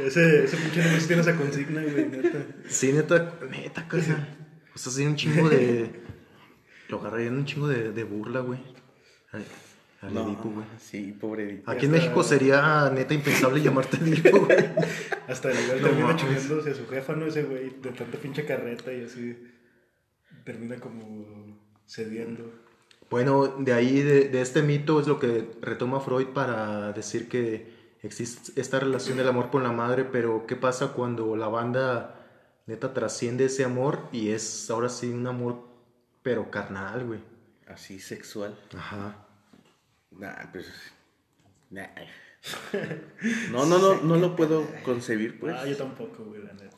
Ese, 0.00 0.44
ese 0.44 0.56
pinche 0.56 1.00
sí 1.00 1.06
tiene 1.06 1.22
esa 1.22 1.36
consigna, 1.36 1.82
güey, 1.82 2.08
neta. 2.08 2.46
Sí, 2.68 2.92
neta, 2.92 3.38
neta, 3.50 3.88
casa. 3.88 4.28
O 4.74 4.78
sea, 4.78 4.92
sí, 4.92 5.06
un 5.06 5.16
chingo 5.16 5.48
de... 5.48 5.90
Lo 6.88 7.00
agarrarían 7.00 7.36
un 7.36 7.44
chingo 7.46 7.66
de, 7.68 7.90
de 7.92 8.04
burla, 8.04 8.40
güey. 8.40 8.60
Al, 9.32 9.44
No, 10.14 10.26
Edipo, 10.28 10.50
güey. 10.50 10.66
sí, 10.78 11.16
pobre 11.18 11.44
Edipo. 11.44 11.70
Aquí 11.70 11.86
en. 11.86 11.92
México 11.92 12.22
sería 12.22 12.90
neta 12.94 13.12
impensable 13.14 13.60
llamarte 13.60 13.96
Edipo, 14.00 14.46
güey. 14.46 14.58
Hasta 15.26 15.50
el 15.50 15.56
nivel 15.58 15.82
No 15.82 15.88
termina 15.88 16.16
chingándose 16.16 16.70
a 16.70 16.74
su 16.74 16.86
jefa, 16.86 17.14
¿no? 17.14 17.26
Ese 17.26 17.42
güey, 17.42 17.70
de 17.82 17.90
tanta 17.90 18.18
pinche 18.18 18.44
carreta 18.44 18.92
y 18.92 19.02
así. 19.04 19.36
Termina 20.44 20.76
como 20.76 21.58
cediendo. 21.88 22.52
Bueno, 23.10 23.48
de 23.58 23.72
ahí, 23.72 24.00
de, 24.02 24.28
de 24.28 24.40
este 24.40 24.62
mito, 24.62 25.00
es 25.00 25.06
lo 25.08 25.18
que 25.18 25.48
retoma 25.62 26.00
Freud 26.00 26.28
para 26.28 26.92
decir 26.92 27.28
que 27.28 27.74
existe 28.06 28.60
esta 28.60 28.80
relación 28.80 29.16
del 29.18 29.28
amor 29.28 29.50
con 29.50 29.62
la 29.62 29.72
madre, 29.72 30.04
pero 30.04 30.46
¿qué 30.46 30.56
pasa 30.56 30.88
cuando 30.92 31.36
la 31.36 31.48
banda 31.48 32.26
neta 32.66 32.92
trasciende 32.94 33.46
ese 33.46 33.64
amor 33.64 34.08
y 34.12 34.30
es 34.30 34.68
ahora 34.70 34.88
sí 34.88 35.08
un 35.10 35.26
amor, 35.26 35.62
pero 36.22 36.50
carnal, 36.50 37.06
güey? 37.06 37.20
Así 37.66 37.98
sexual. 37.98 38.58
Ajá. 38.76 39.26
Nah, 40.10 40.50
pues. 40.52 40.66
nah. 41.70 41.86
No, 43.50 43.66
no, 43.66 43.78
no, 43.78 44.00
no 44.02 44.16
lo 44.16 44.36
puedo 44.36 44.66
concebir, 44.84 45.40
pues. 45.40 45.56
Ah, 45.56 45.66
yo 45.66 45.76
tampoco, 45.76 46.24
güey, 46.24 46.42
la 46.42 46.52
neta. 46.52 46.76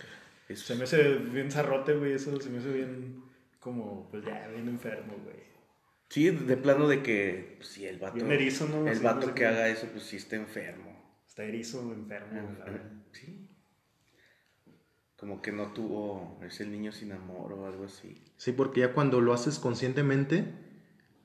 Se 0.55 0.75
me 0.77 0.85
hace 0.85 1.15
bien 1.17 1.51
zarrote, 1.51 1.95
güey, 1.95 2.13
eso 2.15 2.41
se 2.41 2.49
me 2.49 2.59
hace 2.59 2.73
bien 2.73 3.23
como, 3.61 4.09
pues 4.11 4.25
ya, 4.25 4.49
bien 4.49 4.67
enfermo, 4.69 5.15
güey. 5.25 5.37
Sí, 6.09 6.31
de 6.31 6.57
plano 6.57 6.89
de 6.89 7.03
que, 7.03 7.57
pues, 7.59 7.69
sí, 7.69 7.87
el 7.87 7.99
vato. 7.99 8.15
Bien 8.15 8.33
erizo, 8.33 8.67
¿no? 8.67 8.87
El 8.87 8.95
Así, 8.95 9.05
vato 9.05 9.21
no 9.21 9.27
sé 9.27 9.29
que 9.35 9.41
qué. 9.41 9.47
haga 9.47 9.69
eso, 9.69 9.87
pues 9.93 10.05
sí 10.05 10.17
está 10.17 10.37
enfermo. 10.37 10.88
Está 11.39 11.49
erizo, 11.49 11.93
enfermo, 11.93 12.43
güey, 12.43 12.59
la 12.59 12.65
verdad. 12.65 12.91
Sí. 13.13 13.49
Como 15.17 15.41
que 15.41 15.53
no 15.53 15.73
tuvo. 15.73 16.41
Es 16.45 16.61
el 16.61 16.73
niño 16.73 16.91
sin 16.91 17.13
amor 17.13 17.53
o 17.53 17.65
algo 17.65 17.85
así. 17.85 18.25
Sí, 18.37 18.51
porque 18.51 18.81
ya 18.81 18.93
cuando 18.93 19.21
lo 19.21 19.33
haces 19.33 19.61
conscientemente, 19.61 20.53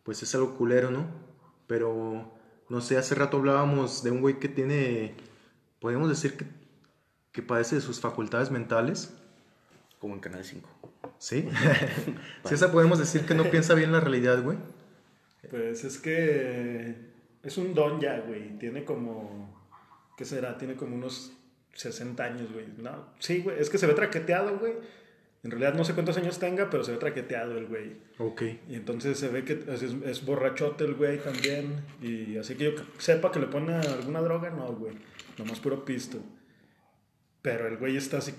pues 0.03 0.21
es 0.21 0.35
algo 0.35 0.55
culero, 0.55 0.91
¿no? 0.91 1.07
Pero, 1.65 2.31
no 2.69 2.81
sé, 2.81 2.97
hace 2.97 3.15
rato 3.15 3.37
hablábamos 3.37 4.03
de 4.03 4.11
un 4.11 4.21
güey 4.21 4.37
que 4.37 4.49
tiene, 4.49 5.15
podemos 5.79 6.09
decir 6.09 6.37
que, 6.37 6.45
que 7.31 7.41
padece 7.41 7.77
de 7.77 7.81
sus 7.81 7.99
facultades 7.99 8.51
mentales. 8.51 9.17
Como 9.97 10.13
en 10.13 10.19
Canal 10.19 10.43
5. 10.43 10.69
Sí. 11.17 11.49
sí, 12.45 12.53
esa 12.53 12.71
podemos 12.71 12.99
decir 12.99 13.25
que 13.25 13.33
no 13.33 13.49
piensa 13.49 13.73
bien 13.73 13.91
la 13.91 13.99
realidad, 13.99 14.43
güey. 14.43 14.59
Pues 15.49 15.83
es 15.83 15.97
que 15.97 16.97
es 17.41 17.57
un 17.57 17.73
don 17.73 17.99
ya, 17.99 18.19
güey. 18.19 18.59
Tiene 18.59 18.85
como, 18.85 19.62
¿qué 20.17 20.25
será? 20.25 20.57
Tiene 20.57 20.75
como 20.75 20.95
unos 20.95 21.33
60 21.73 22.23
años, 22.23 22.51
güey. 22.51 22.65
No, 22.77 23.13
sí, 23.19 23.41
güey. 23.41 23.59
Es 23.59 23.69
que 23.69 23.77
se 23.77 23.87
ve 23.87 23.93
traqueteado, 23.93 24.57
güey. 24.59 24.73
En 25.43 25.51
realidad 25.51 25.73
no 25.73 25.83
sé 25.83 25.93
cuántos 25.93 26.15
años 26.17 26.39
tenga, 26.39 26.69
pero 26.69 26.83
se 26.83 26.93
ve 26.93 26.97
traqueteado 26.97 27.57
el 27.57 27.65
güey. 27.65 27.97
Ok. 28.17 28.43
Y 28.69 28.75
entonces 28.75 29.19
se 29.19 29.27
ve 29.27 29.43
que 29.43 29.53
es, 29.67 29.81
es 29.83 30.25
borrachote 30.25 30.85
el 30.85 30.93
güey 30.93 31.19
también. 31.19 31.83
Y 32.01 32.37
así 32.37 32.55
que 32.55 32.65
yo 32.65 32.71
sepa 32.97 33.31
que 33.31 33.39
le 33.39 33.47
pone 33.47 33.73
alguna 33.73 34.21
droga, 34.21 34.49
no, 34.51 34.67
güey. 34.73 34.93
Nomás 35.37 35.59
puro 35.59 35.83
pisto. 35.83 36.19
Pero 37.41 37.67
el 37.67 37.77
güey 37.77 37.97
está 37.97 38.19
así, 38.19 38.33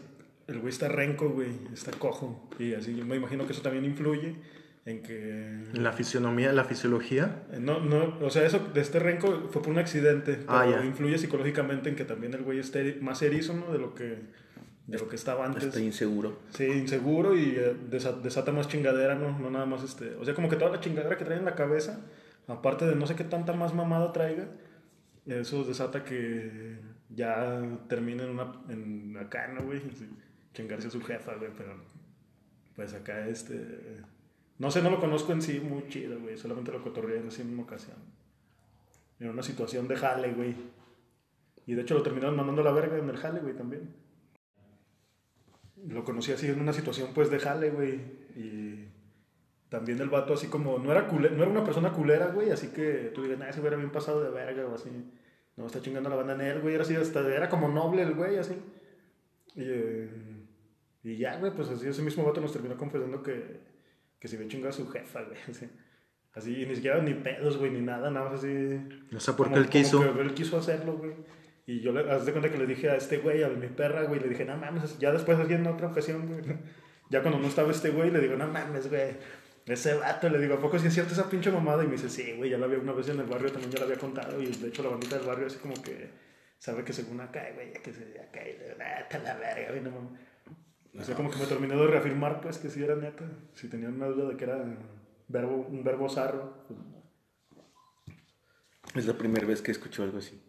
el 0.47 0.61
güey 0.61 0.73
está 0.73 0.89
renco, 0.89 1.29
güey. 1.29 1.51
Está 1.75 1.93
cojo. 1.93 2.49
Y 2.59 2.73
así 2.73 2.97
yo 2.97 3.05
me 3.05 3.17
imagino 3.17 3.47
que 3.47 3.53
eso 3.53 3.61
también 3.61 3.85
influye 3.85 4.37
en 4.87 5.03
que... 5.03 5.65
La 5.73 5.93
fisionomía, 5.93 6.53
la 6.53 6.65
fisiología. 6.65 7.43
No, 7.59 7.81
no, 7.81 8.19
o 8.21 8.31
sea, 8.31 8.45
eso 8.47 8.59
de 8.75 8.81
este 8.81 8.99
renco 8.99 9.49
fue 9.51 9.63
por 9.63 9.71
un 9.71 9.79
accidente. 9.79 10.41
Ah, 10.47 10.65
pero 10.67 10.81
ya. 10.81 10.87
influye 10.87 11.17
psicológicamente 11.19 11.89
en 11.89 11.97
que 11.97 12.05
también 12.05 12.35
el 12.35 12.43
güey 12.43 12.59
esté 12.59 12.99
más 13.01 13.23
erizo, 13.23 13.55
¿no? 13.55 13.73
De 13.73 13.79
lo 13.79 13.95
que, 13.95 14.19
de 14.87 14.99
lo 14.99 15.09
que 15.09 15.17
estaba 15.17 15.47
antes. 15.47 15.65
Está 15.65 15.81
inseguro. 15.81 16.39
Sí, 16.51 16.65
inseguro 16.65 17.35
y 17.37 17.55
eh, 17.57 17.75
desa- 17.91 18.21
desata 18.21 18.53
más 18.53 18.69
chingadera, 18.69 19.15
¿no? 19.15 19.39
No 19.39 19.51
nada 19.51 19.65
más 19.65 19.83
este... 19.83 20.17
O 20.17 20.25
sea, 20.25 20.35
como 20.35 20.49
que 20.51 20.57
toda 20.57 20.71
la 20.71 20.81
chingadera 20.81 21.17
que 21.17 21.25
trae 21.25 21.39
en 21.39 21.47
la 21.47 21.55
cabeza, 21.55 22.01
aparte 22.47 22.85
de 22.85 22.95
no 22.95 23.07
sé 23.07 23.15
qué 23.17 23.25
tanta 23.25 23.55
más 23.55 23.73
mamada 23.75 24.13
traiga, 24.13 24.49
eso 25.25 25.65
desata 25.65 26.05
que 26.05 26.77
ya 27.09 27.63
termine 27.89 28.25
en 28.25 28.31
una... 28.31 28.53
En 28.69 29.17
acá, 29.19 29.49
¿no, 29.49 29.63
güey? 29.63 29.81
Sí, 29.81 30.11
Chingarse 30.53 30.89
a 30.89 30.91
su 30.91 31.01
jefa, 31.01 31.35
güey, 31.37 31.51
pero... 31.57 31.75
Pues 32.77 32.93
acá, 32.93 33.27
este... 33.29 34.03
No 34.65 34.71
sé, 34.71 34.81
no 34.81 34.89
lo 34.89 34.99
conozco 34.99 35.31
en 35.35 35.43
sí 35.43 35.61
muy 35.61 35.89
chido, 35.89 36.19
güey. 36.19 36.39
Solamente 36.39 36.73
lo 36.73 36.83
cotorreé 36.83 37.19
en 37.19 37.29
esa 37.29 37.45
misma 37.45 37.65
ocasión. 37.65 37.99
En 39.21 39.29
una 39.29 39.43
situación 39.43 39.87
de 39.89 39.97
jale, 39.97 40.33
güey. 40.33 40.55
Y 41.67 41.75
de 41.75 41.83
hecho 41.83 41.93
lo 41.93 42.03
terminaron 42.03 42.35
mandando 42.35 42.63
a 42.63 42.65
la 42.65 42.73
verga 42.73 42.97
en 42.97 43.07
el 43.11 43.19
jale, 43.19 43.41
güey, 43.41 43.55
también. 43.55 43.95
Lo 45.87 46.03
conocí 46.03 46.33
así 46.33 46.47
en 46.47 46.63
una 46.63 46.73
situación, 46.73 47.11
pues, 47.15 47.31
de 47.31 47.41
jale, 47.41 47.73
güey. 47.73 47.97
Y 48.37 48.89
también 49.69 50.01
el 50.01 50.09
vato 50.09 50.33
así 50.33 50.47
como... 50.47 50.79
No 50.79 50.91
era, 50.93 51.03
no 51.13 51.27
era 51.27 51.51
una 51.51 51.63
persona 51.63 51.93
culera, 51.93 52.29
güey. 52.29 52.49
Así 52.49 52.69
que 52.69 53.13
tú 53.15 53.23
digas, 53.23 53.39
nah, 53.39 53.51
ese 53.51 53.61
güey 53.61 53.69
era 53.69 53.77
bien 53.77 53.93
pasado 53.93 54.23
de 54.23 54.31
verga 54.31 54.67
o 54.67 54.77
así. 54.77 54.89
No, 55.59 55.67
está 55.67 55.83
chingando 55.83 56.09
la 56.09 56.17
banda 56.17 56.37
en 56.37 56.41
él, 56.41 56.61
güey. 56.63 56.75
Era 56.75 56.85
así, 56.85 56.97
hasta... 56.97 57.21
Era 57.21 57.51
como 57.51 57.69
noble 57.69 58.01
el 58.01 58.15
güey, 58.15 58.39
así. 58.39 58.55
Y, 59.57 59.63
eh, 59.63 60.11
y 61.03 61.19
ya, 61.19 61.37
güey, 61.37 61.53
pues 61.55 61.69
así 61.69 61.87
ese 61.87 62.01
mismo 62.01 62.25
vato 62.25 62.41
nos 62.41 62.51
terminó 62.51 62.79
confesando 62.79 63.23
que, 63.23 63.74
que 64.25 64.29
se 64.29 64.37
había 64.37 64.49
chingado 64.49 64.71
a 64.71 64.73
su 64.73 64.89
jefa, 64.89 65.21
güey. 65.23 65.37
Así, 65.47 65.69
así, 66.33 66.67
ni 66.67 66.75
siquiera 66.75 67.03
ni 67.03 67.13
pedos, 67.13 67.59
güey, 67.59 67.71
ni 67.71 67.83
nada, 67.83 68.11
nada 68.11 68.31
más 68.31 68.41
así. 68.41 68.49
No 69.11 69.21
sé 69.21 69.35
por 69.35 69.53
qué 69.53 69.59
él 69.59 69.69
quiso. 69.69 70.01
Que 70.15 70.21
él 70.23 70.33
quiso 70.33 70.57
hacerlo, 70.57 70.95
güey. 70.95 71.13
Y 71.67 71.81
yo 71.81 71.93
le, 71.93 72.11
haz 72.11 72.25
de 72.25 72.33
cuenta 72.33 72.51
que 72.51 72.57
le 72.57 72.67
dije 72.67 72.89
a 72.89 72.97
este 72.97 73.19
güey, 73.19 73.43
a 73.43 73.51
mi 73.51 73.67
perra, 73.69 74.05
güey, 74.05 74.21
le 74.21 74.31
dije, 74.31 74.47
no 74.47 74.57
mames, 74.57 74.99
ya 74.99 75.13
después 75.13 75.39
así 75.39 75.53
en 75.53 75.67
otra 75.67 75.89
ocasión, 75.89 76.27
güey. 76.27 76.41
Ya 77.11 77.21
cuando 77.21 77.39
no 77.39 77.47
estaba 77.47 77.71
este 77.71 77.91
güey, 77.91 78.11
le 78.11 78.19
digo, 78.19 78.35
no 78.35 78.49
mames, 78.49 78.89
güey. 78.89 79.15
Ese 79.67 79.93
vato, 79.95 80.31
le 80.31 80.39
digo, 80.39 80.55
¿a 80.55 80.61
poco 80.61 80.79
sí 80.79 80.87
es 80.87 80.95
cierto 80.95 81.13
esa 81.13 81.29
pinche 81.29 81.51
mamada? 81.53 81.85
Y 81.85 81.87
me 81.87 81.93
dice, 81.93 82.09
sí, 82.09 82.33
güey, 82.33 82.49
ya 82.49 82.57
la 82.57 82.65
había 82.65 82.79
una 82.79 82.93
vez 82.93 83.09
en 83.11 83.21
el 83.21 83.27
barrio, 83.27 83.53
también 83.53 83.71
ya 83.73 83.81
la 83.81 83.85
había 83.85 83.99
contado. 83.99 84.41
Y 84.43 84.47
de 84.47 84.69
hecho 84.69 84.83
la 84.83 84.89
bandita 84.89 85.19
del 85.19 85.27
barrio 85.27 85.49
así 85.49 85.59
como 85.59 85.75
que 85.83 86.09
sabe 86.59 86.83
que 86.83 86.95
según 86.95 87.21
acá, 87.21 87.47
güey, 87.55 87.75
que 87.75 87.93
se 87.93 88.03
acá, 88.21 88.41
y 88.43 88.59
le 88.59 88.65
digo, 88.65 88.77
"Ah, 88.81 89.01
está 89.01 89.19
la 89.19 89.35
verga, 89.35 89.69
güey, 89.69 89.83
no 89.83 89.91
mames. 89.91 90.21
O 90.99 91.03
sea, 91.03 91.17
como 91.17 91.31
que 91.31 91.39
me 91.39 91.47
terminó 91.47 91.81
de 91.81 91.89
reafirmar, 91.89 92.41
pues, 92.41 92.59
que 92.59 92.71
sí 92.71 92.83
era 92.83 92.95
neta. 92.95 93.25
Si 93.55 93.69
tenían 93.69 93.95
una 93.95 94.07
duda 94.07 94.29
de 94.29 94.37
que 94.37 94.45
era 94.45 94.65
verbo, 95.29 95.67
un 95.69 95.83
verbo 95.83 96.09
zarro, 96.09 96.55
pues, 96.69 96.79
Es 98.95 99.07
la 99.07 99.15
primera 99.15 99.47
vez 99.47 99.61
que 99.61 99.73
escucho 99.73 100.05
algo 100.05 100.19
así. 100.19 100.41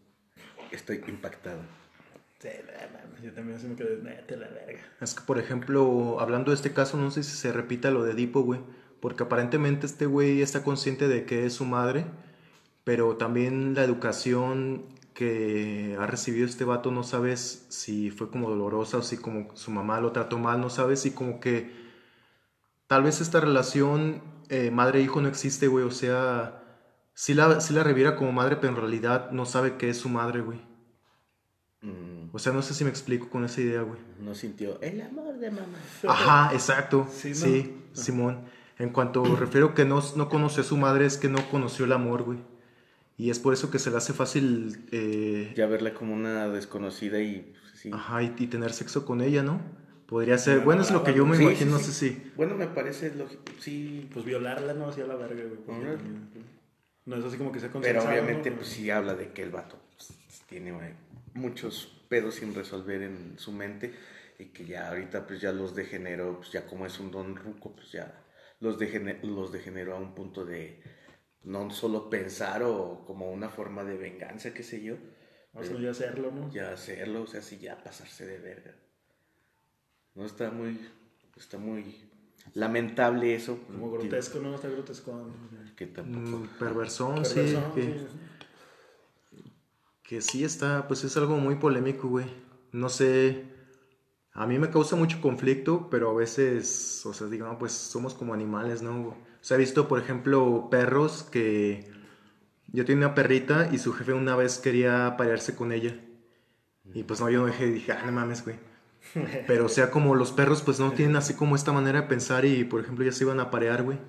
Estoy 0.71 1.03
impactado. 1.08 1.62
sí, 2.39 2.49
no 2.67 3.23
yo 3.23 3.34
también 3.34 3.60
se 3.60 3.67
me 3.67 3.75
quedé, 3.75 3.97
neta, 4.03 4.36
la 4.36 4.47
verga. 4.49 4.81
Es 5.01 5.15
que, 5.15 5.21
por 5.25 5.39
ejemplo, 5.39 6.19
hablando 6.19 6.51
de 6.51 6.55
este 6.55 6.73
caso, 6.73 6.97
no 6.97 7.10
sé 7.10 7.23
si 7.23 7.36
se 7.36 7.51
repita 7.51 7.89
lo 7.89 8.03
de 8.03 8.12
Edipo, 8.12 8.41
güey. 8.41 8.60
Porque 8.99 9.23
aparentemente 9.23 9.86
este 9.86 10.05
güey 10.05 10.41
está 10.41 10.63
consciente 10.63 11.08
de 11.08 11.25
que 11.25 11.45
es 11.45 11.53
su 11.53 11.65
madre, 11.65 12.05
pero 12.84 13.17
también 13.17 13.73
la 13.73 13.84
educación 13.84 14.86
que 15.15 15.97
ha 15.99 16.06
recibido 16.06 16.45
este 16.45 16.65
vato 16.65 16.91
no 16.91 17.01
sabes 17.01 17.65
si 17.69 18.12
fue 18.12 18.30
como 18.30 18.49
dolorosa 18.49 18.97
o 18.97 19.01
si 19.01 19.17
como 19.17 19.56
su 19.56 19.71
mamá 19.71 19.99
lo 20.01 20.12
trató 20.12 20.38
mal, 20.38 20.62
no 20.62 20.69
sabes 20.69 20.99
si 21.01 21.12
como 21.12 21.39
que 21.39 21.71
tal 22.86 23.01
vez 23.01 23.21
esta 23.21 23.39
relación 23.39 24.21
eh, 24.49 24.69
madre-hijo 24.69 25.21
no 25.21 25.28
existe, 25.28 25.67
güey. 25.67 25.86
O 25.86 25.91
sea, 25.91 26.62
sí 27.15 27.34
la, 27.34 27.62
sí 27.62 27.73
la 27.73 27.84
reviera 27.84 28.15
como 28.15 28.32
madre, 28.32 28.58
pero 28.58 28.73
en 28.73 28.80
realidad 28.80 29.32
no 29.32 29.45
sabe 29.45 29.78
que 29.78 29.89
es 29.89 29.97
su 29.97 30.10
madre, 30.10 30.41
güey. 30.41 30.60
Mm, 31.82 32.30
O 32.34 32.39
sea, 32.39 32.51
no 32.54 32.62
sé 32.62 32.73
si 32.73 32.84
me 32.84 32.89
explico 32.89 33.30
con 33.30 33.45
esa 33.45 33.62
idea, 33.62 33.82
güey. 33.82 33.99
no 34.19 34.36
sintió 34.36 34.80
el 34.82 35.01
amor 35.01 35.38
de 35.39 35.49
mamá. 35.49 35.78
Ajá, 36.08 36.54
exacto. 36.54 37.08
Sí, 37.10 37.34
Sí, 37.34 37.73
¿no? 37.95 38.01
Simón. 38.01 38.41
En 38.78 38.89
cuanto 38.89 39.23
refiero 39.38 39.73
que 39.73 39.86
no, 39.86 40.04
no 40.17 40.28
conoció 40.28 40.62
a 40.62 40.65
su 40.65 40.75
madre, 40.75 41.06
es 41.06 41.17
que 41.17 41.30
no 41.30 41.39
conoció 41.49 41.86
el 41.86 41.93
amor, 41.93 42.23
güey. 42.23 42.39
Y 43.17 43.30
es 43.30 43.39
por 43.39 43.54
eso 43.54 43.71
que 43.71 43.80
se 43.80 43.91
le 43.91 43.97
hace 43.97 44.13
fácil, 44.13 44.86
eh, 44.91 45.54
Ya 45.56 45.67
verla 45.67 45.93
como 45.93 46.13
una 46.13 46.49
desconocida 46.49 47.21
y 47.21 47.54
pues, 47.62 47.80
sí. 47.82 47.91
ajá, 47.93 48.23
y, 48.23 48.34
y 48.38 48.47
tener 48.47 48.73
sexo 48.73 49.06
con 49.06 49.21
ella, 49.21 49.41
¿no? 49.41 49.62
Podría 50.06 50.38
ser, 50.38 50.56
Bueno, 50.58 50.65
bueno, 50.65 50.82
es 50.84 50.91
lo 50.91 51.04
que 51.04 51.13
yo 51.13 51.25
me 51.25 51.36
Sí, 51.38 51.43
sí, 51.43 51.49
imagino, 51.49 51.71
no 51.71 51.78
sí. 51.80 51.86
sé 51.86 51.91
si. 51.93 52.32
Bueno, 52.36 52.56
me 52.56 52.67
parece 52.67 53.15
lógico. 53.15 53.41
Sí, 53.60 54.08
Pues 54.13 54.25
violarla 54.25 54.73
no 54.73 54.89
hacía 54.89 55.06
la 55.06 55.15
verga, 55.15 55.43
güey. 55.65 55.80
Órale. 55.80 55.97
No 57.06 57.15
es 57.15 57.23
así 57.25 57.38
como 57.38 57.51
que 57.51 57.60
sea 57.60 57.69
pero 57.71 58.04
obviamente 58.04 58.49
¿no? 58.49 58.56
pues 58.58 58.67
sí 58.69 58.89
habla 58.89 59.13
de 59.15 59.32
que 59.32 59.43
el 59.43 59.51
vato 59.51 59.78
pues, 59.95 60.10
tiene 60.49 60.71
eh, 60.71 60.95
muchos 61.36 62.01
pedos 62.10 62.36
sin 62.36 62.54
resolver 62.56 63.04
en 63.04 63.36
su 63.38 63.51
mente 63.51 63.93
y 64.39 64.45
que 64.45 64.65
ya 64.65 64.89
ahorita 64.89 65.28
pues 65.28 65.39
ya 65.39 65.51
los 65.51 65.75
degeneró, 65.75 66.38
pues 66.38 66.51
ya 66.51 66.65
como 66.65 66.86
es 66.88 66.99
un 66.99 67.12
don 67.12 67.36
ruco, 67.36 67.73
pues 67.75 67.91
ya 67.91 68.23
los, 68.60 68.80
degene- 68.80 69.19
los 69.21 69.51
degeneró 69.51 69.95
a 69.95 69.99
un 69.99 70.15
punto 70.15 70.45
de 70.45 70.82
no 71.45 71.69
solo 71.71 72.10
pensar 72.10 72.63
o 72.63 73.03
como 73.05 73.31
una 73.31 73.49
forma 73.49 73.84
de 73.84 73.97
venganza, 73.97 74.53
qué 74.53 74.63
sé 74.63 74.84
yo, 74.84 74.95
Vamos 75.53 75.69
a 75.69 75.79
ya 75.79 75.91
hacerlo, 75.91 76.31
¿no? 76.31 76.51
ya 76.51 76.73
hacerlo, 76.73 77.21
o 77.21 77.27
sea, 77.27 77.41
sí 77.41 77.58
ya 77.60 77.81
pasarse 77.81 78.25
de 78.25 78.39
verga. 78.39 78.75
No 80.13 80.25
está 80.25 80.51
muy, 80.51 80.79
está 81.38 81.58
muy 81.58 81.95
lamentable 82.53 83.36
eso. 83.36 83.60
Como 83.67 83.89
grotesco, 83.91 84.39
¿no? 84.39 84.55
Está 84.55 84.67
grotesco. 84.67 85.31
Que 85.77 85.88
tampoco. 85.88 86.43
Mm, 86.43 86.47
perversón, 86.60 87.23
Perversón, 87.23 87.71
sí. 87.73 87.81
Que, 87.81 88.08
que 90.03 90.21
sí 90.21 90.43
está, 90.43 90.88
pues 90.89 91.05
es 91.05 91.15
algo 91.15 91.38
muy 91.38 91.55
polémico, 91.55 92.10
güey. 92.10 92.25
No 92.73 92.89
sé, 92.89 93.45
a 94.34 94.45
mí 94.45 94.60
me 94.60 94.69
causa 94.69 94.97
mucho 94.97 95.21
conflicto, 95.21 95.89
pero 95.89 96.10
a 96.10 96.13
veces, 96.13 97.05
o 97.05 97.13
sea, 97.13 97.27
digo, 97.27 97.47
no, 97.47 97.58
pues 97.58 97.71
somos 97.71 98.13
como 98.13 98.34
animales, 98.34 98.81
¿no? 98.81 99.15
O 99.45 99.47
sea, 99.47 99.58
he 99.58 99.60
visto, 99.60 99.88
por 99.88 99.99
ejemplo, 99.99 100.69
perros 100.71 101.21
que... 101.21 101.88
Yo 102.65 102.84
tenía 102.84 103.05
una 103.05 103.13
perrita 103.13 103.69
y 103.71 103.77
su 103.77 103.93
jefe 103.93 104.12
una 104.12 104.36
vez 104.36 104.58
quería 104.58 105.17
parearse 105.19 105.55
con 105.55 105.71
ella. 105.71 105.99
Y 106.95 107.03
pues 107.03 107.19
no, 107.19 107.29
yo 107.29 107.41
no 107.41 107.45
dejé, 107.45 107.67
dije, 107.67 107.91
ah, 107.91 108.01
no 108.08 108.12
mames, 108.12 108.43
güey. 108.43 108.55
Pero 109.45 109.67
o 109.67 109.69
sea, 109.69 109.91
como 109.91 110.15
los 110.15 110.31
perros 110.31 110.63
pues 110.63 110.79
no 110.79 110.93
tienen 110.93 111.15
así 111.15 111.36
como 111.36 111.55
esta 111.55 111.71
manera 111.71 112.01
de 112.01 112.08
pensar 112.08 112.43
y 112.43 112.63
por 112.63 112.82
ejemplo 112.82 113.05
ya 113.05 113.11
se 113.11 113.24
iban 113.24 113.39
a 113.39 113.51
parear, 113.51 113.84
güey. 113.84 113.99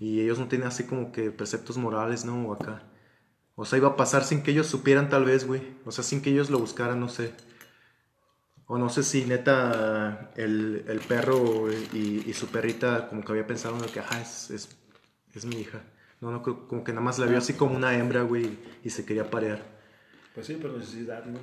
Y 0.00 0.22
ellos 0.22 0.38
no 0.38 0.48
tienen 0.48 0.68
así 0.68 0.84
como 0.84 1.12
que 1.12 1.30
preceptos 1.30 1.76
morales, 1.76 2.24
¿no? 2.24 2.48
O 2.48 2.54
acá. 2.54 2.82
O 3.56 3.66
sea, 3.66 3.76
iba 3.76 3.88
a 3.88 3.96
pasar 3.96 4.24
sin 4.24 4.42
que 4.42 4.52
ellos 4.52 4.68
supieran 4.68 5.10
tal 5.10 5.26
vez, 5.26 5.46
güey. 5.46 5.60
O 5.84 5.92
sea, 5.92 6.02
sin 6.02 6.22
que 6.22 6.30
ellos 6.30 6.48
lo 6.48 6.58
buscaran, 6.58 6.98
no 6.98 7.10
sé. 7.10 7.34
O 8.72 8.78
no 8.78 8.88
sé 8.88 9.02
si 9.02 9.26
neta 9.26 10.30
el, 10.34 10.86
el 10.88 11.00
perro 11.00 11.70
y, 11.70 12.24
y 12.26 12.32
su 12.32 12.46
perrita 12.46 13.06
como 13.06 13.22
que 13.22 13.32
había 13.32 13.46
pensado 13.46 13.76
en 13.76 13.84
que, 13.90 14.00
ah, 14.00 14.18
es, 14.18 14.48
es, 14.50 14.70
es 15.34 15.44
mi 15.44 15.56
hija. 15.56 15.82
No, 16.22 16.30
no, 16.30 16.42
creo, 16.42 16.66
como 16.68 16.82
que 16.82 16.90
nada 16.92 17.04
más 17.04 17.18
la 17.18 17.26
vio 17.26 17.36
así 17.36 17.52
como 17.52 17.76
una 17.76 17.94
hembra, 17.94 18.22
güey, 18.22 18.56
y 18.82 18.88
se 18.88 19.04
quería 19.04 19.30
parear. 19.30 19.60
Pues 20.34 20.46
sí, 20.46 20.54
por 20.54 20.70
necesidad, 20.70 21.22
¿no? 21.26 21.38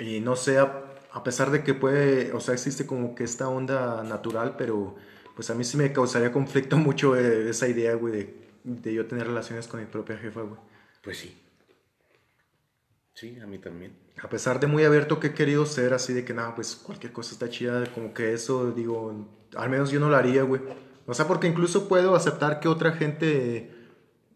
Y 0.00 0.18
no 0.18 0.34
sé, 0.34 0.58
a, 0.58 0.82
a 1.12 1.22
pesar 1.22 1.52
de 1.52 1.62
que 1.62 1.74
puede, 1.74 2.32
o 2.32 2.40
sea, 2.40 2.52
existe 2.52 2.84
como 2.84 3.14
que 3.14 3.22
esta 3.22 3.48
onda 3.48 4.02
natural, 4.02 4.56
pero 4.58 4.96
pues 5.36 5.48
a 5.50 5.54
mí 5.54 5.62
sí 5.62 5.76
me 5.76 5.92
causaría 5.92 6.32
conflicto 6.32 6.76
mucho 6.76 7.14
eh, 7.14 7.48
esa 7.50 7.68
idea, 7.68 7.94
güey, 7.94 8.12
de, 8.14 8.48
de 8.64 8.94
yo 8.94 9.06
tener 9.06 9.28
relaciones 9.28 9.68
con 9.68 9.78
mi 9.78 9.86
propia 9.86 10.18
jefa, 10.18 10.40
güey. 10.40 10.60
Pues 11.04 11.18
sí. 11.18 11.40
Sí, 13.14 13.38
a 13.38 13.46
mí 13.46 13.60
también. 13.60 14.05
A 14.22 14.28
pesar 14.28 14.60
de 14.60 14.66
muy 14.66 14.84
abierto 14.84 15.20
que 15.20 15.28
he 15.28 15.34
querido 15.34 15.66
ser, 15.66 15.92
así 15.92 16.12
de 16.14 16.24
que 16.24 16.32
nada, 16.32 16.54
pues 16.54 16.74
cualquier 16.74 17.12
cosa 17.12 17.32
está 17.32 17.50
chida, 17.50 17.84
como 17.94 18.14
que 18.14 18.32
eso, 18.32 18.72
digo, 18.72 19.28
al 19.54 19.68
menos 19.68 19.90
yo 19.90 20.00
no 20.00 20.08
lo 20.08 20.16
haría, 20.16 20.42
güey. 20.42 20.62
O 21.06 21.14
sea, 21.14 21.26
porque 21.28 21.46
incluso 21.46 21.86
puedo 21.88 22.16
aceptar 22.16 22.60
que 22.60 22.68
otra 22.68 22.92
gente 22.92 23.70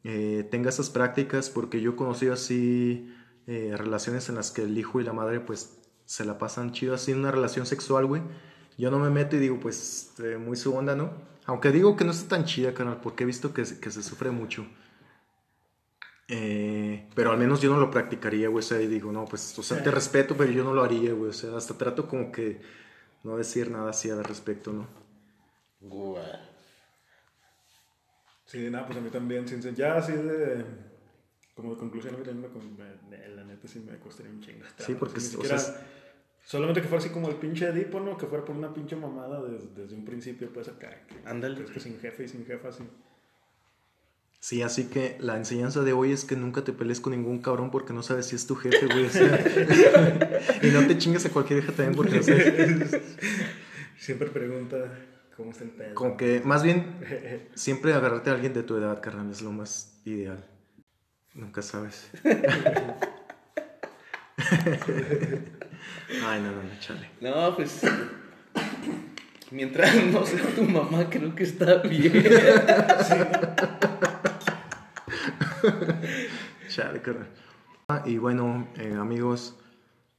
eh, 0.05 0.47
tenga 0.51 0.69
esas 0.69 0.91
prácticas, 0.91 1.51
porque 1.51 1.81
yo 1.81 1.93
he 1.93 1.97
conocido 1.97 2.35
así 2.35 3.13
eh, 3.47 3.75
relaciones 3.77 4.29
en 4.29 4.37
las 4.37 4.51
que 4.51 4.63
el 4.63 4.77
hijo 4.77 5.01
y 5.01 5.05
la 5.05 5.13
madre 5.13 5.41
pues 5.41 5.79
se 6.05 6.25
la 6.25 6.39
pasan 6.39 6.73
chido 6.73 6.95
así 6.95 7.13
en 7.13 7.19
una 7.19 7.31
relación 7.31 7.67
sexual, 7.67 8.07
güey. 8.07 8.23
Yo 8.77 8.91
no 8.91 8.99
me 8.99 9.11
meto 9.11 9.37
y 9.37 9.39
digo, 9.39 9.61
pues, 9.61 10.15
eh, 10.23 10.39
muy 10.39 10.57
su 10.57 10.75
onda, 10.75 10.95
¿no? 10.97 11.13
Aunque 11.47 11.71
digo 11.71 11.97
que 11.97 12.05
no 12.05 12.13
está 12.13 12.37
tan 12.37 12.45
chida, 12.45 12.75
carnal, 12.75 13.01
porque 13.03 13.25
he 13.25 13.27
visto 13.27 13.53
que, 13.53 13.63
que 13.63 13.91
se 13.91 14.03
sufre 14.03 14.31
mucho. 14.31 14.67
Eh, 16.33 17.09
pero 17.15 17.33
al 17.33 17.39
menos 17.39 17.61
yo 17.61 17.71
no 17.73 17.81
lo 17.81 17.91
practicaría, 17.91 18.49
güey. 18.49 18.61
O 18.61 18.67
sea, 18.67 18.81
y 18.81 18.87
digo, 18.87 19.11
no, 19.11 19.25
pues, 19.25 19.59
o 19.59 19.63
sea, 19.63 19.83
te 19.83 19.91
respeto, 19.91 20.37
pero 20.37 20.53
yo 20.53 20.63
no 20.63 20.73
lo 20.73 20.83
haría, 20.83 21.13
güey. 21.13 21.31
O 21.31 21.33
sea, 21.33 21.57
hasta 21.57 21.77
trato 21.77 22.07
como 22.07 22.31
que 22.31 22.61
no 23.25 23.37
decir 23.37 23.71
nada 23.71 23.91
así 23.91 24.11
al 24.11 24.23
respecto, 24.25 24.73
¿no? 24.73 24.87
Guau. 25.81 26.23
Sí, 28.47 28.69
nada, 28.71 28.87
pues 28.87 28.99
a 28.99 29.01
mí 29.01 29.11
también, 29.11 29.47
sin 29.47 29.63
ser- 29.63 29.75
ya 29.75 29.97
así 29.97 30.13
de, 30.13 30.65
como 31.55 31.73
de 31.75 31.79
conclusión, 31.79 32.15
a 32.15 32.19
mí 32.19 32.25
también 32.25 32.49
me, 32.51 32.53
con- 32.53 32.77
me- 32.77 33.29
la 33.29 33.45
neta 33.45 33.69
sí 33.69 33.79
me 33.81 33.97
costaría 33.99 34.33
un 34.33 34.41
chingo. 34.41 34.65
Sí, 34.79 34.95
porque, 34.95 35.19
Ni 35.21 35.27
o 35.27 35.31
siquiera- 35.31 35.59
sea, 35.59 35.87
solamente 36.45 36.83
que 36.83 36.89
fuera 36.89 37.03
así 37.05 37.13
como 37.13 37.29
el 37.29 37.37
pinche 37.37 37.69
Edipo, 37.69 38.01
¿no? 38.01 38.17
Que 38.17 38.27
fuera 38.27 38.45
por 38.45 38.57
una 38.57 38.73
pinche 38.75 38.97
mamada 38.97 39.41
desde, 39.43 39.69
desde 39.75 39.95
un 39.95 40.05
principio, 40.05 40.53
pues 40.53 40.69
acá. 40.69 40.91
que- 41.07 41.29
Ándale. 41.29 41.63
Es 41.65 41.71
que 41.71 41.81
sin 41.81 41.99
jefe 42.01 42.25
y 42.25 42.29
sin 42.29 42.45
jefa, 42.45 42.73
sí. 42.73 42.83
Sí, 44.41 44.63
así 44.63 44.85
que 44.85 45.19
la 45.21 45.37
enseñanza 45.37 45.83
de 45.83 45.93
hoy 45.93 46.13
es 46.13 46.25
que 46.25 46.35
nunca 46.35 46.65
te 46.65 46.73
pelees 46.73 46.99
con 47.01 47.13
ningún 47.13 47.43
cabrón 47.43 47.71
porque 47.71 47.93
no 47.93 48.03
sabes 48.03 48.25
si 48.27 48.37
es 48.37 48.47
tu 48.47 48.57
jefe, 48.57 48.87
güey. 48.87 49.05
o 49.05 49.11
sea, 49.11 49.39
y 50.63 50.69
no 50.69 50.87
te 50.87 50.97
chingues 50.97 51.27
a 51.27 51.31
cualquier 51.31 51.59
hija 51.59 51.73
también 51.73 51.95
porque 51.95 52.17
no 52.17 52.23
sabes. 52.23 53.03
Siempre 53.99 54.31
pregunta 54.31 54.79
cómo 55.37 55.51
está 55.51 55.65
el. 55.65 55.93
Como 55.93 56.17
que, 56.17 56.41
más 56.43 56.63
bien, 56.63 56.87
siempre 57.55 57.93
agarrarte 57.93 58.31
a 58.31 58.33
alguien 58.33 58.55
de 58.55 58.63
tu 58.63 58.79
edad, 58.79 59.03
carnal, 59.03 59.31
es 59.31 59.43
lo 59.43 59.53
más 59.53 60.01
ideal. 60.07 60.43
Nunca 61.35 61.61
sabes. 61.61 62.11
Ay, 66.25 66.41
no, 66.41 66.51
no, 66.51 66.63
no, 66.63 66.81
chale. 66.81 67.11
No, 67.21 67.55
pues. 67.55 67.83
Mientras 69.51 70.03
no 70.07 70.25
sea 70.25 70.47
tu 70.55 70.63
mamá, 70.63 71.11
creo 71.11 71.35
que 71.35 71.43
está 71.43 71.77
bien. 71.83 72.25
Chale, 76.69 77.03
carnal. 77.03 77.29
Ah, 77.89 78.03
Y 78.07 78.19
bueno, 78.19 78.69
eh, 78.77 78.95
amigos, 78.95 79.57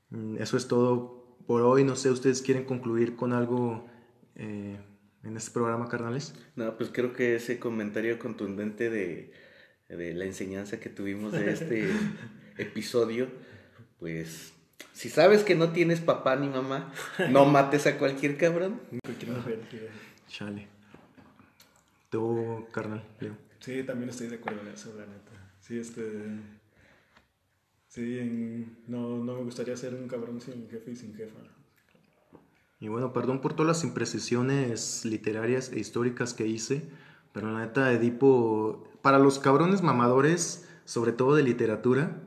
mm, 0.09 0.37
eso 0.41 0.57
es 0.57 0.67
todo 0.67 1.35
por 1.47 1.61
hoy. 1.61 1.83
No 1.83 1.95
sé, 1.95 2.09
¿ustedes 2.09 2.41
quieren 2.41 2.65
concluir 2.65 3.15
con 3.15 3.33
algo 3.33 3.87
eh, 4.35 4.79
en 5.23 5.37
este 5.37 5.51
programa, 5.51 5.87
carnales? 5.87 6.33
No, 6.55 6.75
pues 6.77 6.89
creo 6.93 7.13
que 7.13 7.35
ese 7.35 7.59
comentario 7.59 8.19
contundente 8.19 8.89
de, 8.89 9.31
de 9.87 10.13
la 10.13 10.25
enseñanza 10.25 10.79
que 10.79 10.89
tuvimos 10.89 11.31
de 11.31 11.51
este 11.51 11.89
episodio, 12.57 13.27
pues. 13.99 14.53
Si 14.93 15.09
sabes 15.09 15.43
que 15.43 15.55
no 15.55 15.71
tienes 15.71 16.01
papá 16.01 16.35
ni 16.35 16.47
mamá, 16.49 16.91
no 17.29 17.45
mates 17.55 17.87
a 17.87 17.97
cualquier 17.97 18.35
cabrón. 18.37 18.81
Cualquier 19.03 19.31
mujer, 19.31 19.59
sí. 19.69 19.77
Chale. 20.27 20.67
Tú, 22.09 22.67
carnal, 22.73 23.03
Leo. 23.19 23.37
Sí, 23.61 23.83
también 23.83 24.09
estoy 24.09 24.27
de 24.27 24.37
acuerdo 24.37 24.61
en 24.61 24.69
eso, 24.69 24.91
la 24.97 25.05
neta. 25.05 25.31
Sí, 25.59 25.77
este. 25.77 26.01
Sí, 27.87 28.67
no, 28.87 29.23
no 29.23 29.35
me 29.35 29.43
gustaría 29.43 29.77
ser 29.77 29.93
un 29.93 30.07
cabrón 30.07 30.41
sin 30.41 30.67
jefe 30.67 30.91
y 30.91 30.95
sin 30.95 31.13
jefa. 31.13 31.39
Y 32.79 32.87
bueno, 32.87 33.13
perdón 33.13 33.39
por 33.41 33.53
todas 33.53 33.67
las 33.67 33.83
imprecisiones 33.83 35.05
literarias 35.05 35.71
e 35.71 35.79
históricas 35.79 36.33
que 36.33 36.47
hice, 36.47 36.89
pero 37.33 37.51
la 37.51 37.59
neta, 37.59 37.93
Edipo, 37.93 38.87
para 39.03 39.19
los 39.19 39.37
cabrones 39.37 39.83
mamadores, 39.83 40.67
sobre 40.85 41.11
todo 41.11 41.35
de 41.35 41.43
literatura, 41.43 42.17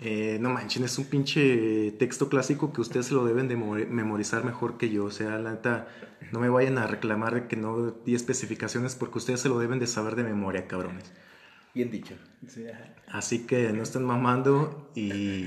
eh, 0.00 0.38
no 0.40 0.50
manchen, 0.50 0.82
es 0.84 0.98
un 0.98 1.04
pinche 1.04 1.92
texto 1.98 2.28
clásico 2.28 2.72
que 2.72 2.80
ustedes 2.80 3.06
se 3.06 3.14
lo 3.14 3.24
deben 3.24 3.48
de 3.48 3.56
mori- 3.56 3.86
memorizar 3.86 4.44
mejor 4.44 4.78
que 4.78 4.90
yo. 4.90 5.04
O 5.04 5.10
sea, 5.10 5.38
la 5.38 5.52
neta, 5.52 5.88
no 6.32 6.40
me 6.40 6.48
vayan 6.48 6.78
a 6.78 6.86
reclamar 6.86 7.34
de 7.34 7.46
que 7.46 7.56
no 7.56 7.90
di 7.90 8.14
especificaciones 8.14 8.94
porque 8.94 9.18
ustedes 9.18 9.40
se 9.40 9.48
lo 9.48 9.58
deben 9.58 9.78
de 9.78 9.86
saber 9.86 10.16
de 10.16 10.24
memoria, 10.24 10.66
cabrones. 10.66 11.12
Bien 11.74 11.90
dicho. 11.90 12.14
Sí. 12.48 12.64
Así 13.06 13.46
que 13.46 13.72
no 13.72 13.82
estén 13.82 14.04
mamando 14.04 14.90
y 14.94 15.44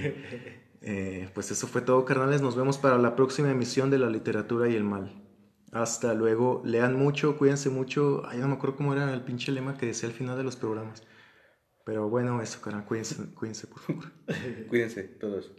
eh, 0.81 1.29
pues 1.33 1.51
eso 1.51 1.67
fue 1.67 1.81
todo, 1.81 2.05
carnales. 2.05 2.41
Nos 2.41 2.55
vemos 2.55 2.77
para 2.77 2.97
la 2.97 3.15
próxima 3.15 3.49
emisión 3.51 3.89
de 3.89 3.97
La 3.99 4.09
Literatura 4.09 4.69
y 4.69 4.75
el 4.75 4.83
Mal. 4.83 5.11
Hasta 5.71 6.13
luego. 6.13 6.61
Lean 6.63 6.95
mucho, 6.95 7.37
cuídense 7.37 7.69
mucho. 7.69 8.21
Ay, 8.27 8.37
no 8.39 8.47
me 8.47 8.53
acuerdo 8.53 8.75
cómo 8.77 8.93
era 8.93 9.11
el 9.13 9.21
pinche 9.21 9.51
lema 9.51 9.75
que 9.75 9.87
decía 9.87 10.07
al 10.07 10.15
final 10.15 10.37
de 10.37 10.43
los 10.43 10.55
programas. 10.55 11.03
Pero 11.83 12.09
bueno, 12.09 12.41
eso, 12.41 12.61
carnal. 12.61 12.85
Cuídense, 12.85 13.33
cuídense, 13.33 13.67
por 13.67 13.79
favor. 13.79 14.11
Cuídense 14.67 15.03
todos. 15.03 15.51